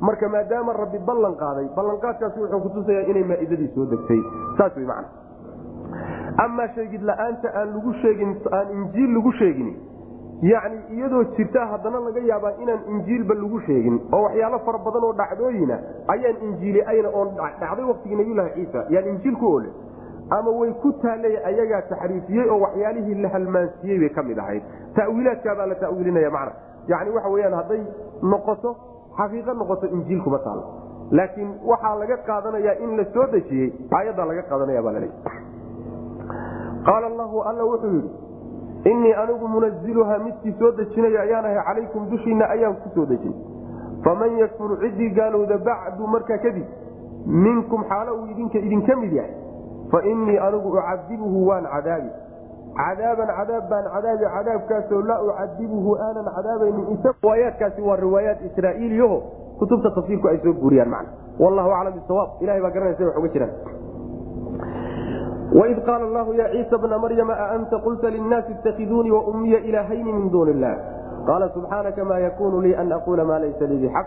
Marka 0.01 0.29
maadaama 0.29 0.73
rabbi 0.73 0.99
ballan 0.99 1.35
qaaday 1.43 1.69
ballanqaadkaasi 1.77 2.41
wuxuu 2.41 2.61
kutusayaa 2.61 3.07
inay 3.11 3.25
maaidadii 3.25 3.71
soo 3.75 3.87
degtay. 3.87 4.21
Saas 4.59 4.77
way 4.77 4.87
macna. 4.87 5.09
Amaa 6.45 6.69
sheegid 6.75 7.03
la'aanta 7.03 7.49
aan 7.61 7.75
lagu 7.77 7.93
sheegin 8.03 8.37
aan 8.59 8.71
injiil 8.79 9.15
lagu 9.15 9.33
sheegin 9.39 9.71
yacni 10.43 10.79
iyadoo 10.97 11.25
jirta 11.37 11.67
haddana 11.73 12.01
laga 12.01 12.21
yaabaa 12.21 12.53
inaan 12.63 12.81
injiilba 12.95 13.35
lagu 13.35 13.61
sheegin 13.67 14.01
oo 14.13 14.23
waxyaalo 14.23 14.59
fara 14.67 14.79
badan 14.79 15.05
oo 15.05 15.13
dhacdooyina 15.21 15.79
ayaan 16.15 16.43
injiili 16.49 16.83
ayna 16.93 17.09
oon 17.15 17.35
dhacday 17.37 17.85
waktigii 17.85 18.17
nabiyulahi 18.17 18.55
ciisa. 18.55 18.85
Yaan 18.91 19.09
injiil 19.15 19.37
ku 19.37 19.63
ama 20.31 20.51
way 20.51 20.73
ku 20.83 20.93
taallay 21.03 21.37
ayagaa 21.51 21.83
taxriifiyey 21.91 22.49
oo 22.51 22.59
waxyaalihii 22.65 23.23
la 23.23 23.29
halmaansiiyey 23.29 23.99
bay 24.01 24.09
ka 24.09 24.23
mid 24.23 24.39
ahayd. 24.39 24.63
Tawiilaadkaabaa 24.95 25.67
la 25.67 25.75
tawiilinaya 25.75 26.31
macna. 26.31 26.53
Yani 26.89 27.11
waxa 27.11 27.29
weyaan 27.29 27.55
hadday 27.61 27.83
noqoto 28.23 28.77
xaqiiqo 29.19 29.55
noqoto 29.55 29.87
injiil 29.87 30.23
taalo. 30.45 30.65
Laakiin 31.11 31.55
waxaa 31.65 31.95
laga 31.99 32.17
qaadanayaa 32.17 32.75
in 32.85 32.97
la 32.97 33.05
soo 33.15 33.27
dejiyey 33.33 33.73
aayaddaa 33.93 34.27
laga 34.27 34.43
qaadanaya 34.51 34.83
baa 34.83 34.93
laleeya 34.93 35.33
qaala 36.87 37.07
allahu 37.07 37.43
alla 37.51 37.65
wuxuu 37.65 37.95
yidhi 37.97 38.22
innii 38.85 39.13
anigu 39.23 39.49
munaziluhaa 39.49 40.19
midkii 40.19 40.55
soo 40.59 40.73
dejinaya 40.73 41.21
ayaan 41.21 41.45
ahay 41.45 41.65
calaykum 41.67 42.11
dushiinna 42.11 42.49
ayaan 42.55 42.75
ku 42.83 42.89
soo 42.95 43.07
dejin. 43.07 43.35
Faman 44.05 44.39
yakfur 44.39 44.79
ciddii 44.81 45.11
gaalowda 45.15 45.59
bacdu 45.59 46.07
markaa 46.07 46.39
kadib 46.39 46.67
minkum 47.27 47.85
xaalo 47.91 48.17
uu 48.19 48.27
idinka 48.27 48.59
idinka 48.59 48.97
mid 48.97 49.13
yahay 49.13 49.35
fa 49.93 50.03
innii 50.03 50.39
anigu 50.39 50.69
ucadibuhu 50.69 51.47
waan 51.49 51.65
cadaabi. 51.75 52.11
Cadaaban 52.77 53.31
cadaab 53.39 53.69
baan 53.71 53.85
cadaabi 53.95 54.25
cadaabkaasoo 54.35 55.03
laa 55.03 55.21
ucadibuhu 55.29 55.97
aanan 55.97 56.27
cadaabaynin 56.37 56.99
riwaayaadkaasi 57.23 57.83
waa 57.83 57.97
riwaayaat 57.97 58.45
israa'iiliyaho 58.51 59.19
kutubta 59.59 59.91
tafsiirku 59.91 60.29
ay 60.29 60.39
soo 60.43 60.53
guuriyaan 60.53 60.91
man 60.91 61.07
wallahu 61.39 61.71
aclam 61.71 61.95
bisawaab 61.95 62.43
ilahay 62.43 62.63
baa 62.63 62.71
garanaysa 62.71 63.05
wax 63.05 63.17
uga 63.17 63.29
jiraan 63.29 63.53
waid 65.61 65.79
qaala 65.85 66.05
allahu 66.09 66.35
ya 66.35 66.49
ciisa 66.53 66.79
bna 66.79 66.99
maryama 66.99 67.35
aanta 67.37 67.79
qulta 67.79 68.11
linnaasi 68.11 68.53
ittakiduunii 68.53 69.11
waummiya 69.11 69.59
ilaahayni 69.69 70.13
min 70.13 70.31
duuni 70.31 70.51
illah 70.57 70.75
qaala 71.27 71.49
subxaanaka 71.55 72.05
ma 72.05 72.19
yakunu 72.19 72.61
lii 72.65 72.75
an 72.75 72.93
aquula 72.93 73.25
ma 73.25 73.39
laysa 73.39 73.67
lii 73.67 73.81
bixaq 73.85 74.07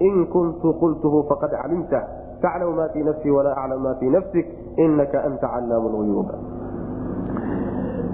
in 0.00 0.26
kuntu 0.26 0.74
qultuhu 0.82 1.24
faqad 1.28 1.56
calimta 1.62 2.00
taclamu 2.42 2.76
ma 2.76 2.88
fii 2.92 3.02
nafsii 3.08 3.30
walaa 3.30 3.56
aclam 3.56 3.82
ma 3.82 3.94
fii 4.00 4.10
nafsik 4.10 4.46
inaka 4.76 5.24
anta 5.24 5.48
callaamu 5.48 5.88
luyuub 5.96 6.28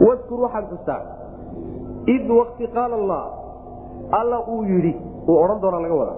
wkur 0.07 0.41
waxaad 0.47 0.64
xustaa 0.70 1.03
id 2.07 2.31
wakti 2.31 2.66
qaala 2.76 2.95
allah 2.95 3.24
alla 4.20 4.39
uu 4.49 4.62
yidhi 4.64 4.95
uu 5.29 5.37
odhan 5.45 5.61
doona 5.61 5.81
laga 5.81 5.95
wada 5.95 6.14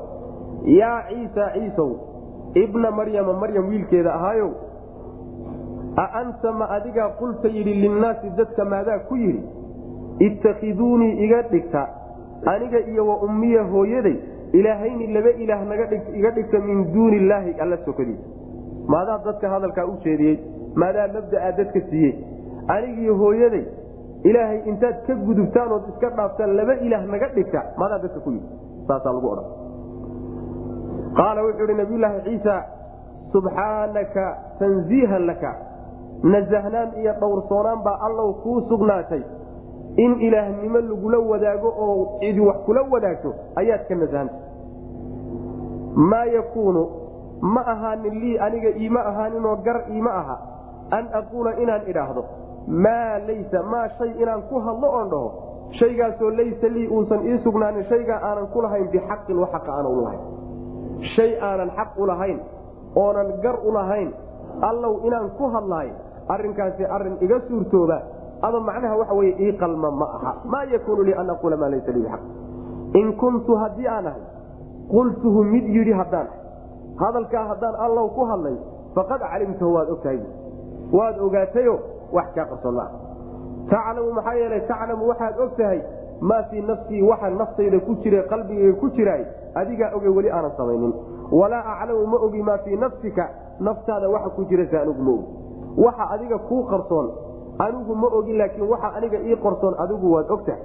yaa 0.65 1.03
ciisa 1.09 1.53
ciisow 1.55 1.91
ibna 2.55 2.91
maryama 2.91 3.33
maryam 3.33 3.69
wiilkeeda 3.69 4.15
ahaayow 4.15 4.51
a 6.03 6.05
anta 6.21 6.53
ma 6.61 6.67
adigaa 6.77 7.09
qulta 7.21 7.49
yidhi 7.57 7.75
linnaasi 7.85 8.35
dadka 8.41 8.65
maadaa 8.75 8.99
ku 9.09 9.17
yidhi 9.23 9.43
ittakiduunii 10.29 11.13
iga 11.25 11.43
dhigta 11.53 11.83
aniga 12.53 12.81
iyo 12.93 13.07
wa 13.11 13.17
ummiya 13.27 13.65
hooyaday 13.73 14.17
ilaahayni 14.59 15.13
laba 15.17 15.31
ilaah 15.43 15.63
iga 16.21 16.31
dhigta 16.39 16.59
min 16.69 16.87
duuni 16.95 17.17
illaahi 17.23 17.55
alla 17.65 17.77
sokadiisa 17.89 18.27
maadaa 18.95 19.19
dadka 19.27 19.53
hadalkaa 19.55 19.87
u 19.93 19.97
jeediyey 20.05 20.39
maadaa 20.75 21.09
mabda'a 21.15 21.53
dadka 21.59 21.81
siiyey. 21.91 22.15
Anigiiyo 22.75 23.15
hooyaday 23.23 23.65
ilaahay 24.25 24.61
intaad 24.73 25.07
ka 25.07 25.15
gudubtaan 25.15 25.73
ood 25.77 25.89
iska 25.93 26.11
dhaaftaan 26.19 26.57
laba 26.57 26.75
ilaah 26.87 27.03
naga 27.15 27.29
dhigta 27.37 27.63
maadaa 27.83 27.99
dadka 28.05 28.21
ku 28.27 28.31
yidhi. 28.37 28.49
Saasaa 28.89 29.13
lagu 29.17 29.31
odhan. 29.33 29.49
Qaala 31.19 31.45
wuxuu 31.47 31.67
ihi 31.69 31.79
nabiyulaahi 31.83 32.21
ciisa 32.27 32.55
subxaanaka 33.33 34.25
tanziihan 34.59 35.27
laka 35.31 35.51
nasahnaan 36.23 36.91
iyo 37.01 37.12
dhowrsoonaan 37.21 37.83
baa 37.85 37.99
allow 38.07 38.33
kuu 38.43 38.61
sugnaatay. 38.68 39.23
In 39.97 40.21
ilaahnimo 40.21 40.79
lagula 40.79 41.18
wadaago 41.18 41.68
oo 41.85 42.18
cidi 42.21 42.41
wax 42.41 42.57
kula 42.66 42.83
wadaagto 42.91 43.35
ayaad 43.57 43.83
ka 43.89 43.95
nasahanta 43.95 44.35
maa 45.95 46.25
yakuunu 46.25 46.83
ma 47.43 47.61
ahaanin 47.66 48.14
lii 48.21 48.39
aniga 48.39 48.68
iima 48.79 49.01
ahaaninoo 49.05 49.57
gar 49.57 49.83
iima 49.91 50.11
aha. 50.14 50.37
An 50.91 51.09
aquula 51.12 51.55
inaan 51.62 51.83
idhaahdo 51.91 52.25
maa 52.66 53.18
laysa 53.27 53.62
maa 53.62 53.89
shay 53.99 54.11
inaan 54.23 54.43
ku 54.51 54.61
hadlo 54.61 54.89
oon 54.99 55.11
dhaho 55.11 55.31
shaygaasoo 55.79 56.31
laysa 56.31 56.68
lii 56.68 56.87
uusan 56.89 57.27
ii 57.27 57.39
sugnaanin 57.45 57.85
shaygaa 57.91 58.21
aanan 58.29 58.47
ku 58.55 58.62
lahayn 58.62 58.89
bixaqin 58.95 59.39
wa 59.39 59.49
xaqa 59.53 59.73
aanan 59.73 59.93
ulahayn 59.99 60.21
shay 61.16 61.31
aanan 61.49 61.71
xaq 61.77 61.99
u 61.99 62.07
lahayn 62.07 62.39
oonan 62.97 63.33
gar 63.43 63.57
u 63.64 63.73
lahayn 63.73 64.11
allow 64.71 64.95
inaan 65.07 65.31
ku 65.39 65.47
hadlahay 65.55 65.91
arrinkaasi 66.35 66.85
arrin 66.97 67.16
iga 67.20 67.41
suurtooba 67.49 67.99
ama 68.43 68.61
macnaha 68.61 68.97
waxa 68.97 69.14
weye 69.14 69.35
ii 69.41 69.53
qalma 69.62 69.91
ma 69.91 70.07
aha. 70.16 70.33
Maa 70.45 70.64
yakuunu 70.64 71.03
lii 71.03 71.14
an 71.14 71.31
aquula 71.31 71.57
maa 71.57 71.68
laysa 71.68 71.93
lii 71.93 72.03
bixaq. 72.03 72.22
In 72.95 73.12
kuntu 73.16 73.55
haddii 73.62 73.89
aan 73.89 74.07
ahay 74.07 74.22
qultuhu 74.91 75.45
mid 75.45 75.64
yidhi 75.76 75.93
haddaan 75.93 76.26
ahay. 76.26 76.41
Hadalkaa 76.97 77.45
haddaan 77.49 77.74
allow 77.87 78.09
ku 78.16 78.24
hadlay 78.24 78.57
faqad 78.95 79.20
calimtahu 79.20 79.74
waad 79.74 79.91
ogtahay. 79.91 80.20
Waad 80.93 81.18
ogaatayo 81.20 81.78
wax 82.12 82.26
kaa 82.35 82.45
qarsoon 82.45 82.74
maa 82.74 82.91
taclamu 83.70 84.12
maxaa 84.12 84.35
yeelay 84.35 84.61
taclamu 84.66 85.09
waxaad 85.09 85.35
og 85.39 85.61
maa 86.20 86.43
fii 86.51 86.61
nafsii 86.61 87.03
waxa 87.03 87.31
naftayda 87.31 87.81
ku 87.81 87.95
jira 88.03 88.22
qalbigayga 88.22 88.72
ku 88.81 88.91
jiraay 88.97 89.24
adigaa 89.55 89.93
oge 89.97 90.09
weli 90.09 90.31
aanan 90.31 90.53
samaynin. 90.57 90.93
Walaa 91.33 91.76
aclamu 91.76 92.07
ma 92.07 92.16
ogi 92.16 92.43
maa 92.43 92.59
fii 92.59 92.76
nafsika 92.76 93.28
naftaada 93.61 94.09
waxa 94.09 94.31
ku 94.31 94.45
jirase 94.45 94.78
anigu 94.78 95.03
ma 95.03 95.11
ogi 95.11 95.26
waxa 95.77 96.05
adiga 96.14 96.39
kuu 96.49 96.62
qarsoon. 96.73 97.07
Anigu 97.59 97.95
ma 97.95 98.09
ogi 98.18 98.33
laakiin 98.41 98.68
waxa 98.73 98.89
aniga 98.97 99.18
ii 99.29 99.37
qarsoon 99.37 99.75
adigu 99.85 100.12
waad 100.14 100.31
og 100.31 100.45
tahay 100.47 100.62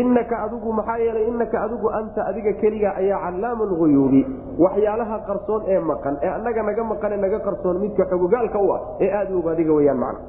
inaka 0.00 0.36
adigu 0.44 0.72
maxaa 0.72 0.98
yeelay 0.98 1.26
inaka 1.32 1.56
adigu 1.64 1.88
anta 1.98 2.20
adiga 2.30 2.52
keliga 2.60 2.90
ayaa 3.00 3.18
callaamu 3.24 3.64
lguyuubi 3.70 4.20
waxyaalaha 4.64 5.16
qarsoon 5.28 5.62
ee 5.74 5.78
maqan 5.90 6.14
ee 6.22 6.28
annaga 6.36 6.62
naga 6.68 6.84
maqane 6.92 7.16
naga 7.24 7.38
qarsoon 7.46 7.76
midka 7.84 8.04
xogogaalka 8.10 8.58
u 8.58 8.68
ah 8.76 8.80
ee 9.04 9.10
aada 9.18 9.34
u 9.36 9.48
adiga 9.52 9.72
weyaan 9.78 9.98
macna 10.04 10.20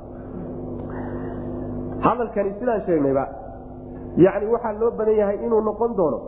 hadalkani 2.05 2.51
sidaan 2.59 2.81
sheegnayba 2.87 3.25
yani 4.25 4.45
waxaa 4.53 4.73
loo 4.81 4.91
badan 4.99 5.15
yahay 5.21 5.37
inuu 5.45 5.61
noqon 5.69 5.91
doono 5.99 6.19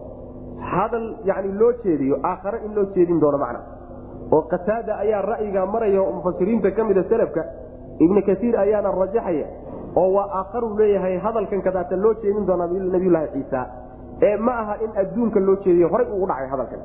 hadal 0.71 1.05
yani 1.29 1.49
loo 1.59 1.71
jeediyo 1.83 2.15
aakhare 2.31 2.59
in 2.65 2.71
loo 2.75 2.85
jeedin 2.95 3.19
doono 3.23 3.37
macna 3.37 3.59
oo 4.35 4.41
qataada 4.53 4.93
ayaa 5.03 5.21
ra'yiga 5.31 5.65
maraya 5.73 6.01
oo 6.01 6.11
mufasiriinta 6.17 6.71
ka 6.77 6.83
mida 6.89 7.03
selafka 7.11 7.43
ibnu 8.05 8.21
kaiir 8.29 8.55
ayaana 8.63 8.91
rajaxaya 9.01 9.45
oo 10.01 10.09
waa 10.15 10.27
aakharu 10.39 10.69
leeyahay 10.79 11.17
hadalkan 11.25 11.61
kadaata 11.67 11.95
loo 12.03 12.13
jeedin 12.23 12.45
doonaa 12.47 12.67
nabiyulaahi 12.67 13.27
ciisa. 13.35 13.61
Ee 14.27 14.37
ma 14.37 14.53
aha 14.61 14.75
in 14.85 14.91
adduunka 15.01 15.39
loo 15.39 15.55
jeediyo 15.65 15.87
horay 15.93 16.07
ugu 16.15 16.25
dhacay 16.31 16.47
hadalkan. 16.53 16.79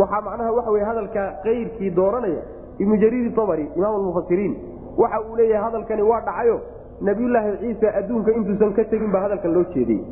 Waxaa 0.00 0.20
macnaha 0.26 0.52
waxa 0.58 0.70
wey 0.76 0.84
hadalka 0.90 1.22
kayrkii 1.44 1.90
dooranaya 1.98 2.42
ibnu 2.78 2.96
jariir 3.02 3.32
abri 3.42 3.66
imaam 3.76 4.02
mufasiriin 4.08 4.54
waxa 5.02 5.20
uu 5.26 5.36
leeyahay 5.36 5.64
hadalkani 5.66 6.02
waa 6.10 6.20
dhacayo. 6.28 6.56
Nabiyulaahi 7.00 7.56
ciisa 7.62 7.88
adduunka 7.98 8.30
intuusan 8.38 8.72
ka 8.78 8.84
tegin 8.92 9.10
baa 9.14 9.22
hadalkan 9.26 9.52
loo 9.56 9.64
jeediyey. 9.74 10.02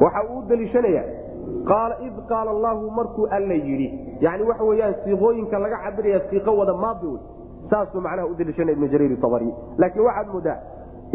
Waxa 0.00 0.22
uu 0.30 0.38
u 0.38 0.42
daliishanaya 0.48 1.02
qaala 1.70 1.94
id 2.06 2.16
qaala 2.28 2.50
allahu 2.50 2.90
markuu 2.90 3.26
alla 3.30 3.54
yidhi. 3.54 3.88
Yani 4.20 4.42
waxa 4.50 4.64
weyaan 4.64 4.94
siiqooyinka 5.04 5.58
laga 5.58 5.76
cabiraya 5.84 6.20
siiqo 6.30 6.50
wada 6.60 6.74
maadi 6.84 7.06
wey 7.06 7.20
saasuu 7.70 8.00
macnaha 8.00 8.26
u 8.28 8.34
daliishanaya 8.38 8.76
ibnu 8.76 8.88
jariir 8.92 9.18
abri 9.28 9.48
laakiin 9.78 10.04
waxaad 10.08 10.28
moodaa 10.34 10.58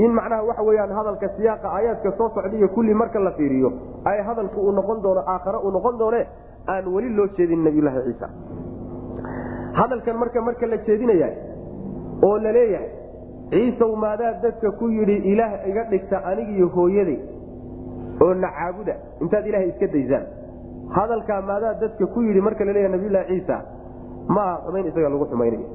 in 0.03 0.11
macnaha 0.19 0.43
waxa 0.49 0.63
weyaan 0.69 0.91
hadalka 0.99 1.27
siyaaqa 1.37 1.67
aayaadka 1.77 2.11
soo 2.17 2.29
socdaiyo 2.35 2.67
kulli 2.75 2.93
marka 2.93 3.19
la 3.19 3.31
fiiriyo 3.31 3.71
ay 4.05 4.21
hadalku 4.29 4.61
uu 4.61 4.71
noqon 4.71 5.01
doono 5.03 5.21
aakhare 5.33 5.57
uu 5.65 5.71
noqon 5.77 5.97
doone 5.99 6.21
aan 6.67 6.87
weli 6.95 7.09
loo 7.17 7.27
jeedin 7.37 7.63
nabiyulaahi 7.63 8.01
ciisa. 8.07 8.29
Hadalkan 9.79 10.17
marka 10.17 10.41
marka 10.41 10.65
la 10.67 10.77
jeedinaya 10.87 11.29
oo 12.27 12.37
la 12.37 12.51
leeyahay 12.51 12.89
ciisaw 13.51 13.91
maadaa 13.95 14.33
dadka 14.43 14.71
ku 14.79 14.89
yidhi 14.89 15.17
ilaah 15.33 15.51
iga 15.69 15.83
dhigta 15.91 16.17
anigiyo 16.31 16.67
hooyaday 16.75 17.19
oo 18.21 18.33
na 18.33 18.49
caabuda. 18.57 18.95
Intaad 19.21 19.45
ilaahay 19.47 19.69
iska 19.69 19.87
daysaan 19.87 20.25
hadalkaa 20.97 21.41
maadaa 21.49 21.73
dadka 21.81 22.05
ku 22.13 22.21
yidhi 22.27 22.41
marka 22.47 22.65
la 22.65 22.73
leeyahay 22.73 22.93
nabiyulahi 22.95 23.27
ciisa 23.33 23.57
ma 24.35 24.41
aha 24.47 24.57
xumayn 24.65 24.85
isaga 24.91 25.09
lagu 25.13 25.25
xumaynayo 25.31 25.67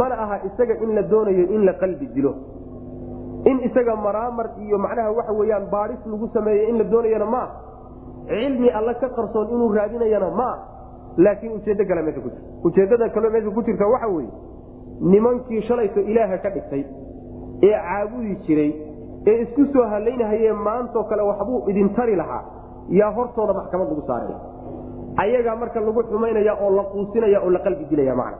mana 0.00 0.14
aha 0.24 0.36
isaga 0.48 0.74
in 0.84 0.94
la 0.98 1.02
doonayo 1.12 1.44
in 1.56 1.64
la 1.68 1.72
qalbi 1.82 2.06
dilo 2.14 2.32
in 3.50 3.60
isaga 3.68 3.94
maraamar 4.06 4.46
iyo 4.64 4.78
macnaha 4.78 5.10
waxa 5.18 5.32
weyaan 5.40 5.66
baadhis 5.74 6.00
lagu 6.12 6.28
sameeyo 6.36 6.68
in 6.70 6.78
la 6.78 6.84
doonayana 6.94 7.26
maa 7.34 7.46
cilmi 8.30 8.68
alla 8.78 8.94
ka 9.02 9.08
qarsoon 9.18 9.48
inuu 9.54 9.70
raadinayana 9.78 10.30
maa 10.40 10.54
laakiin 11.26 11.52
ujeeddo 11.58 11.84
kale 11.90 12.02
meesha 12.06 12.20
ku 12.24 12.30
jirta 12.34 12.42
ujeeddada 12.68 13.08
kaleo 13.14 13.30
meesha 13.36 13.50
ku 13.58 13.62
jirta 13.68 13.86
waxa 13.94 14.08
weye 14.16 14.30
nimankii 15.12 15.62
shalayto 15.68 16.00
ilaaha 16.00 16.38
ka 16.44 16.50
dhigtay 16.56 16.82
ee 17.68 17.72
caabudi 17.86 18.34
jiray 18.46 18.70
ee 19.30 19.36
isku 19.44 19.62
soo 19.72 19.86
halaynahayee 19.94 20.52
maantoo 20.68 21.04
kale 21.12 21.22
waxbuu 21.30 21.60
idin 21.70 21.88
tari 21.98 22.16
lahaa 22.22 22.42
yaa 22.88 23.10
hortooda 23.16 23.52
maxkamad 23.52 23.88
lagu 23.88 24.02
saaraya 24.06 24.36
ayagaa 25.22 25.56
marka 25.56 25.80
lagu 25.80 26.02
xumaynaya 26.02 26.52
oo 26.62 26.70
la 26.76 26.82
quusinaya 26.92 27.40
oo 27.44 27.50
la 27.50 27.58
qalbi 27.58 27.84
dilaya 27.90 28.14
macna. 28.14 28.38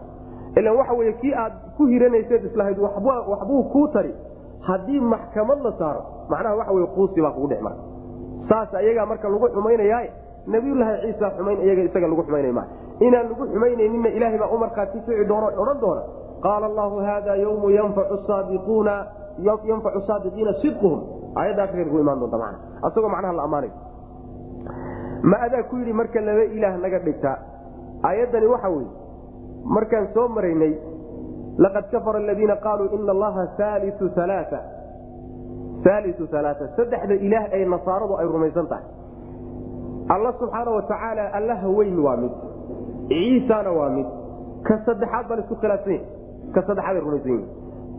Ilan 0.57 0.77
waxa 0.77 0.93
weye 0.95 1.13
kii 1.13 1.35
aad 1.35 1.53
ku 1.77 1.87
hiranayseed 1.87 2.45
islahayd 2.45 2.79
waxbuu 2.79 3.63
kuu 3.73 3.89
tari. 3.89 4.15
Haddii 4.69 5.01
maxkamad 5.01 5.59
la 5.65 5.73
saaro 5.79 6.03
macnaha 6.31 6.57
waxa 6.57 6.73
wey 6.73 6.87
quusi 6.97 7.21
baa 7.23 7.31
kugu 7.31 7.49
dhex 7.49 7.61
mara 7.63 7.77
saas 8.49 8.75
ayagaa 8.75 9.07
marka 9.07 9.29
lagu 9.29 9.49
xumaynaya 9.55 9.99
nabiyulaahi 10.47 11.01
ciisa 11.03 11.31
xumayn 11.37 11.59
iyaga 11.67 11.83
isaga 11.89 12.07
lagu 12.09 12.23
xumaynay 12.23 12.53
ma 12.53 12.65
inaan 13.01 13.27
lagu 13.31 13.45
xumaynayninna 13.53 14.09
ilaahay 14.17 14.39
baa 14.39 14.51
u 14.55 14.59
markhaati 14.59 14.99
kici 15.01 15.25
doono 15.29 15.47
odhan 15.63 15.81
doona. 15.81 16.03
Qaala 16.45 16.67
allahu 16.71 16.97
hada 17.09 17.37
yawmu 17.37 17.71
yanfacu 17.71 18.17
saadiqiina 20.07 20.53
sidquhum. 20.63 21.01
Aayadda 21.37 21.63
akhirku 21.65 21.99
imaan 22.01 22.19
doonta 22.21 22.39
mana 22.39 22.57
asagoo 22.87 23.09
macnaha 23.15 23.33
la 23.39 23.43
ammaanay 23.43 23.71
ma 25.31 25.37
adaa 25.47 25.63
ku 25.71 25.77
yidhi 25.81 25.93
marka 25.93 26.21
laba 26.21 26.45
ilaah 26.57 26.75
naga 26.85 26.99
dhigta? 27.07 27.33
Aayaddani 28.09 28.47
waxa 28.47 28.69
weye 28.71 28.89
markaan 29.77 30.07
soo 30.15 30.29
maraynay 30.29 30.73
laqad 31.59 31.91
kafara 31.91 32.19
aladiina 32.19 32.57
qaaluu 32.67 32.89
ina 32.97 33.13
allaha 33.17 33.47
aliu 33.75 34.11
alaa 34.25 34.61
aliu 35.97 36.29
alaaa 36.41 36.69
saddexda 36.77 37.15
ilaah 37.27 37.45
ee 37.53 37.65
nasaaradu 37.75 38.15
ay 38.21 38.27
rumaysan 38.27 38.67
tahay. 38.73 38.87
Alla 40.15 40.33
subxaana 40.41 40.71
wa 40.71 40.83
tacaala 40.91 41.25
allaha 41.39 41.69
weyn 41.79 41.99
waa 42.07 42.17
mid. 42.17 42.35
Ciisana 43.09 43.71
waa 43.79 43.91
mid. 43.97 44.07
Ka 44.67 44.79
saddexaad 44.87 45.29
baan 45.29 45.41
isku 45.45 45.57
khilaafsanya 45.63 46.01
ka 46.55 46.61
saddexaad 46.69 46.97
ay 46.97 47.03
rumaysan 47.07 47.33
yihiin 47.33 47.49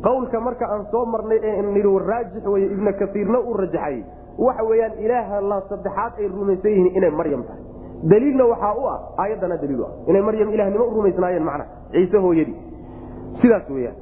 qawlka 0.05 0.39
marka 0.39 0.65
aan 0.73 0.85
soo 0.91 1.05
marnay 1.05 1.39
ee 1.43 1.61
nii 1.61 1.99
raajix 2.09 2.45
wey 2.45 2.63
ibna 2.71 2.93
kaiirna 2.93 3.39
uu 3.39 3.57
rajaxay 3.61 4.03
waxa 4.45 4.63
weyaan 4.69 4.93
ilaaha 5.05 5.41
la 5.41 5.57
saddexaad 5.69 6.13
ay 6.19 6.27
rumaysan 6.27 6.71
yihiin 6.71 6.95
inay 6.97 7.11
maryam 7.19 7.43
tahay. 7.47 7.61
Daliilna 8.11 8.45
waxaa 8.51 8.73
u 8.81 8.83
ah 8.93 8.97
aayaddana 9.21 9.57
daliil 9.61 9.83
ah. 9.87 9.91
Inay 10.09 10.21
maryam 10.21 10.49
ilahnimo 10.55 10.83
u 10.85 10.93
rumaysnaayeen 10.97 11.43
macna 11.49 11.65
ciise 11.91 12.17
hooyadii. 12.25 12.57
Sidaas 13.41 13.69
weyaan 13.69 13.97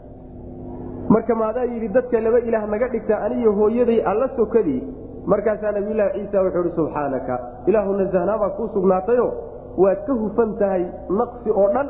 marka 1.10 1.36
maadaa 1.36 1.66
yidhi 1.72 1.88
dadka 1.96 2.20
laba 2.26 2.40
ilaah 2.40 2.64
naga 2.74 2.88
dhigta 2.94 3.16
aniyo 3.26 3.52
hooyaday 3.60 4.00
alla 4.12 4.28
sokadii. 4.36 4.82
Markaasaa 5.32 5.72
nabiyulaahi 5.72 6.20
ciisa 6.20 6.42
wuxuu 6.44 6.62
ihi 6.66 6.76
subxaanaka 6.76 7.36
ilaahu 7.68 7.94
nasahnaabaa 8.00 8.50
kuu 8.58 8.68
sugnaatayo 8.74 9.28
waad 9.84 10.00
ka 10.08 10.14
hufan 10.14 10.52
tahay 10.60 10.84
naqsi 11.20 11.50
oo 11.52 11.70
dhan. 11.74 11.88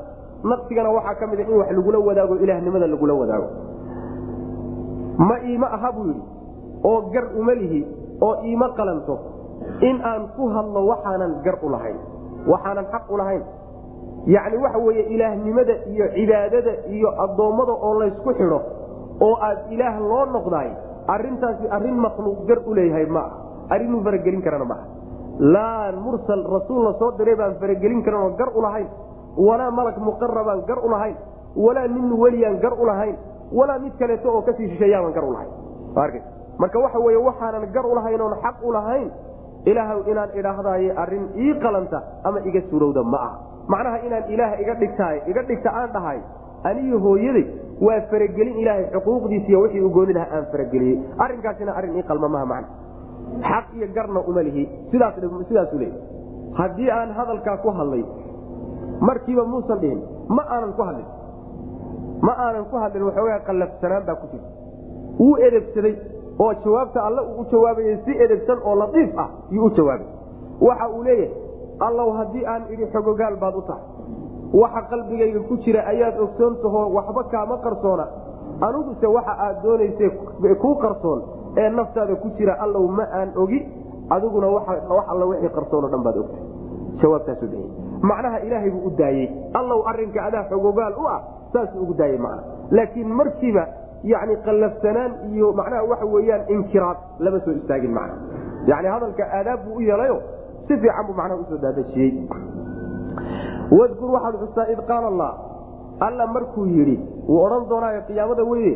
Naqsigana 0.52 0.90
waxaa 0.98 1.16
ka 1.20 1.28
mid 1.28 1.40
a 1.40 1.44
in 1.44 1.58
wax 1.60 1.72
lagula 1.78 2.00
wadaago 2.08 2.36
ilaahnimada 2.44 2.88
lagula 2.94 3.14
wadaago. 3.22 3.48
Ma 5.18 5.36
iima 5.50 5.68
aha 5.78 5.92
buu 5.92 6.06
yidhi 6.08 6.24
oo 6.84 7.02
gar 7.14 7.26
uma 7.40 7.54
lihi 7.62 7.82
oo 8.22 8.36
iima 8.44 8.70
qalanto 8.78 9.16
in 9.82 10.02
aan 10.04 10.28
ku 10.36 10.48
hadlo 10.56 10.86
waxaanan 10.92 11.42
gar 11.46 11.58
u 11.64 11.70
lahayn 11.70 11.98
waxaanan 12.48 12.86
xaq 12.94 13.06
u 13.10 13.18
lahayn. 13.18 13.44
Yacni 14.26 14.58
waxa 14.58 14.80
weeye 14.86 15.04
ilaahnimada 15.16 15.74
iyo 15.94 16.06
cibaadada 16.16 16.72
iyo 16.96 17.10
addoommada 17.24 17.74
oo 17.74 17.94
laysku 18.00 18.30
xidho 18.38 18.60
oo 19.22 19.36
aad 19.48 19.60
ilaah 19.74 20.00
loo 20.00 20.26
noqdaay 20.36 20.70
arrintaasi 21.08 21.66
arrin 21.70 21.98
makhluuq 22.06 22.40
gar 22.50 22.60
u 22.66 22.74
leeyahay 22.74 23.06
ma 23.06 23.20
aha. 23.20 23.36
Arrinuu 23.76 24.02
faragelin 24.04 24.42
karana 24.42 24.66
maaha 24.66 24.86
laa 25.40 25.92
mursal 26.06 26.44
rasuul 26.56 26.84
la 26.88 26.94
soo 27.00 27.12
diray 27.18 27.36
baan 27.36 27.56
faragelin 27.62 28.02
karan 28.06 28.22
oo 28.24 28.32
gar 28.40 28.50
u 28.56 28.62
lahayn. 28.62 28.88
Walaa 29.38 29.72
malag 29.72 29.98
muqarabaan 29.98 30.62
gar 30.68 30.80
u 30.86 30.90
lahayn. 30.90 31.16
Walaa 31.56 31.88
nin 31.88 32.12
weliyaan 32.22 32.58
gar 32.64 32.74
u 32.74 32.86
lahayn. 32.86 33.16
Walaa 33.52 33.80
mid 33.80 33.94
kaleeto 34.00 34.30
oo 34.32 34.42
ka 34.42 34.54
sii 34.58 34.70
shisheeyaaban 34.70 35.14
gar 35.14 35.24
u 35.24 35.32
lahayn 35.34 35.52
marka 36.60 36.80
waxa 36.86 37.00
weye 37.06 37.18
waxaanan 37.28 37.66
gar 37.76 37.86
u 37.86 37.96
lahayn 38.00 38.22
oon 38.22 38.36
xaq 38.44 38.58
u 38.64 38.72
lahayn 38.78 39.08
ilaahw 39.72 40.00
inaan 40.12 40.30
idhaahdaye 40.40 40.90
arrin 41.04 41.26
ii 41.46 41.54
qalanta 41.64 42.00
ama 42.24 42.40
iga 42.50 42.62
surowda 42.70 43.04
ma 43.04 43.18
aha. 43.18 43.38
Macnaha 43.74 43.98
inaan 44.08 44.24
ilaah 44.34 44.52
iga 44.62 44.74
dhigtaay 44.82 45.18
iga 45.32 45.42
dhigta 45.50 45.70
aan 45.80 45.90
dhahay 45.96 46.20
aniyo 46.70 47.00
hooyaday 47.06 47.46
waa 47.82 48.02
faragelin 48.12 48.56
ilaahay 48.62 48.86
xuquuqdiisiiy 48.94 49.58
wixii 49.64 49.82
u 49.82 49.90
gooni 49.90 50.14
lahaa 50.14 50.38
aan 50.38 50.46
farageliyey. 50.52 50.98
Arrinkaasina 51.18 51.72
arrin 51.80 51.96
ii 52.00 52.04
qalma 52.10 52.28
maha 52.36 52.46
macna. 52.46 52.68
Xaq 53.50 53.66
iyo 53.78 53.88
garna 53.96 54.20
uma 54.30 54.42
lihi. 54.48 54.64
Sidaasuu 54.92 55.80
leey 55.80 55.94
haddii 56.60 56.90
aan 56.92 57.10
hadalkaa 57.18 57.58
ku 57.64 57.70
hadlay 57.80 58.04
markiiba 59.02 59.44
muusan 59.46 59.80
dhihin 59.82 60.02
ma 60.30 60.44
aanan 60.56 60.74
ku 60.78 60.82
hadlin. 60.88 61.08
Ma 62.22 62.34
aanan 62.46 62.66
ku 62.72 62.76
hadlin 62.84 63.04
waxoogaa 63.10 63.40
qallafsanaan 63.48 64.04
baa 64.08 64.16
ku 64.22 64.28
jirta 64.32 64.50
wuu 65.20 65.36
edebsaday 65.48 65.94
oo 66.40 66.54
jawaabta 66.66 67.00
alle 67.08 67.22
uu 67.22 67.42
u 67.42 67.46
jawaabayay 67.52 67.98
si 68.06 68.12
edebsan 68.24 68.60
oo 68.66 68.76
latiif 68.76 69.18
ah 69.18 69.30
yuu 69.52 69.66
u 69.66 69.70
jawaabay. 69.70 70.08
Waxa 70.62 70.90
uu 70.90 71.04
leeyahay 71.04 71.32
allow 71.88 72.10
haddii 72.18 72.46
aan 72.46 72.64
idhi 72.74 72.86
xogogaal 72.94 73.36
baad 73.44 73.56
u 73.56 73.62
tahay 73.62 73.84
waxa 74.54 74.82
qalbigayga 74.90 75.40
ku 75.48 75.58
jira 75.64 75.82
ayaad 75.92 76.20
ogsoon 76.20 76.56
tahoo 76.62 76.90
waxba 76.96 77.24
kaama 77.24 77.58
qarsoona. 77.58 78.06
Aniguse 78.62 79.08
waxa 79.08 79.34
aad 79.46 79.64
doonayse 79.64 80.10
kuu 80.62 80.76
qarsoon 80.84 81.22
ee 81.58 81.70
naftaada 81.70 82.16
ku 82.16 82.30
jira 82.38 82.54
allow 82.60 82.88
ma 82.88 83.04
aan 83.20 83.32
ogi 83.36 83.60
adiguna 84.10 84.48
wax 84.48 84.68
alla 85.12 85.26
wixii 85.26 85.50
qarsoonoo 85.58 85.90
dhan 85.90 86.04
baad 86.04 86.18
ogtahay. 86.18 86.44
Jawaabtaasu 87.02 87.46
bixiyey 87.48 87.70
macnaha 88.02 88.40
ilaahay 88.40 88.70
buu 88.72 88.88
u 88.88 88.92
daayey 88.98 89.28
allow 89.54 89.80
arrinka 89.88 90.24
adaa 90.28 90.44
xogogaal 90.50 90.94
u 91.04 91.08
ah 91.08 91.22
saasuu 91.54 91.82
ugu 91.84 91.94
daayey 91.94 92.18
macna. 92.18 92.44
Laakiin 92.72 93.08
markiiba 93.20 93.64
yani 94.12 94.36
qallafsanaan 94.46 95.12
iyo 95.34 95.52
macnaha 95.60 95.84
waxa 95.92 96.06
weyaan 96.16 96.44
inkiraad 96.56 96.98
lama 97.20 97.40
soo 97.46 97.52
istaagin 97.60 97.94
macna 97.98 98.18
yani 98.72 98.88
hadalka 98.94 99.24
aadaab 99.38 99.60
buu 99.66 99.78
u 99.80 99.82
yeelayo 99.90 100.18
si 100.68 100.78
fiican 100.84 101.06
buu 101.08 101.18
macnaha 101.22 101.42
u 101.42 101.46
soo 101.50 101.60
daadajiyey 101.66 102.12
wadkur 103.80 104.10
waxaad 104.16 104.36
xustaa 104.44 104.68
id 104.74 104.82
qaala 104.90 105.08
allah 105.14 105.32
alla 106.08 106.28
markuu 106.36 106.66
yidhi 106.76 106.98
wuu 107.28 107.40
odhan 107.46 107.70
doonaayo 107.70 108.02
qiyaamada 108.08 108.44
weye 108.52 108.74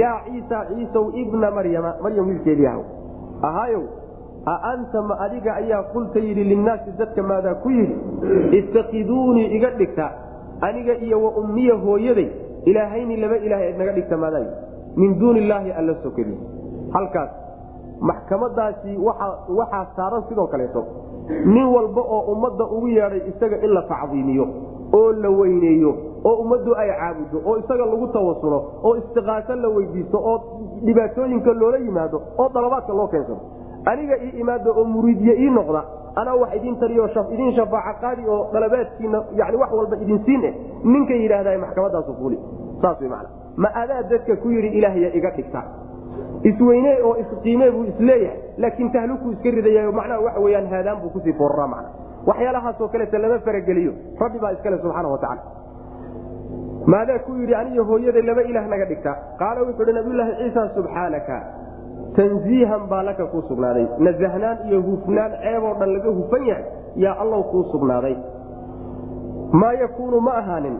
yaa 0.00 0.16
ciisa 0.26 0.64
ciisow 0.68 1.06
ibna 1.22 1.50
maryama 1.50 1.94
maryam 2.02 2.28
wiilkeedii 2.28 2.70
ahaayow 3.48 3.82
a 4.52 4.54
anta 4.72 5.02
ma 5.08 5.14
adiga 5.26 5.54
ayaa 5.62 5.82
qulta 5.94 6.18
yidhi 6.28 6.44
linnaasi 6.52 6.90
dadka 7.00 7.22
maadaa 7.30 7.54
ku 7.64 7.70
yidhi 7.70 7.96
ittakiduunii 8.58 9.46
iga 9.56 9.70
dhigta 9.80 10.06
aniga 10.68 10.94
iyo 11.06 11.22
wa 11.24 11.30
ummiya 11.42 11.74
hooyaday 11.84 12.28
ilaahayni 12.70 13.16
laba 13.16 13.36
ilaah 13.46 13.60
eed 13.66 13.76
naga 13.78 13.92
dhigta 13.92 14.16
maadaa 14.16 14.46
min 14.96 15.18
duuni 15.20 15.40
illaahi 15.44 15.70
alla 15.80 15.94
sokadi 16.02 16.34
halkaas 16.94 17.30
maxkamadaasi 18.00 18.96
waxaa 19.58 19.86
saaran 19.96 20.22
sidoo 20.28 20.46
kaleeto. 20.46 20.82
Nin 21.54 21.64
walba 21.74 22.00
oo 22.00 22.20
ummadda 22.32 22.64
ugu 22.76 22.88
yeedhay 22.88 23.22
isaga 23.30 23.56
in 23.64 23.70
la 23.74 23.82
tacdiimiyo 23.82 24.46
oo 24.92 25.12
la 25.12 25.30
weyneeyo 25.30 25.92
oo 26.24 26.34
ummaddu 26.42 26.74
ay 26.82 26.88
caabuddo 27.00 27.38
oo 27.46 27.56
isaga 27.62 27.84
lagu 27.86 28.06
tawasulo 28.16 28.58
oo 28.82 28.96
istiqaaso 28.96 29.54
la 29.54 29.68
weydiisto 29.68 30.18
oo 30.18 30.36
dhibaatooyinka 30.86 31.52
loola 31.60 31.78
yimaado 31.78 32.22
oo 32.38 32.48
dalabaadka 32.54 32.92
loo 32.92 33.06
keensado. 33.08 33.40
Aniga 33.84 34.16
ii 34.24 34.40
imaado 34.40 34.70
oo 34.76 34.84
muriidye 34.84 35.34
ii 35.44 35.50
noqda 35.50 35.82
anaa 36.20 36.34
wax 36.42 36.50
idin 36.58 36.76
tariyo 36.80 37.04
idin 37.34 37.52
shafaaca 37.58 38.00
qaadi 38.02 38.22
oo 38.28 38.40
dalabaadkiina 38.52 39.18
yani 39.40 39.56
wax 39.62 39.70
walba 39.78 39.96
idin 40.04 40.18
siin 40.26 40.44
eh 40.44 40.54
ninka 40.84 41.14
yidhaahda 41.14 41.58
maxkamadaasu 41.64 42.14
fuuli. 42.18 42.38
Saas 42.82 43.00
wy 43.00 43.08
mana 43.08 43.28
ma 43.56 43.68
adaa 43.82 44.02
dadka 44.10 44.36
ku 44.42 44.48
yidhi 44.50 44.68
ilaahya 44.78 45.08
iga 45.18 45.30
dhigta. 45.36 45.62
Isweyne 46.50 46.92
oo 47.06 47.14
isqiime 47.22 47.70
buu 47.70 47.84
is 47.84 47.98
leeyahay 48.00 48.38
laakiin 48.58 48.90
tahlukuu 48.92 49.32
iska 49.32 49.50
ridaya 49.50 49.90
macnaha 49.92 50.20
waxa 50.26 50.40
weyaan 50.40 50.66
haadaan 50.72 51.00
buu 51.02 51.10
ku 51.14 51.20
sii 51.24 51.32
foorraa 51.40 51.66
macna. 51.66 51.88
Waxyaalahaasoo 52.26 52.88
kaleeta 52.88 53.18
lama 53.18 53.38
farageliyo. 53.46 53.92
Rabbi 54.20 54.38
baa 54.38 54.52
iskale 54.56 54.78
subxaana 54.82 55.08
watacaala 55.08 55.42
maadaa 56.92 57.18
ku 57.26 57.32
yidhi 57.40 57.54
aniyo 57.54 57.84
hooyaday 57.84 58.22
laba 58.22 58.42
ilaah 58.42 58.66
naga 58.68 58.84
dhigta. 58.90 59.12
Qaala 59.38 59.60
wuxuu 59.66 59.86
hi 59.86 59.92
nabiyulaahi 59.98 60.32
ciisa 60.40 60.68
subxaanaka 60.76 61.36
tanziihan 62.16 62.86
baa 62.90 63.02
laka 63.02 63.26
kuu 63.26 63.42
sugnaaday. 63.48 63.86
Nasahnaan 63.98 64.58
iyo 64.68 64.82
hufnaan 64.82 65.32
ceeboo 65.42 65.74
dhan 65.80 65.92
laga 65.94 66.10
hufan 66.10 66.46
yahay 66.46 66.64
yaa 66.96 67.16
allow 67.22 67.42
kuu 67.52 67.64
sugnaaday. 67.72 68.16
Maa 69.52 69.72
yakuunu 69.72 70.20
ma 70.20 70.34
ahaanin. 70.40 70.76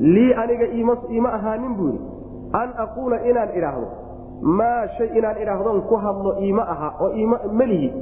Lii 0.00 0.32
aniga 0.34 0.66
iima 1.10 1.32
ahaanin 1.32 1.74
buu 1.76 1.86
yidhi. 1.86 2.04
An 2.52 2.70
aquula 2.84 3.20
inaan 3.30 3.50
idhaahdo. 3.58 3.88
Maa 4.42 4.86
shay 4.98 5.08
inaan 5.18 5.36
idhaahdon 5.42 5.82
ku 5.88 5.96
hadlo 5.96 6.36
iima 6.40 6.62
aha 6.74 6.88
oo 7.00 7.12
melihi. 7.52 7.92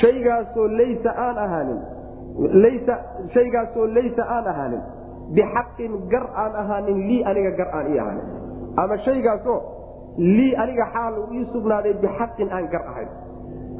Shaygaasoo 0.00 0.68
laysa 0.68 1.10
aan 1.16 1.38
ahaanin. 1.38 1.78
Laysa 2.62 2.98
shaygaasoo 3.34 3.86
laysa 3.86 4.22
aan 4.36 4.46
ahaanin. 4.46 4.82
Bixaqin 5.34 5.92
gar 6.12 6.26
aan 6.34 6.54
ahaanin 6.62 6.98
lii 7.08 7.24
aniga 7.24 7.50
gar 7.50 7.68
aan 7.74 7.86
ii 7.92 7.98
ahaanin. 7.98 8.24
Ama 8.76 8.98
shaygaasoo 8.98 9.58
lii 10.18 10.54
aniga 10.62 10.84
xaal 10.94 11.14
uu 11.18 11.28
ii 11.38 11.44
sugnaaday 11.52 11.92
bixaqin 12.02 12.48
aan 12.52 12.66
gar 12.72 12.82
ahayn. 12.90 13.08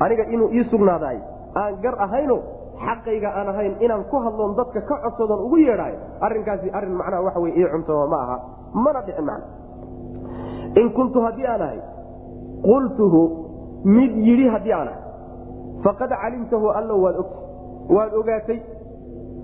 Aniga 0.01 0.24
inuu 0.35 0.49
ii 0.53 0.64
sugnaaday 0.70 1.18
aan 1.62 1.74
gar 1.83 1.95
ahayno 2.07 2.39
xaqayga 2.85 3.28
aan 3.39 3.49
ahayn 3.53 3.74
inaan 3.81 4.05
ku 4.11 4.16
hadloon 4.24 4.55
dadka 4.57 4.81
ka 4.89 4.97
codsadon 5.05 5.41
ugu 5.47 5.57
yeedhaay 5.66 5.95
arrinkaasi 6.26 6.70
arrin 6.72 6.95
macnaha 7.01 7.22
waxa 7.26 7.41
wey 7.45 7.53
ii 7.61 7.66
cuntama 7.72 8.07
ma 8.12 8.18
aha 8.24 8.37
mana 8.85 9.01
dhicin 9.07 9.24
macna 9.24 9.47
in 10.81 10.89
kuntu 10.97 11.20
haddii 11.26 11.47
aan 11.53 11.62
ahay 11.66 11.81
qultuhu 12.64 13.22
mid 13.85 14.12
yidhi 14.28 14.49
haddii 14.55 14.72
aan 14.72 14.89
ahay 14.89 15.03
faqad 15.85 16.11
calimtahu 16.22 16.68
allo 16.78 16.95
waad 17.05 17.16
ogta 17.22 17.39
waad 17.97 18.12
ogaatay. 18.20 18.61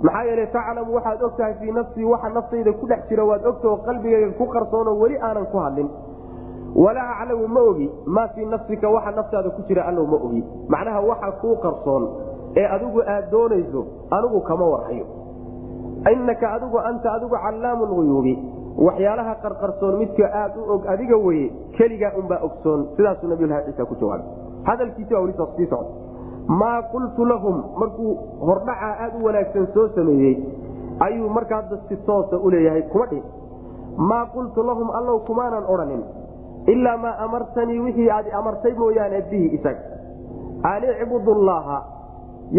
Maxaa 0.06 0.24
yeele 0.28 0.46
taclamu 0.52 0.94
waxaad 0.96 1.22
og 1.26 1.36
tahay 1.36 1.54
fii 1.60 1.72
nafsii 1.72 2.04
waxa 2.04 2.28
naftayda 2.28 2.72
ku 2.80 2.86
dhex 2.86 3.00
jira 3.08 3.24
waad 3.24 3.44
ogta 3.50 3.68
oo 3.68 3.76
qalbigayga 3.86 4.32
ku 4.38 4.44
qarsoonoo 4.54 4.96
weli 5.02 5.16
aanan 5.28 5.46
ku 5.52 5.56
hadlin 5.64 5.88
walaa 6.84 7.12
aclamu 7.22 7.48
ma 7.48 7.60
ogi 7.70 7.90
maa 8.06 8.28
fii 8.34 8.44
nafsika 8.44 8.88
waxa 8.88 9.10
naftaada 9.10 9.50
ku 9.50 9.62
jira 9.68 9.86
allow 9.90 10.06
ma 10.06 10.16
ogi. 10.16 10.44
Macnaha 10.68 11.00
waxa 11.00 11.32
kuu 11.40 11.56
qarsoon 11.64 12.04
ee 12.56 12.66
adigu 12.76 13.00
aad 13.14 13.30
doonayso 13.30 13.86
anigu 14.10 14.40
kama 14.40 14.66
warhayo 14.72 15.06
inaka 16.12 16.52
adigu 16.56 16.78
anta 16.78 17.12
adigu 17.12 17.36
callaamu 17.44 17.86
luyuubi 17.86 18.34
waxyaalaha 18.86 19.34
qarqarsoon 19.44 19.98
midka 19.98 20.26
aad 20.42 20.52
u 20.56 20.72
og 20.74 20.86
adiga 20.94 21.16
weye 21.26 21.52
keligaa 21.76 22.12
unbaa 22.20 22.40
ogsoon. 22.48 22.86
Sidaasuu 22.96 23.28
nabiyulahi 23.28 23.64
ciisa 23.64 23.84
ku 23.84 23.94
jawaabay. 24.00 24.26
Hadalkiisa 24.64 25.20
wali 25.20 25.32
sii 25.56 25.66
socda 25.66 26.06
maa 26.48 26.82
qultu 26.92 27.24
lahum 27.24 27.56
markuu 27.78 28.12
hordhacaa 28.40 28.92
aad 29.04 29.12
u 29.20 29.24
wanaagsan 29.24 29.66
soo 29.74 29.88
sameeyey 29.94 30.36
ayuu 31.06 31.28
markaa 31.28 31.56
hadda 31.62 31.76
si 31.88 31.96
toosa 31.96 32.36
u 32.38 32.50
leeyahay 32.50 32.82
kuma 32.92 33.06
dhihin 33.06 33.24
maa 34.10 34.26
qultu 34.34 34.62
lahum 34.62 34.90
allow 34.90 35.18
kumaanan 35.26 35.64
odhanin 35.74 36.04
ilaa 36.66 36.96
maa 36.96 37.16
amartanii 37.26 37.78
wixii 37.78 38.10
aad 38.10 38.26
amartay 38.40 38.72
mooyaane 38.74 39.20
bihi 39.30 39.46
isaga 39.58 39.80
an 40.72 40.82
icbudullaaha 41.02 41.78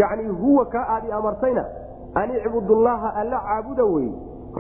yacni 0.01 0.28
huwa 0.41 0.66
kaa 0.66 0.86
aad 0.95 1.05
i 1.10 1.12
amartayna 1.20 1.66
an 2.22 2.30
icbudullaaha 2.36 3.14
alla 3.22 3.39
caabuda 3.47 3.86
wey 3.86 4.10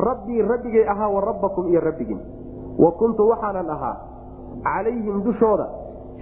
rabbii 0.07 0.41
rabbigay 0.51 0.85
ahaa 0.89 1.07
wa 1.15 1.21
rabbakum 1.21 1.67
iyo 1.67 1.79
rabbigin 1.89 2.19
wa 2.79 2.91
kuntu 2.91 3.27
waxaanan 3.29 3.69
ahaa 3.75 3.95
calayhim 4.63 5.23
dushooda 5.23 5.67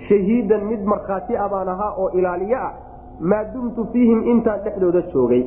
shahiidan 0.09 0.65
mid 0.71 0.83
markhaati 0.93 1.37
a 1.37 1.49
baan 1.49 1.69
ahaa 1.69 1.91
oo 1.97 2.09
ilaaliyo 2.09 2.57
ah 2.57 2.73
maa 3.19 3.43
dumtu 3.53 3.85
fiihim 3.93 4.23
intaan 4.33 4.59
dhexdooda 4.65 5.01
joogay 5.13 5.43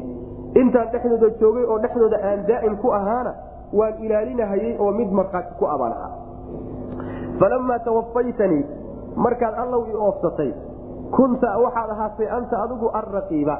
intaan 0.62 0.88
dhexdooda 0.92 1.30
joogay 1.40 1.64
oo 1.64 1.78
dhexdooda 1.84 2.18
aan 2.30 2.46
daa'im 2.50 2.76
ku 2.84 2.92
ahaana 3.00 3.34
waan 3.80 3.94
ilaalinahayey 4.06 4.76
oo 4.78 4.92
mid 5.00 5.10
markhaati 5.20 5.54
ku 5.58 5.66
abaan 5.74 5.92
ahaa 5.92 6.12
falamaa 7.40 7.78
tawafaytanii 7.78 8.64
markaad 9.16 9.54
allow 9.64 9.82
i 9.92 9.94
oofsatay 10.06 10.52
kunta 11.16 11.58
waxaad 11.64 11.90
ahaatay 11.90 12.28
anta 12.38 12.62
adigu 12.64 12.88
alraqiiba 13.00 13.56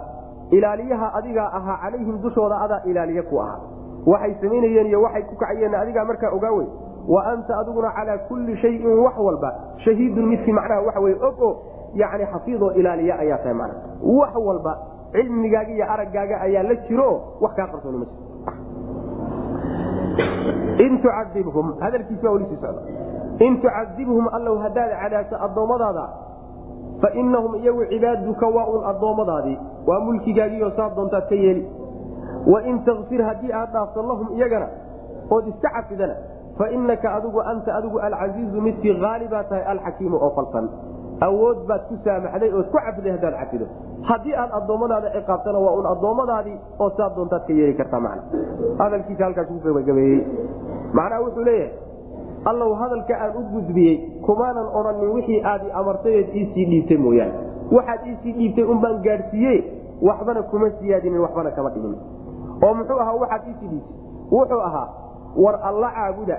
ilaaliyaha 0.50 1.14
adigaa 1.20 1.48
ahaa 1.58 1.78
calayhim 1.84 2.20
dushooda 2.22 2.60
adaa 2.66 2.80
ilaaliye 2.90 3.22
ku 3.22 3.40
ahaa 3.40 3.60
waxay 4.06 4.34
samaynayeen 4.42 4.86
iyo 4.86 5.02
waxay 5.02 5.22
ku 5.22 5.36
kacayeen 5.42 5.74
adigaa 5.74 6.04
markaa 6.04 6.30
ogaawey 6.36 6.66
wa 7.14 7.24
anta 7.32 7.58
adiguna 7.60 7.90
calaa 7.96 8.18
kulli 8.28 8.56
shayin 8.62 8.98
wax 9.04 9.16
walba 9.26 9.50
shahiidun 9.84 10.26
midkii 10.32 10.52
macnaha 10.52 10.80
waxa 10.86 11.00
wey 11.00 11.14
og 11.28 11.42
o 11.42 11.50
yani 11.94 12.26
xafiidoo 12.32 12.70
ilaaliya 12.80 13.18
ayaa 13.18 13.38
tahay 13.38 13.54
mana 13.54 13.74
wax 14.20 14.34
walba 14.48 14.78
cilmigaaga 15.12 15.72
iyo 15.72 15.86
araggaaga 15.92 16.40
ayaa 16.40 16.62
la 16.62 16.74
jiro 16.88 17.10
wax 17.40 17.52
kaa 17.56 17.66
qarsooni 17.72 17.98
ma 17.98 18.06
in 20.84 20.98
tucadibhum 21.02 21.74
hadalkiis 21.80 22.20
baa 22.22 22.30
weli 22.36 22.46
socda 22.50 22.72
in 23.47 23.61
tucadibhum 23.62 24.28
allow 24.39 24.55
haddaad 24.64 24.91
cadaabto 25.03 25.36
addoommadaada 25.47 26.05
fa 27.03 27.09
inahum 27.22 27.55
iyagu 27.62 27.84
cibaaduka 27.93 28.47
waa 28.57 28.66
un 28.74 28.84
addoommadaadii 28.93 29.59
waa 29.86 30.01
mulkigaagiioo 30.07 30.70
saa 30.76 30.91
doontaad 30.97 31.28
ka 31.28 31.34
yeeli 31.34 31.62
wain 32.53 32.82
takfir 32.84 33.22
haddii 33.28 33.53
aad 33.61 33.72
dhaafto 33.72 34.03
lahum 34.03 34.28
iyagana 34.36 34.68
ood 35.30 35.47
iska 35.53 35.70
cafidana 35.76 36.14
fa 36.59 36.70
inaka 36.70 37.14
adigu 37.14 37.41
anta 37.41 37.74
adigu 37.78 37.99
alcasiizu 38.01 38.61
midkii 38.61 38.95
haalibaa 39.03 39.43
tahay 39.51 39.64
alxakiimu 39.72 40.16
oo 40.26 40.30
falsan 40.36 40.68
awood 41.26 41.59
baad 41.68 41.82
ku 41.89 41.97
saamaxday 42.05 42.51
ood 42.59 42.66
ku 42.72 42.78
cafiday 42.86 43.12
haddaad 43.16 43.34
cafido 43.41 43.66
haddii 44.11 44.34
aad 44.43 44.51
addoommadaada 44.61 45.11
ciqaabtana 45.16 45.59
waa 45.66 45.74
un 45.80 45.86
addoommadaadii 45.95 46.57
oo 46.78 46.91
saa 46.97 47.11
doontaad 47.16 47.47
ka 47.47 47.53
yeeli 47.61 47.74
kartaa 47.80 48.01
man 48.01 48.18
hadalkiisa 48.78 49.24
halkaas 49.24 49.47
ku 49.53 49.61
gabagabeeyey 49.66 50.20
macnaha 50.99 51.20
wuxuu 51.26 51.45
leeyahay 51.51 51.72
allow 52.45 52.74
hadalka 52.74 53.14
aan 53.20 53.36
u 53.36 53.43
gudbiyey 53.53 53.97
kumaanan 54.26 54.66
odhanin 54.78 55.11
wixii 55.16 55.43
aadi 55.45 55.70
amartayeed 55.72 56.28
iisii 56.34 56.64
dhiibtay 56.70 56.97
mooyaane. 56.97 57.32
Waxaad 57.72 58.07
iisii 58.07 58.32
dhiibtay 58.32 58.64
unbaan 58.64 59.03
gaadhsiiye 59.03 59.64
waxbana 60.03 60.43
kuma 60.43 60.70
siyaadinin 60.78 61.20
waxbana 61.20 61.51
kama 61.51 61.70
dhimin 61.70 61.97
oo 62.62 62.74
muxuu 62.74 63.01
ahaa 63.01 63.14
waxaad 63.22 63.43
iisii 63.49 63.68
dhiibtay? 63.68 63.97
Wuxuu 64.30 64.61
ahaa 64.61 64.89
war 65.36 65.59
alla 65.62 65.91
caabuda. 65.91 66.39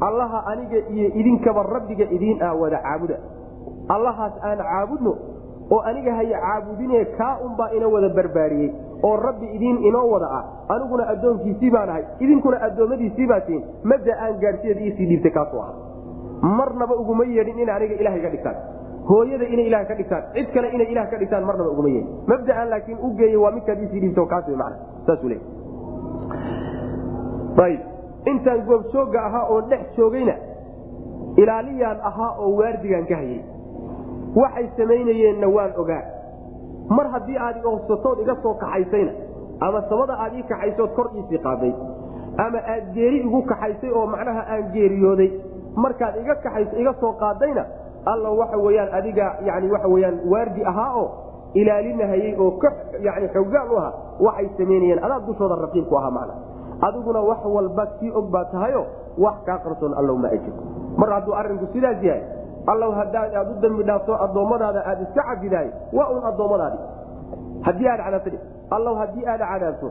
Allaha 0.00 0.46
aniga 0.46 0.78
iyo 0.94 1.08
idinkaba 1.14 1.62
rabbiga 1.62 2.04
idiin 2.04 2.42
ah 2.42 2.54
wada 2.60 2.78
caabuda. 2.78 3.16
Allahaas 3.88 4.32
aan 4.42 4.58
caabudno 4.58 5.16
oo 5.70 5.80
aniga 5.90 6.14
haya 6.14 6.38
caabudine 6.44 7.04
kaa 7.18 7.34
unbaa 7.46 7.70
ina 7.76 7.88
wada 7.94 8.08
barbaariyey 8.18 8.70
oo 9.02 9.16
rabbi 9.16 9.46
idiin 9.56 9.78
inoo 9.90 10.06
wada 10.10 10.28
ah. 10.38 10.44
Aniguna 10.74 11.08
addoonkiisii 11.14 11.70
baan 11.70 11.88
ahay 11.94 12.04
idinkuna 12.20 12.60
addoommadiisii 12.68 13.26
baa 13.26 13.40
tihin 13.40 13.62
madda 13.92 14.16
aan 14.24 14.40
gaadhsiyeed 14.44 14.80
iisii 14.86 15.06
dhiibtay 15.10 15.30
kaasuu 15.36 15.60
aha 15.60 15.74
marnaba 16.58 16.96
uguma 17.02 17.24
yeedhin 17.24 17.58
ina 17.58 17.74
aniga 17.74 17.94
ilahay 17.94 18.20
ka 18.20 18.30
dhigtaan. 18.34 18.56
Hooyada 19.08 19.44
inay 19.54 19.66
ilah 19.66 19.86
ka 19.88 19.94
dhigtaan 20.00 20.24
cid 20.34 20.48
kale 20.54 20.68
inay 20.78 20.88
ilah 20.92 21.06
ka 21.10 21.16
dhigtaan 21.22 21.44
marnaba 21.50 21.70
uguma 21.70 21.88
yeedhin. 21.88 22.10
Mabdaan 22.32 22.70
laakiin 22.70 22.98
u 23.02 23.10
geeyey 23.20 23.36
waa 23.44 23.50
midkaad 23.56 23.82
iisii 23.82 24.00
dhiibto 24.00 24.26
kaas 24.26 24.48
man 24.62 24.74
ayb 27.64 27.80
intaan 28.30 28.60
goobjooga 28.66 29.20
ahaa 29.28 29.46
oon 29.54 29.68
dhex 29.70 29.96
joogayna 29.96 30.34
ilaaliyaan 31.36 32.00
ahaa 32.10 32.32
oo 32.38 32.50
waardigaan 32.60 33.06
ka 33.10 33.16
hayay 33.16 33.40
waxay 34.36 34.66
samaynayeenna 34.76 35.48
waan 35.56 35.72
ogaa. 35.76 36.02
Mar 36.90 37.06
haddii 37.12 37.36
aad 37.38 37.56
i 37.56 37.66
oofsatood 37.66 38.18
iga 38.24 38.36
soo 38.42 38.54
kaxaysayna 38.54 39.12
ama 39.60 39.82
samada 39.88 40.14
aad 40.24 40.34
ii 40.34 40.42
kaxaysood 40.42 40.90
kor 40.96 41.10
iisii 41.16 41.38
qaaday 41.38 41.72
ama 42.44 42.58
aad 42.74 42.92
geeri 42.94 43.18
igu 43.26 43.42
kaxaysay 43.42 43.90
oo 43.92 44.06
macnaha 44.06 44.42
aan 44.54 44.70
geeriyooday 44.72 45.30
markaad 45.76 46.16
iga 46.22 46.34
kaxayso 46.34 46.76
iga 46.80 46.94
soo 47.00 47.12
qaadayna 47.12 47.64
alla 48.06 48.30
waxa 48.30 48.56
weyaan 48.66 48.88
adiga 48.98 49.26
yani 49.44 49.70
waxa 49.72 49.88
weyaan 49.88 50.16
waardi 50.32 50.64
ahaa 50.64 50.92
oo 51.02 51.08
ilaalinahayey 51.54 52.34
oo 52.40 52.50
ka 52.62 52.72
yani 53.00 53.28
xoogaal 53.34 53.68
u 53.72 53.76
ahaa 53.76 53.92
waxay 54.26 54.48
samaynayeen 54.58 55.04
adaa 55.04 55.20
dushooda 55.26 55.56
raqiibku 55.64 55.96
ahaa 55.96 56.10
macna. 56.10 56.34
Adiguna 56.80 57.20
wax 57.20 57.40
walba 57.44 57.86
kii 58.00 58.10
og 58.14 58.30
baa 58.30 58.44
tahayo 58.44 58.86
wax 59.18 59.36
kaa 59.46 59.58
qarsoon 59.64 59.94
allow 59.98 60.16
ma 60.16 60.28
ajir 60.28 60.54
mar 60.96 61.10
hadduu 61.10 61.34
arrinku 61.34 61.66
sidaas 61.72 62.02
yahay 62.02 62.22
allow 62.72 62.90
hadaad 63.00 63.34
aad 63.40 63.48
u 63.52 63.60
dambi 63.62 63.82
dhaafto 63.88 64.12
addoommadaada 64.24 64.80
aad 64.90 65.00
iska 65.06 65.22
cabidaay 65.28 65.68
waa 65.96 66.08
un 66.14 66.22
addoommadaadi. 66.30 66.78
Haddii 67.66 67.88
aad 67.88 68.00
cadaabto 68.04 68.38
allow 68.76 68.94
haddii 69.02 69.26
aad 69.32 69.42
cadaabto 69.52 69.88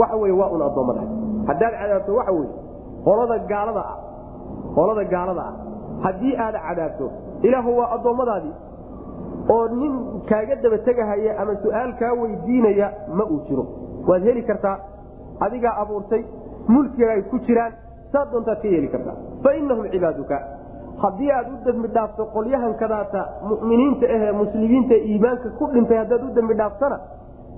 waxa 0.00 0.16
wey 0.22 0.32
waa 0.40 0.50
un 0.56 0.62
addoommadaadi. 0.68 1.12
Haddaad 1.48 1.74
cadaabto 1.80 2.14
waxa 2.18 2.32
wey 2.32 2.48
qolada 3.04 3.38
gaalada 3.52 3.82
ah 3.92 3.98
qolada 4.76 5.04
gaalada 5.14 5.42
ah. 5.50 5.54
Haddii 6.06 6.34
aad 6.46 6.56
cadaabto 6.68 7.10
ilaahu 7.42 7.78
waa 7.78 7.90
addoommadaadii 7.96 8.54
oo 9.54 9.68
nin 9.80 9.94
kaaga 10.28 10.54
daba 10.62 10.78
tegahaya 10.78 11.32
ama 11.40 11.54
su'aal 11.64 11.92
kaa 12.00 12.12
weydiinaya 12.22 12.88
ma 13.18 13.24
uu 13.24 13.40
jiro. 13.48 13.64
Waad 14.08 14.22
heli 14.22 14.42
kartaa 14.42 14.76
adigaa 15.40 15.74
abuurtay 15.82 16.22
mulkiga 16.68 17.10
ay 17.12 17.22
ku 17.30 17.38
jiraan 17.46 17.72
saa 18.12 18.24
doontaad 18.32 18.58
ka 18.62 18.68
yeeli 18.68 18.88
kartaa. 18.88 19.16
Fa 19.42 19.54
inahum 19.60 19.88
cibaaduka 19.92 20.36
haddii 21.02 21.30
aad 21.36 21.46
u 21.52 21.56
dembi 21.64 21.88
dhaafto 21.88 22.24
qolyahan 22.34 22.74
kadaata 22.82 23.20
muminiinta 23.48 24.06
ahee 24.16 24.32
muslimiinta 24.32 24.94
iimaanka 24.94 25.48
ku 25.58 25.66
dhintay 25.72 25.98
haddaad 26.02 26.22
u 26.28 26.34
dembi 26.34 26.54
dhaaftana 26.54 26.98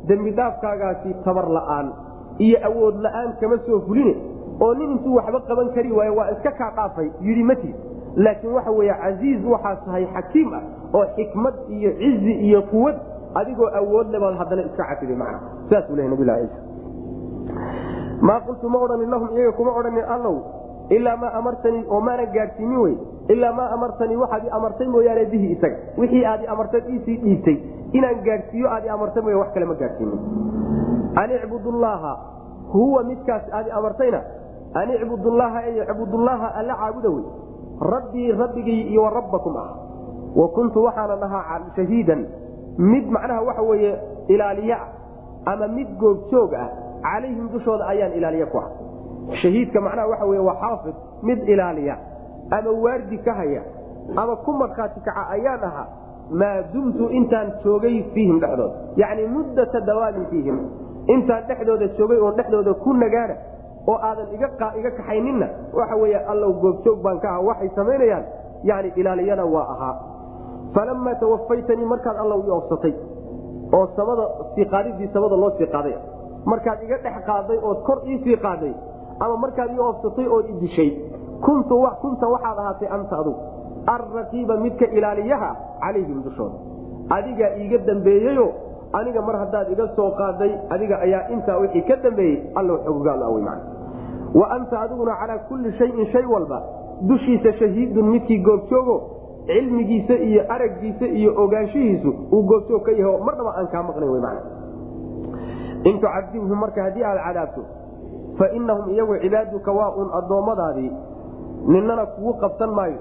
dembi 0.08 0.30
dhaafkaagaasi 0.38 1.14
tabar 1.24 1.48
la'aan 1.58 1.92
iyo 2.46 2.58
awood 2.68 2.96
la'aan 3.06 3.32
kama 3.40 3.58
soo 3.66 3.80
fuline 3.86 4.14
oo 4.60 4.74
nin 4.74 4.90
intuu 4.96 5.14
waxba 5.18 5.40
qaban 5.48 5.68
kari 5.74 5.92
waaye 5.92 6.10
waa 6.18 6.30
iska 6.34 6.50
kaa 6.60 6.70
dhaafay 6.76 7.08
yidhi 7.20 7.42
mati 7.50 7.74
laakiin 8.16 8.52
waxa 8.54 8.70
weeye 8.70 8.94
casiiz 9.02 9.44
waxaa 9.52 9.76
tahay 9.86 10.06
xakiim 10.14 10.54
ah 10.58 10.62
oo 10.94 11.04
xikmad 11.16 11.54
iyo 11.68 11.90
cizi 12.00 12.32
iyo 12.48 12.62
quwad 12.72 12.96
adigoo 13.34 13.68
awood 13.80 14.10
lebaad 14.14 14.36
haddana 14.40 14.62
iska 14.68 14.84
cafiday 14.90 15.16
macna 15.16 15.40
saasuu 15.70 15.96
lehy 15.96 16.08
nabilah 16.08 16.36
ciisa 16.40 16.60
maa 18.20 18.40
qultu 18.46 18.68
ma 18.68 18.78
odhanin 18.84 19.10
lahum 19.10 19.28
iyaga 19.36 19.52
kuma 19.58 19.70
odhanin 19.80 20.04
allow 20.14 20.36
ilaa 20.90 21.16
maa 21.16 21.32
amartanii 21.38 21.84
oo 21.90 22.00
maanan 22.00 22.32
gaadhsiinin 22.34 22.78
wey 22.78 22.94
ilaa 23.28 23.52
maa 23.52 23.68
amartanii 23.76 24.16
waxaad 24.16 24.44
i 24.46 24.50
amartay 24.58 24.86
mooyaane 24.88 25.24
bihi 25.24 25.52
isaga. 25.52 25.76
Wixii 25.98 26.24
aad 26.24 26.42
i 26.42 26.46
amartay 26.46 26.80
iisii 26.92 27.16
dhiibtay 27.22 27.56
inaan 27.92 28.20
gaadhsiiyo 28.26 28.68
aad 28.70 28.84
i 28.84 28.88
amartay 28.88 29.22
mooya 29.22 29.38
wax 29.38 29.52
kale 29.54 29.66
ma 29.66 29.74
gaadhsiinin. 29.74 30.20
An 31.22 31.30
icbudullaaha 31.30 32.12
huwa 32.72 33.02
midkaas 33.04 33.42
aad 33.52 33.66
i 33.66 33.70
amartayna 33.70 34.20
an 34.74 34.90
icbudullaaha 34.94 35.66
e 35.66 35.76
icbudullaaha 35.82 36.54
alla 36.54 36.74
caabuda 36.74 37.08
wey 37.10 37.24
rabbii 37.80 38.32
rabbigii 38.32 38.82
iyo 38.82 39.02
wa 39.02 39.10
rabbakum 39.10 39.56
ah. 39.56 39.68
Wa 40.36 40.48
kuntu 40.48 40.84
waxaanan 40.84 41.22
ahaa 41.22 41.60
shahiidan. 41.76 42.26
Mid 42.78 43.10
macnaha 43.10 43.40
waxa 43.42 43.62
weeye 43.62 43.98
ilaaliya 44.28 44.78
ama 45.44 45.68
mid 45.68 45.88
goobjoog 45.98 46.54
ah. 46.54 46.68
Calayhim 47.02 47.48
dushooda 47.52 47.86
ayaan 47.86 48.12
ilaaliye 48.12 48.46
ku 48.46 48.58
ah 48.58 48.68
shahiidka 49.42 49.80
macnaha 49.80 50.08
waxa 50.08 50.26
wey 50.26 50.38
waa 50.38 50.54
xaafid 50.60 50.94
mid 51.22 51.48
ilaaliya 51.48 51.96
ama 52.50 52.70
waardi 52.70 53.18
ka 53.18 53.34
haya 53.34 53.62
ama 54.16 54.36
ku 54.36 54.52
markhaati 54.52 55.00
kaca 55.00 55.28
ayaan 55.30 55.64
ahaa 55.64 55.86
maa 56.30 56.62
dumtu 56.72 57.08
intaan 57.10 57.52
joogay 57.64 58.02
fiihim 58.14 58.40
dhexdooda 58.40 58.74
yacni 58.96 59.26
muddata 59.26 59.80
dawaamin 59.80 60.26
fiihim 60.30 60.58
intaan 61.06 61.46
dhexdooda 61.48 61.88
joogay 61.98 62.18
oon 62.18 62.36
dhexdooda 62.36 62.74
ku 62.74 62.92
nagaana 62.92 63.36
oo 63.86 63.98
aadan 64.02 64.34
iga 64.34 64.48
kaxayninna 64.90 65.48
waxa 65.74 65.96
wey 65.96 66.14
allow 66.14 66.52
goobjoog 66.52 67.02
baan 67.02 67.20
ka 67.20 67.28
aha 67.30 67.40
waxay 67.40 67.70
samaynayaan 67.74 68.24
yani 68.64 68.92
ilaaliyana 68.96 69.44
waa 69.44 69.66
ahaa. 69.74 69.94
Falamaa 70.74 71.14
tawafaytanii 71.14 71.84
markaad 71.84 72.16
allow 72.16 72.40
i 72.46 72.50
oofsatay 72.50 72.94
oo 73.72 73.86
samada 73.96 74.24
sii 74.54 74.64
qaadidii 74.64 75.10
samada 75.12 75.36
loo 75.36 75.50
sii 75.58 75.66
qaaday 75.66 75.94
markaad 76.44 76.82
iga 76.82 76.98
dhex 77.04 77.24
qaaday 77.26 77.58
ood 77.62 77.78
kor 77.86 77.98
iisii 78.06 78.36
qaaday 78.36 78.72
ama 79.20 79.36
markaad 79.36 79.70
ii 79.74 79.78
oofsatay 79.88 80.26
ood 80.36 80.46
idishay 80.54 80.90
kunta 81.46 81.74
waxaad 82.34 82.58
ahaatay 82.58 82.88
anta 82.88 83.18
adugu 83.18 83.40
alraqiiba 83.86 84.56
midka 84.56 84.86
ilaaliyaha 84.86 85.50
calayhim 85.80 86.22
dushooda 86.22 86.58
adigaa 87.16 87.50
iiga 87.60 87.78
dambeeyeyo 87.78 88.46
aniga 88.92 89.22
mar 89.22 89.36
haddaad 89.38 89.72
iga 89.72 89.88
soo 89.96 90.10
qaaday 90.20 90.52
adiga 90.70 91.00
ayaa 91.06 91.28
intaa 91.34 91.58
wixii 91.58 91.82
ka 91.82 91.96
dambeeyey 91.96 92.38
allow 92.54 92.78
xoggaal 92.86 93.22
awy 93.22 93.42
man 93.42 93.60
wa 94.34 94.50
anta 94.56 94.80
adiguna 94.80 95.16
calaa 95.20 95.38
kulli 95.48 95.72
shayin 95.78 96.06
shay 96.12 96.24
walba 96.34 96.62
dushiisa 97.08 97.52
shahiidun 97.52 98.10
midkii 98.14 98.38
goobjoogo 98.38 98.96
cilmigiisa 99.46 100.14
iyo 100.14 100.42
araggiisa 100.54 101.06
iyo 101.06 101.34
ogaanshihiisu 101.44 102.14
uu 102.32 102.42
goobjoog 102.42 102.82
ka 102.82 102.92
yaho 102.92 103.18
marnaba 103.24 103.54
aan 103.58 103.68
kaa 103.74 103.82
maqnayn 103.82 104.10
w 104.10 104.20
man 104.20 104.36
in 105.84 106.00
tucadibhum 106.00 106.58
marka 106.58 106.82
haddii 106.82 107.04
aad 107.04 107.18
cadaabto 107.26 107.62
fa 108.38 108.46
inahum 108.58 108.90
iyagu 108.94 109.14
cibaaduka 109.24 109.72
waa 109.78 109.90
un 110.00 110.08
addoommadaadii 110.18 110.92
ninana 111.74 112.06
kugu 112.14 112.32
qabsan 112.42 112.70
maayo 112.78 112.98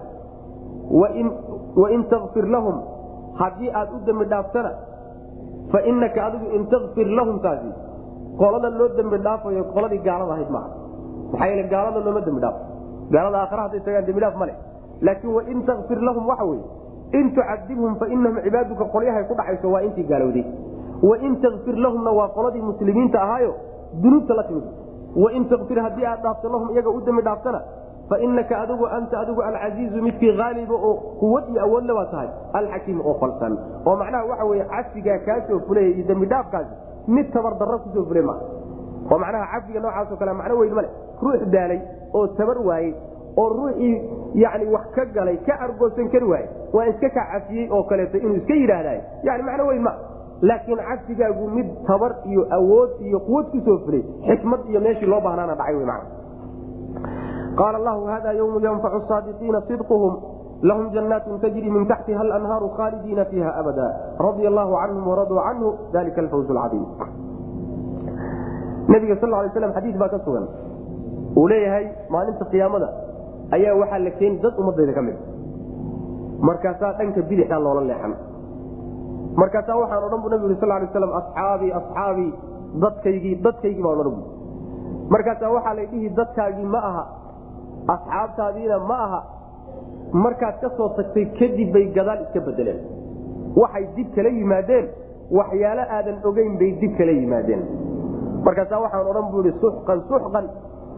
wain 1.75 2.03
takfir 2.09 2.45
lahum 2.55 2.75
haddii 3.39 3.71
aad 3.79 3.89
u 3.95 3.99
dembi 4.05 4.25
dhaaftana 4.25 4.71
fa 5.71 5.79
inaka 5.91 6.25
adigu 6.27 6.45
in 6.55 6.65
takfir 6.73 7.07
lahum 7.19 7.39
taasi 7.45 7.71
qolada 8.39 8.69
loo 8.79 8.87
dembi 8.97 9.17
dhaafayo 9.27 9.63
qoladii 9.75 10.01
gaalada 10.07 10.31
ahayd 10.35 10.49
maaha 10.55 10.69
maxaa 11.31 11.47
yeele 11.51 11.67
gaalada 11.73 11.99
looma 12.07 12.21
dembi 12.27 12.41
dhaafo 12.45 12.59
gaalada 13.15 13.37
aakhara 13.43 13.61
hadday 13.65 13.81
tagaan 13.87 14.05
dembi 14.09 14.21
dhaaf 14.25 14.35
ma 14.41 14.45
leh 14.49 14.57
laakiin 15.07 15.33
wain 15.37 15.59
takfir 15.69 15.99
lahum 16.09 16.27
waxa 16.31 16.45
weye 16.51 16.63
in 17.19 17.25
tucadibhum 17.35 17.95
fa 18.01 18.05
inahum 18.15 18.37
cibaaduka 18.45 18.85
qolyahay 18.95 19.23
ku 19.29 19.33
dhacayso 19.39 19.67
waa 19.75 19.81
intii 19.87 20.07
gaalowday 20.13 20.45
wain 21.09 21.35
takfir 21.45 21.75
lahumna 21.85 22.11
waa 22.19 22.29
qoladii 22.37 22.61
muslimiinta 22.71 23.21
ahaayo 23.25 23.53
dunuubta 24.03 24.33
la 24.39 24.43
timid 24.49 24.65
wain 25.23 25.45
takfir 25.49 25.79
haddii 25.85 26.05
aad 26.11 26.21
dhaafto 26.25 26.49
lahum 26.49 26.69
iyaga 26.73 26.89
u 26.89 27.01
dembi 27.07 27.21
dhaaftana 27.27 27.61
fa 28.09 28.19
inaka 28.27 28.55
adigu 28.63 28.85
anta 28.97 29.19
adigu 29.19 29.41
alcasiizu 29.41 30.01
midkii 30.07 30.31
haaliba 30.39 30.75
oo 30.89 30.93
quwad 31.21 31.45
iyo 31.51 31.61
awoodle 31.65 31.93
baa 31.99 32.05
tahay 32.11 32.27
alxakiim 32.53 32.99
oo 33.01 33.13
falsan. 33.21 33.53
Oo 33.85 33.95
macnaha 34.01 34.25
waxa 34.31 34.45
weye 34.45 34.65
cafigaa 34.73 35.17
kaa 35.25 35.39
soo 35.47 35.59
fulaya 35.67 35.87
iyo 35.87 36.05
dembi 36.07 36.25
dhaafkaasi 36.25 36.73
mid 37.07 37.31
tabardarro 37.33 37.77
ku 37.83 37.89
soo 37.95 38.05
fulay 38.09 38.23
maa 38.29 38.39
oo 39.11 39.17
macnaha 39.23 39.45
cafiga 39.53 39.79
noocaasoo 39.79 40.17
kale 40.21 40.33
macno 40.41 40.57
weyn 40.61 40.73
male 40.79 40.89
ruux 41.21 41.41
daalay 41.55 41.79
oo 42.13 42.27
tabar 42.37 42.57
waayey 42.67 42.93
oo 43.37 43.49
ruuxii 43.57 43.93
yani 44.43 44.65
wax 44.75 44.85
ka 44.95 45.05
galay 45.17 45.37
ka 45.47 45.53
argoosan 45.65 46.09
kari 46.13 46.25
waaye 46.33 46.47
waa 46.73 46.85
iska 46.91 47.09
kaa 47.17 47.25
cafiyey 47.33 47.67
oo 47.71 47.83
kaleeto 47.83 48.17
inuu 48.17 48.35
iska 48.41 48.53
yidhaahday 48.61 48.99
yani 49.23 49.43
macno 49.49 49.67
weyn 49.71 49.81
ma 49.87 49.93
laakiin 50.41 50.79
cafigaagu 50.89 51.47
mid 51.47 51.67
tabar 51.87 52.15
iyo 52.25 52.47
awood 52.51 52.89
iyo 53.01 53.19
quwad 53.19 53.45
ku 53.51 53.59
soo 53.65 53.77
fulay 53.85 54.03
xikmad 54.27 54.59
iyo 54.69 54.79
meeshii 54.81 55.05
loo 55.05 55.21
baahnaana 55.21 55.55
dhacay 55.55 55.75
qaala 57.55 57.77
allahu 57.77 58.05
hada 58.05 58.33
ywmu 58.33 58.59
yanfacu 58.59 58.99
saadiqiina 59.07 59.61
sidquhum 59.67 60.13
lahum 60.61 60.91
jannaatu 60.95 61.39
tajri 61.39 61.69
min 61.71 61.87
taxtiha 61.87 62.19
alanhaaru 62.19 62.69
khaalidiina 62.77 63.25
fiiha 63.31 63.51
abada 63.61 63.87
radia 64.19 64.47
allahu 64.51 64.75
canhum 64.81 65.07
waraduu 65.07 65.39
canhu 65.47 65.69
dalika 65.93 66.21
alfawz 66.21 66.49
lcaiim 66.57 66.85
nabiga 68.87 69.15
sal 69.21 69.29
lay 69.29 69.49
slam 69.53 69.71
xadiis 69.73 69.97
baa 69.97 70.09
ka 70.09 70.19
sugan. 70.25 70.45
Uu 71.35 71.47
leeyahay 71.51 71.85
maalinta 72.09 72.45
qiyaamada 72.51 72.87
ayaa 73.57 73.75
waxaa 73.81 73.99
la 73.99 74.11
keeni 74.19 74.39
dad 74.43 74.53
ummadayda 74.61 74.93
ka 74.93 75.01
mid. 75.01 75.17
Markaasaa 76.47 76.93
dhanka 76.99 77.21
bidixaa 77.29 77.59
loola 77.59 77.81
leexan 77.89 78.13
markaasaa 79.41 79.77
waxaan 79.81 80.03
odhan 80.07 80.21
bu 80.23 80.29
nabig 80.33 80.45
uri 80.49 80.57
sal 80.61 80.69
lay 80.73 80.87
slam 80.93 81.13
asxaabii 81.21 81.71
asxaabii 81.79 82.31
dadkaygii 82.83 83.35
dadkaygii 83.45 83.83
baan 83.85 83.99
odhan 84.03 84.15
bu 84.19 84.23
markaasaa 85.13 85.51
waxaa 85.55 85.73
la 85.79 85.85
dhihi 85.91 86.09
dadkaagii 86.19 86.67
ma 86.75 86.81
aha 86.89 87.03
asxaabtaadiina 87.95 88.77
ma 88.89 88.97
aha. 89.07 89.19
Markaad 90.23 90.55
ka 90.61 90.69
soo 90.77 90.89
tagtay 90.97 91.25
kadib 91.39 91.69
bay 91.73 91.85
gadaal 91.95 92.19
iska 92.25 92.39
bedeleen 92.47 92.79
waxay 93.61 93.85
dib 93.95 94.07
kala 94.15 94.29
yimaadeen 94.37 94.85
waxyaalo 95.39 95.83
aadan 95.97 96.17
ogeyn 96.29 96.53
bay 96.61 96.71
dib 96.81 96.93
kala 96.97 97.11
yimaadeen. 97.11 97.61
Markaasaa 98.45 98.79
waxaan 98.85 99.07
odhan 99.11 99.27
bu 99.33 99.43
i 99.49 99.51
suxqan 99.61 99.99
suxqan 100.09 100.45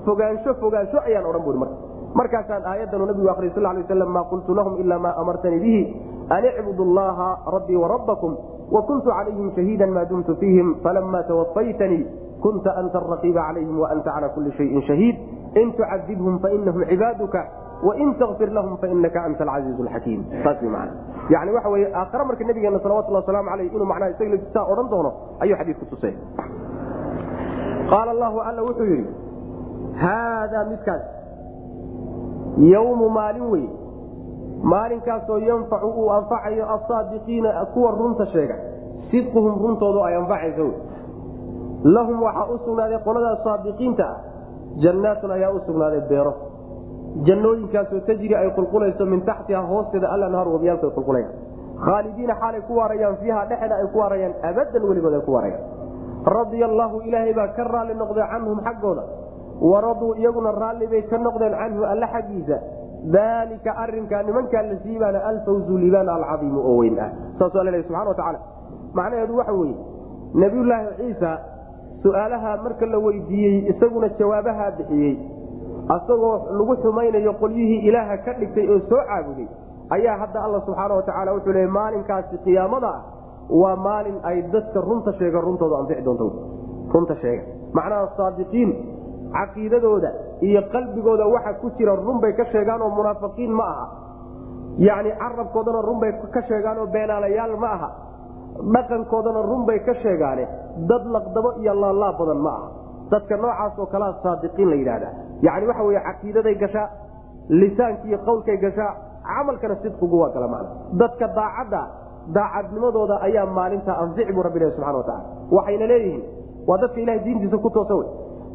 fogaansho 0.06 0.54
fogaansho 0.62 0.98
ayaan 1.08 1.26
odhan 1.32 1.44
bui 1.48 1.58
marka 1.64 1.78
markaasaan 2.14 2.64
aayadanu 2.66 3.06
nabigu 3.06 3.30
akriy 3.30 3.52
sal 3.56 3.64
lay 3.64 3.84
waslam 3.84 4.12
maa 4.12 4.28
qultu 4.32 4.56
lahum 4.56 4.80
ilaa 4.80 5.00
maa 5.00 5.16
amartanii 5.24 5.60
bihi 5.60 5.82
an 6.30 6.44
icbudu 6.46 6.86
llaha 6.94 7.30
rabbii 7.56 7.76
warabbakum 7.76 8.38
wa 8.72 8.82
calayhim 8.88 9.52
shahiida 9.56 9.88
maa 9.88 10.06
dumtu 10.06 10.36
fiihim 10.36 10.76
falama 10.84 11.24
tawafaytanii 11.24 12.06
kunta 12.42 12.76
anta 12.76 13.00
araqiiba 13.00 13.42
calayhim 13.48 13.80
waanta 13.80 14.12
cala 14.12 14.30
kuli 14.30 14.52
shayin 14.58 14.82
shahiid 14.82 15.16
in 15.56 15.72
tucadibhum 15.74 16.40
fainahum 16.40 16.84
cibaaduka 16.90 17.42
wain 17.84 18.14
takfir 18.20 18.50
lahum 18.52 18.78
fainaka 18.78 19.24
anta 19.24 19.44
alcaiiz 19.46 19.80
lxakiim 19.80 20.22
saas 20.44 20.62
man 20.62 20.90
yani 21.30 21.52
waxa 21.56 21.70
wey 21.70 21.86
aakhare 21.94 22.24
marka 22.26 22.44
nabigeena 22.44 22.80
salawatullah 22.80 23.22
waslamu 23.24 23.50
aleyh 23.56 23.70
inuu 23.74 23.86
macnaha 23.86 24.12
isaga 24.12 24.38
saa 24.54 24.66
odhan 24.66 24.90
doono 24.90 25.12
ayuu 25.40 25.58
xadiidku 25.58 25.86
tusay. 25.92 26.14
Qaala 27.90 28.12
allahu 28.12 28.38
alla 28.44 28.62
wuxuu 28.68 28.84
yidhi 28.84 29.14
haadaa 30.04 30.66
midkaas 30.72 31.04
yawmu 32.58 33.10
maalin 33.10 33.52
wey 33.52 33.68
maalinkaasoo 34.64 35.38
yanfacu 35.38 35.88
uu 35.88 36.10
anfacayo 36.12 36.70
asaadiqiina 36.76 37.66
kuwa 37.66 37.92
runta 37.92 38.26
sheega. 38.26 38.56
Sidquhum 39.12 39.62
runtoodu 39.64 40.04
ay 40.04 40.16
anfacaysa 40.16 40.62
wy 40.62 40.74
lahum 41.84 42.22
waxaa 42.24 42.48
u 42.54 42.58
sugnaaday 42.66 43.00
qolada 43.00 43.38
saadiqiinta 43.44 44.04
ah. 44.04 44.18
Jannaatun 44.84 45.32
ayaa 45.32 45.52
u 45.52 45.60
sugnaaday 45.66 46.02
beero. 46.10 46.34
Jannooyinkaasoo 47.26 48.00
tajri 48.00 48.36
ay 48.36 48.50
qulqulayso 48.52 49.06
min 49.06 49.22
taxtiha 49.22 49.62
hoosteeda 49.62 50.10
alanhaaru 50.10 50.54
wabiyaalku 50.54 50.86
ay 50.86 50.92
qulqulayaan. 50.92 51.34
Khaalidiina 51.86 52.36
xaalay 52.42 52.62
ku 52.62 52.76
waarayaan 52.76 53.18
fiiha 53.18 53.46
dhexeeda 53.50 53.76
ay 53.76 53.88
ku 53.94 54.00
waarayaan 54.00 54.34
abadan 54.50 54.84
weligood 54.90 55.14
ay 55.14 55.22
ku 55.22 55.32
waarayaan. 55.34 55.64
Radia 56.26 56.66
allaahu 56.66 57.02
ilaahay 57.02 57.34
baa 57.34 57.48
ka 57.48 57.64
raalli 57.64 57.94
noqday 57.94 58.26
canhum 58.32 58.60
xaggooda 58.66 59.04
waraduu 59.62 60.16
iyaguna 60.16 60.52
raalli 60.52 60.88
bay 60.88 61.02
ka 61.02 61.18
noqdeen 61.18 61.54
canhu 61.62 61.84
alle 61.86 62.08
xaggiisa. 62.14 62.58
Daalika 63.14 63.72
arinkaa 63.84 64.24
nimankaa 64.24 64.62
la 64.62 64.76
siibaana 64.84 65.20
alfawzu 65.30 65.78
liibaan 65.78 66.10
alcaiimu 66.10 66.60
oo 66.60 66.78
weyn 66.78 67.00
ah. 67.00 67.12
Saasuu 67.40 67.60
alla 67.60 67.84
subana 67.84 68.10
watacaala 68.10 68.40
macnaheedu 68.94 69.38
waxa 69.38 69.54
weeye 69.54 69.76
nebiyulaahi 70.34 70.88
ciisa 70.98 71.38
su'aalaha 72.04 72.58
marka 72.64 72.86
la 72.86 72.98
weydiiyey 72.98 73.70
isaguna 73.72 74.10
jawaabahaa 74.20 74.72
bixiyey 74.78 75.16
asagoo 75.96 76.36
lagu 76.58 76.76
xumaynayo 76.84 77.34
qolyihii 77.34 77.80
ilaaha 77.90 78.18
ka 78.26 78.34
dhigtay 78.40 78.70
oo 78.74 78.80
soo 78.90 79.02
caabuday 79.10 79.48
ayaa 79.90 80.18
hadda 80.18 80.44
alla 80.44 80.62
subxaana 80.66 80.94
watacaala 81.00 81.34
wuxuu 81.34 81.54
leey 81.58 81.68
maalinkaasi 81.68 82.38
qiyaamada 82.46 82.88
ah 82.88 83.02
waa 83.62 83.76
maalin 83.76 84.18
ay 84.24 84.42
dadka 84.42 84.82
runta 84.82 85.14
sheega 85.20 85.42
runtooda 85.42 85.78
anfici 85.80 86.02
doonto. 86.02 86.32
Runta 86.94 87.16
sheega. 87.22 87.44
Macnaha 87.74 88.08
saadiqiin 88.18 88.70
caqiidadooda 89.36 90.10
iyo 90.48 90.62
qalbigooda 90.74 91.26
waxa 91.36 91.54
ku 91.62 91.68
jira 91.78 91.96
runbay 91.96 92.34
ka 92.40 92.46
sheegaan 92.54 92.82
oo 92.82 92.90
munaafiqiin 92.98 93.52
ma 93.60 93.64
aha. 93.74 93.86
Yacni 94.88 95.12
carabkoodana 95.22 95.82
runbay 95.90 96.12
ka 96.36 96.42
sheegaan 96.50 96.78
oo 96.84 96.88
beenaalayaal 96.96 97.56
ma 97.64 97.68
aha. 97.78 97.90
Dhaqankoodana 98.74 99.42
runbay 99.52 99.80
ka 99.88 99.94
sheegaane. 100.04 100.46
Dad 100.90 101.04
laqdabo 101.16 101.50
iyo 101.62 101.74
laalaab 101.74 102.18
badan 102.20 102.38
ma 102.46 102.50
aha. 102.58 102.68
Dadka 103.12 103.36
noocaas 103.38 103.74
oo 103.80 103.86
kalea 103.94 104.14
saadiqiin 104.24 104.70
la 104.70 104.76
yidhaahda 104.82 105.10
yacni 105.48 105.68
waxa 105.70 105.84
weye 105.88 106.00
caqiidaday 106.08 106.56
gashaa 106.64 106.88
lisaankiiyo 107.62 108.18
qowlkay 108.28 108.58
gashaa 108.66 108.92
camalkana 109.28 109.76
sidqigu 109.84 110.16
waa 110.22 110.30
gala 110.36 110.48
macna 110.54 110.70
dadka 111.02 111.26
daacadda 111.38 111.82
daacadnimadooda 112.38 113.16
ayaa 113.28 113.46
maalinta 113.58 113.92
anfici 114.04 114.32
rabbi 114.48 114.58
ilahi 114.60 114.72
subxana 114.76 114.98
watacala 114.98 115.24
waxayna 115.58 115.86
leeyihiin 115.92 116.24
waa 116.70 116.78
dadka 116.84 117.00
ilahay 117.04 117.20
diintiisa 117.26 117.58
ku 117.66 117.70
toosa 117.76 117.96
wey 118.00 118.08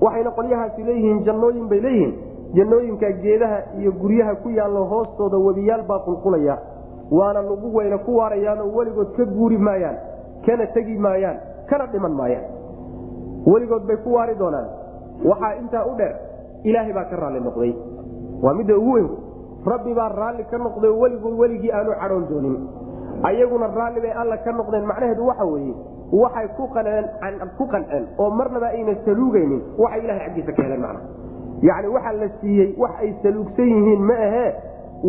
waxayna 0.05 0.31
qolyahaasi 0.39 0.83
leeyihiin 0.89 1.25
jannooyin 1.27 1.69
bay 1.69 1.81
leeyihiin. 1.87 2.13
Jannooyinka 2.57 3.09
geedaha 3.23 3.59
iyo 3.81 3.93
guryaha 4.01 4.35
ku 4.43 4.49
yaallo 4.51 4.85
hoostooda 4.85 5.39
webiyaal 5.47 5.83
baa 5.89 5.99
qulqulaya. 6.07 6.59
Waana 7.11 7.41
lagu 7.43 7.69
weyna 7.77 7.99
ku 7.99 8.17
waarayaanoo 8.19 8.69
weligood 8.77 9.11
ka 9.17 9.25
guuri 9.25 9.59
maayaan 9.59 9.97
kana 10.47 10.67
tegi 10.75 10.99
maayaan 10.99 11.37
kana 11.71 11.87
dhiman 11.93 12.13
maayaan. 12.13 12.45
Weligood 13.47 13.85
bay 13.89 13.97
ku 14.05 14.13
waari 14.15 14.35
doonaan. 14.39 14.69
Waxaa 15.25 15.55
intaa 15.61 15.85
u 15.87 15.95
dheer 15.97 16.15
ilaahay 16.65 16.93
baa 16.93 17.05
ka 17.11 17.17
raalli 17.17 17.41
noqday. 17.41 17.73
Waa 18.43 18.55
midda 18.55 18.77
ugu 18.77 18.93
weyn. 18.93 19.09
Rabbi 19.67 19.95
baa 19.95 20.09
raalli 20.09 20.45
ka 20.51 20.59
noqday 20.59 20.91
weligood 21.03 21.35
weligii 21.41 21.73
aanu 21.73 21.93
cadhoon 22.01 22.27
doonin. 22.31 22.57
Ayaguna 23.23 23.67
raalli 23.67 24.01
bay 24.01 24.13
alla 24.13 24.37
ka 24.45 24.53
noqdeen. 24.53 24.85
Macnaheedu 24.87 25.27
waxa 25.27 25.45
weeye 25.45 25.75
waxay 26.13 26.49
ku 26.57 26.69
qanceen 27.67 28.05
oo 28.19 28.31
marnaba 28.31 28.67
ayna 28.67 28.95
saluugaynin. 29.05 29.63
Waxay 29.79 30.01
ilahay 30.05 30.29
xaggiisa 30.29 30.53
ka 30.53 30.63
heleen 30.63 30.85
yacni 31.63 31.89
waxa 31.89 32.13
la 32.13 32.29
siiyey 32.41 32.75
wax 32.77 32.93
ay 33.01 33.11
saluugsan 33.23 33.69
yihiin 33.71 34.03
ma 34.03 34.15
ahee 34.15 34.51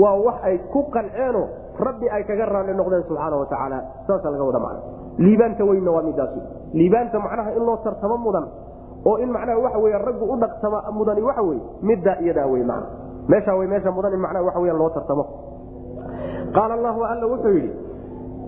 waa 0.02 0.16
wax 0.26 0.38
ay 0.44 0.58
ku 0.72 0.84
qanceenoo 0.94 1.48
rabbi 1.80 2.10
ay 2.10 2.24
kaga 2.24 2.46
raalli 2.46 2.74
noqdeen 2.78 3.04
subxaana 3.10 3.36
wa 3.38 3.46
tacaala. 3.46 3.80
Saasa 4.08 4.30
laga 4.30 4.44
wada 4.46 4.60
macna. 4.60 4.82
Liibaanta 5.18 5.64
weynna 5.66 5.92
waa 5.92 6.04
midaas 6.06 6.34
liibaanta 6.74 7.20
macnaha 7.20 7.52
in 7.58 7.64
loo 7.66 7.78
tartamo 7.84 8.18
mudan 8.18 8.46
oo 9.06 9.18
in 9.18 9.30
macnaha 9.34 9.60
waxa 9.60 9.80
wey 9.80 9.94
raggu 9.94 10.26
u 10.26 10.36
dhaqtama 10.38 10.80
mudani 10.94 11.22
waxa 11.22 11.42
weye 11.42 11.62
middaa 11.82 12.18
iyadaa 12.22 12.48
wey 12.48 12.64
man 12.64 12.84
meeshaa 13.28 13.56
wey 13.58 13.68
meesha 13.68 13.92
mudan 13.92 14.14
in 14.14 14.22
macnaha 14.22 14.46
waxa 14.46 14.60
weya 14.60 14.74
loo 14.74 14.90
tartamo. 14.90 15.24
Qaala 16.54 16.74
allahu 16.78 17.02
alla 17.04 17.26
wuxuu 17.28 17.54
yidhi 17.58 17.72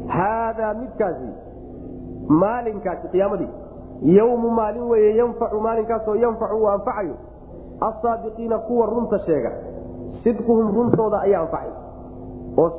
haadaa 0.08 0.74
midkaasi 0.74 1.30
maalinkaasi 2.28 3.08
qiyaamadii 3.14 3.50
yawmu 4.18 4.50
maalin 4.60 4.84
weeye 4.92 5.16
yanfacu 5.18 5.60
maalinkaasoo 5.68 6.16
yanfacu 6.16 6.56
uu 6.58 6.68
anfacayo 6.70 7.16
asaadiqiina 7.90 8.58
kuwa 8.58 8.86
runta 8.86 9.20
sheega 9.20 9.52
sidquhum 10.24 10.76
runtooda 10.76 11.20
ayaa 11.22 11.42
anfacay 11.42 11.70
oo 12.58 12.70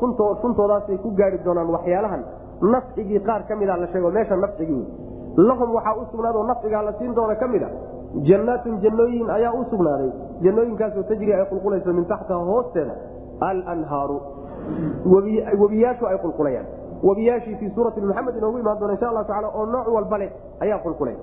runtoodaasay 0.42 0.98
ku 0.98 1.10
gaari 1.10 1.38
doonaan 1.44 1.70
waxyaalahan 1.76 2.22
nafcigii 2.72 3.20
qaar 3.20 3.42
ka 3.48 3.56
mida 3.56 3.76
la 3.76 3.86
sheego 3.92 4.10
meesha 4.10 4.36
nafcigii 4.36 4.84
lahum 5.36 5.74
waxaa 5.74 5.94
u 6.02 6.06
sugnaado 6.10 6.42
nafcigaa 6.44 6.82
la 6.82 6.92
siin 6.98 7.14
doona 7.14 7.34
ka 7.34 7.48
mid 7.48 7.62
a 7.62 7.68
jannaatun 8.28 8.80
jannooyin 8.84 9.30
ayaa 9.30 9.52
u 9.52 9.64
sugnaaday 9.70 10.10
jannooyinkaasoo 10.44 11.02
tajri 11.02 11.32
ay 11.34 11.44
qulqulayso 11.50 11.92
min 11.92 12.04
taxtaha 12.04 12.44
hoosteeda 12.50 12.94
alanhaaru 13.40 14.20
webiyaashu 15.60 16.06
ay 16.06 16.18
qulqulayaan 16.24 16.66
webiyaashii 17.02 17.56
fii 17.60 17.70
suurati 17.74 18.00
muxamed 18.00 18.36
inoogu 18.36 18.58
imaan 18.58 18.78
doona 18.78 18.92
insha 18.94 19.08
allahu 19.08 19.26
tacala 19.28 19.48
oo 19.48 19.66
nooc 19.66 19.88
walba 19.96 20.18
leh 20.18 20.30
ayaa 20.60 20.78
qulqulay 20.84 21.16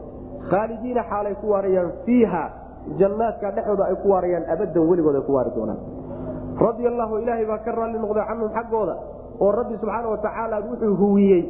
khaalidiina 0.49 1.03
xaalay 1.09 1.35
ku 1.41 1.49
waarayaan 1.53 1.91
fiiha 2.05 2.43
jannaadka 2.99 3.51
dhexdooda 3.51 3.85
ay 3.89 3.95
ku 4.03 4.09
waarayaan 4.13 4.45
abadan 4.53 4.87
weligood 4.89 5.15
ay 5.15 5.21
ku 5.27 5.33
waari 5.37 5.51
doonaan 5.55 5.79
radia 6.65 6.89
allahu 6.93 7.17
ilaahay 7.23 7.45
baa 7.51 7.57
ka 7.65 7.71
raalli 7.79 7.99
noqday 8.05 8.25
canhum 8.29 8.49
xaggooda 8.57 8.95
oo 9.39 9.51
rabbi 9.59 9.75
subxaana 9.81 10.07
watacaala 10.13 10.59
wuxuu 10.67 10.95
huwiyey 11.01 11.41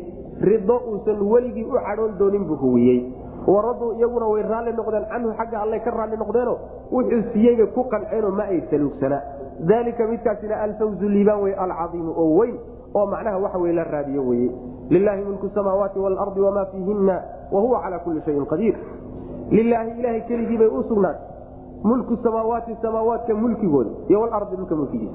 rido 0.42 0.78
uusan 0.92 1.20
weligii 1.32 1.66
u 1.66 1.74
cadhoon 1.88 2.18
doonin 2.20 2.46
buu 2.50 2.56
huwiyey 2.64 3.00
waraduu 3.48 3.92
iyaguna 4.00 4.26
way 4.34 4.44
raalli 4.52 4.74
noqdeen 4.80 5.06
canhu 5.12 5.34
xagga 5.40 5.58
alle 5.64 5.80
ka 5.86 5.92
raalli 5.98 6.18
noqdeeno 6.18 6.54
wuxuu 6.92 7.22
siiyeyba 7.34 7.66
ku 7.76 7.84
qanceenoo 7.94 8.32
ma 8.40 8.44
ay 8.54 8.62
saluugsanaa 8.72 9.22
dalika 9.72 10.08
midkaasina 10.12 10.56
alfawzu 10.66 11.10
liibaan 11.16 11.42
wey 11.44 11.54
alcaiimu 11.66 12.12
oo 12.24 12.30
weyn 12.40 12.56
oo 12.96 13.06
macnaha 13.06 13.38
waxa 13.38 13.58
wey 13.58 13.74
la 13.74 13.84
raadiyo 13.84 14.22
weye 14.28 14.52
lilaahi 14.90 15.24
mulku 15.24 15.50
samaawaati 15.56 16.00
waalardi 16.00 16.40
wamaa 16.42 16.66
fiihina 16.66 17.22
wahuwa 17.52 17.80
calaa 17.82 18.00
kulli 18.00 18.22
shayin 18.26 18.46
qadiir. 18.46 18.76
Lilaahi 19.52 20.00
ilahay 20.00 20.22
keligii 20.22 20.58
bay 20.58 20.68
u 20.68 20.84
sugnaatay 20.84 21.22
mulku 21.84 22.18
samaawaati 22.24 22.76
samaawaadka 22.82 23.34
mulkigooda 23.36 23.90
iyo 24.08 24.22
walardi 24.22 24.56
dhulka 24.56 24.76
mulkigiisa. 24.76 25.14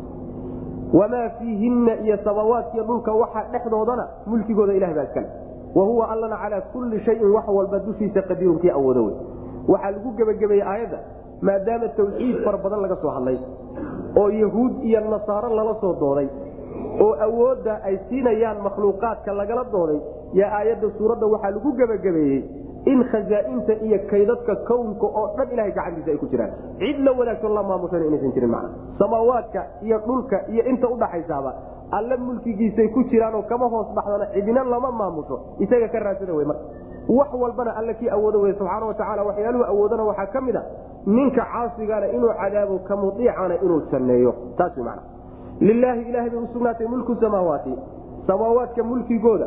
Wamaa 0.93 1.29
fiihinna 1.39 1.97
iyo 2.01 2.17
samaawaadkiyo 2.25 2.85
dhulka 2.85 3.13
waxa 3.13 3.43
dhexdoodana 3.53 4.09
mulkigooda 4.27 4.73
ilahay 4.75 4.95
baa 4.95 5.05
iskale. 5.05 5.29
Wahuwa 5.75 6.11
allana 6.11 6.37
calaa 6.37 6.61
kulli 6.61 7.01
shayin 7.01 7.31
wax 7.35 7.45
walba 7.49 7.79
dushiisa 7.79 8.23
qadiirun 8.23 8.59
kii 8.59 8.71
awoodo 8.71 9.05
wey 9.05 9.15
waxaa 9.69 9.91
lagu 9.91 10.11
gebagabeeyey 10.17 10.63
aayadda 10.69 10.99
maadaama 11.43 11.89
tawxiid 11.89 12.37
fara 12.45 12.59
badan 12.59 12.81
laga 12.81 12.97
soo 13.03 13.11
hadlay 13.11 13.39
oo 14.17 14.31
yahuud 14.31 14.73
iyo 14.85 15.01
nasaaro 15.01 15.49
lala 15.55 15.75
soo 15.81 15.93
dooday 16.01 16.29
oo 17.05 17.13
awoodda 17.27 17.75
ay 17.89 17.97
siinayaan 18.09 18.63
makhluuqaadka 18.67 19.33
lagala 19.41 19.65
dooday 19.75 20.01
yaa 20.41 20.51
aayadda 20.59 20.91
suuradda 20.99 21.27
waxaa 21.35 21.51
lagu 21.57 21.73
gebagabeeyey 21.81 22.41
in 22.93 23.01
khazaainta 23.13 23.73
iyo 23.87 23.99
kaydadka 24.11 24.55
kownka 24.69 25.07
oo 25.21 25.27
dhan 25.37 25.49
ilahay 25.55 25.73
gacantiisa 25.79 26.11
ay 26.11 26.17
ku 26.23 26.27
jiraan. 26.33 26.53
Cid 26.81 26.99
la 27.07 27.13
wanaagsan 27.19 27.53
la 27.59 27.63
maamushana 27.71 28.05
inaysan 28.09 28.33
jirin 28.37 28.51
macna. 28.55 28.71
Samaawaadka 28.99 29.61
iyo 29.87 29.99
dhulka 30.07 30.37
iyo 30.53 30.63
inta 30.73 30.89
udhaxaysaaba 30.89 31.53
alle 31.99 32.17
mulkigiisay 32.17 32.89
ku 32.95 33.03
jiraanoo 33.11 33.43
kama 33.51 33.67
hoos 33.73 33.89
baxdana 33.97 34.27
cidina 34.35 34.65
lama 34.65 34.91
maamusho 35.01 35.37
isaga 35.65 35.89
ka 35.89 35.99
raadsada 36.07 36.33
wey 36.39 36.45
marka. 36.45 36.65
Wax 37.09 37.29
walbana 37.43 37.77
alle 37.81 37.95
kii 37.95 38.09
awoodo 38.17 38.41
wey 38.45 38.53
subxaana 38.59 38.87
watacaala 38.87 39.23
waxyaaluhu 39.29 39.65
awoodana 39.73 40.05
waxaa 40.11 40.27
ka 40.35 40.41
mid 40.41 40.57
a 40.57 40.63
ninka 41.07 41.45
caasigana 41.53 42.07
inuu 42.17 42.33
cadaabo 42.41 42.79
ka 42.89 42.97
mudiicana 42.97 43.55
inuu 43.65 43.81
janneeyo. 43.93 44.33
Taas 44.59 44.77
wey 44.77 44.85
macna 44.85 45.03
lilaahi 45.61 46.03
ilahay 46.11 46.31
bay 46.31 46.41
usugnaatay 46.43 46.87
mulku 46.87 47.15
samaawaati 47.21 47.75
samaawaadka 48.27 48.83
mulkigooda 48.85 49.47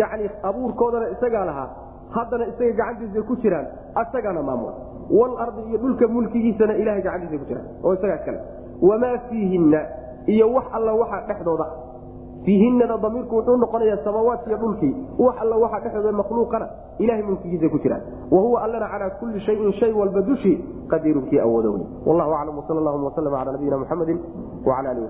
yacni 0.00 0.30
abuurkoodana 0.42 1.08
isagaa 1.14 1.44
lahaa 1.44 1.68
haddana 2.16 2.46
isaga 2.52 2.72
gacantiisa 2.80 3.22
ku 3.28 3.36
jiraan 3.36 3.66
asagaana 4.02 4.42
maamula 4.42 4.74
walardi 5.20 5.62
iyo 5.68 5.78
dhulka 5.78 6.08
mulkigiisana 6.08 6.74
ilahay 6.82 7.02
gacantiisa 7.02 7.38
ku 7.42 7.48
jiraan 7.50 7.66
oo 7.84 7.94
isagaa 7.94 8.16
iskale 8.20 8.40
wamaa 8.90 9.18
fiihinna 9.28 9.80
iyo 10.26 10.46
wax 10.54 10.64
alla 10.72 10.92
waxa 10.94 11.20
dhexdooda 11.28 11.66
fiihinada 12.44 12.96
damiirku 13.04 13.36
wuxuu 13.36 13.56
noqonayaa 13.56 14.04
samaawaadkiiyo 14.04 14.58
dhulkii 14.62 14.92
wax 15.18 15.36
alla 15.44 15.56
waxa 15.64 15.80
dhexdooda 15.84 16.12
makhluuqana 16.20 16.66
ilahay 16.98 17.22
mulkigiisa 17.22 17.68
ku 17.74 17.78
jiraan 17.84 18.02
wahuwa 18.30 18.62
allana 18.64 18.88
calaa 18.92 19.10
kulli 19.20 19.40
shayin 19.40 19.72
shay 19.80 19.92
walba 19.92 20.22
dushii 20.30 20.56
qadiirun 20.92 21.26
kii 21.30 21.40
awoodo 21.46 21.72
wey 21.72 21.84
wallahu 22.06 22.34
aclam 22.40 22.58
wsal 22.58 22.78
allahuma 22.82 23.04
waslm 23.10 23.30
cala 23.38 23.52
nabiyina 23.52 23.78
muxamedi 23.82 24.16
wala 24.66 24.90
alih 24.90 25.08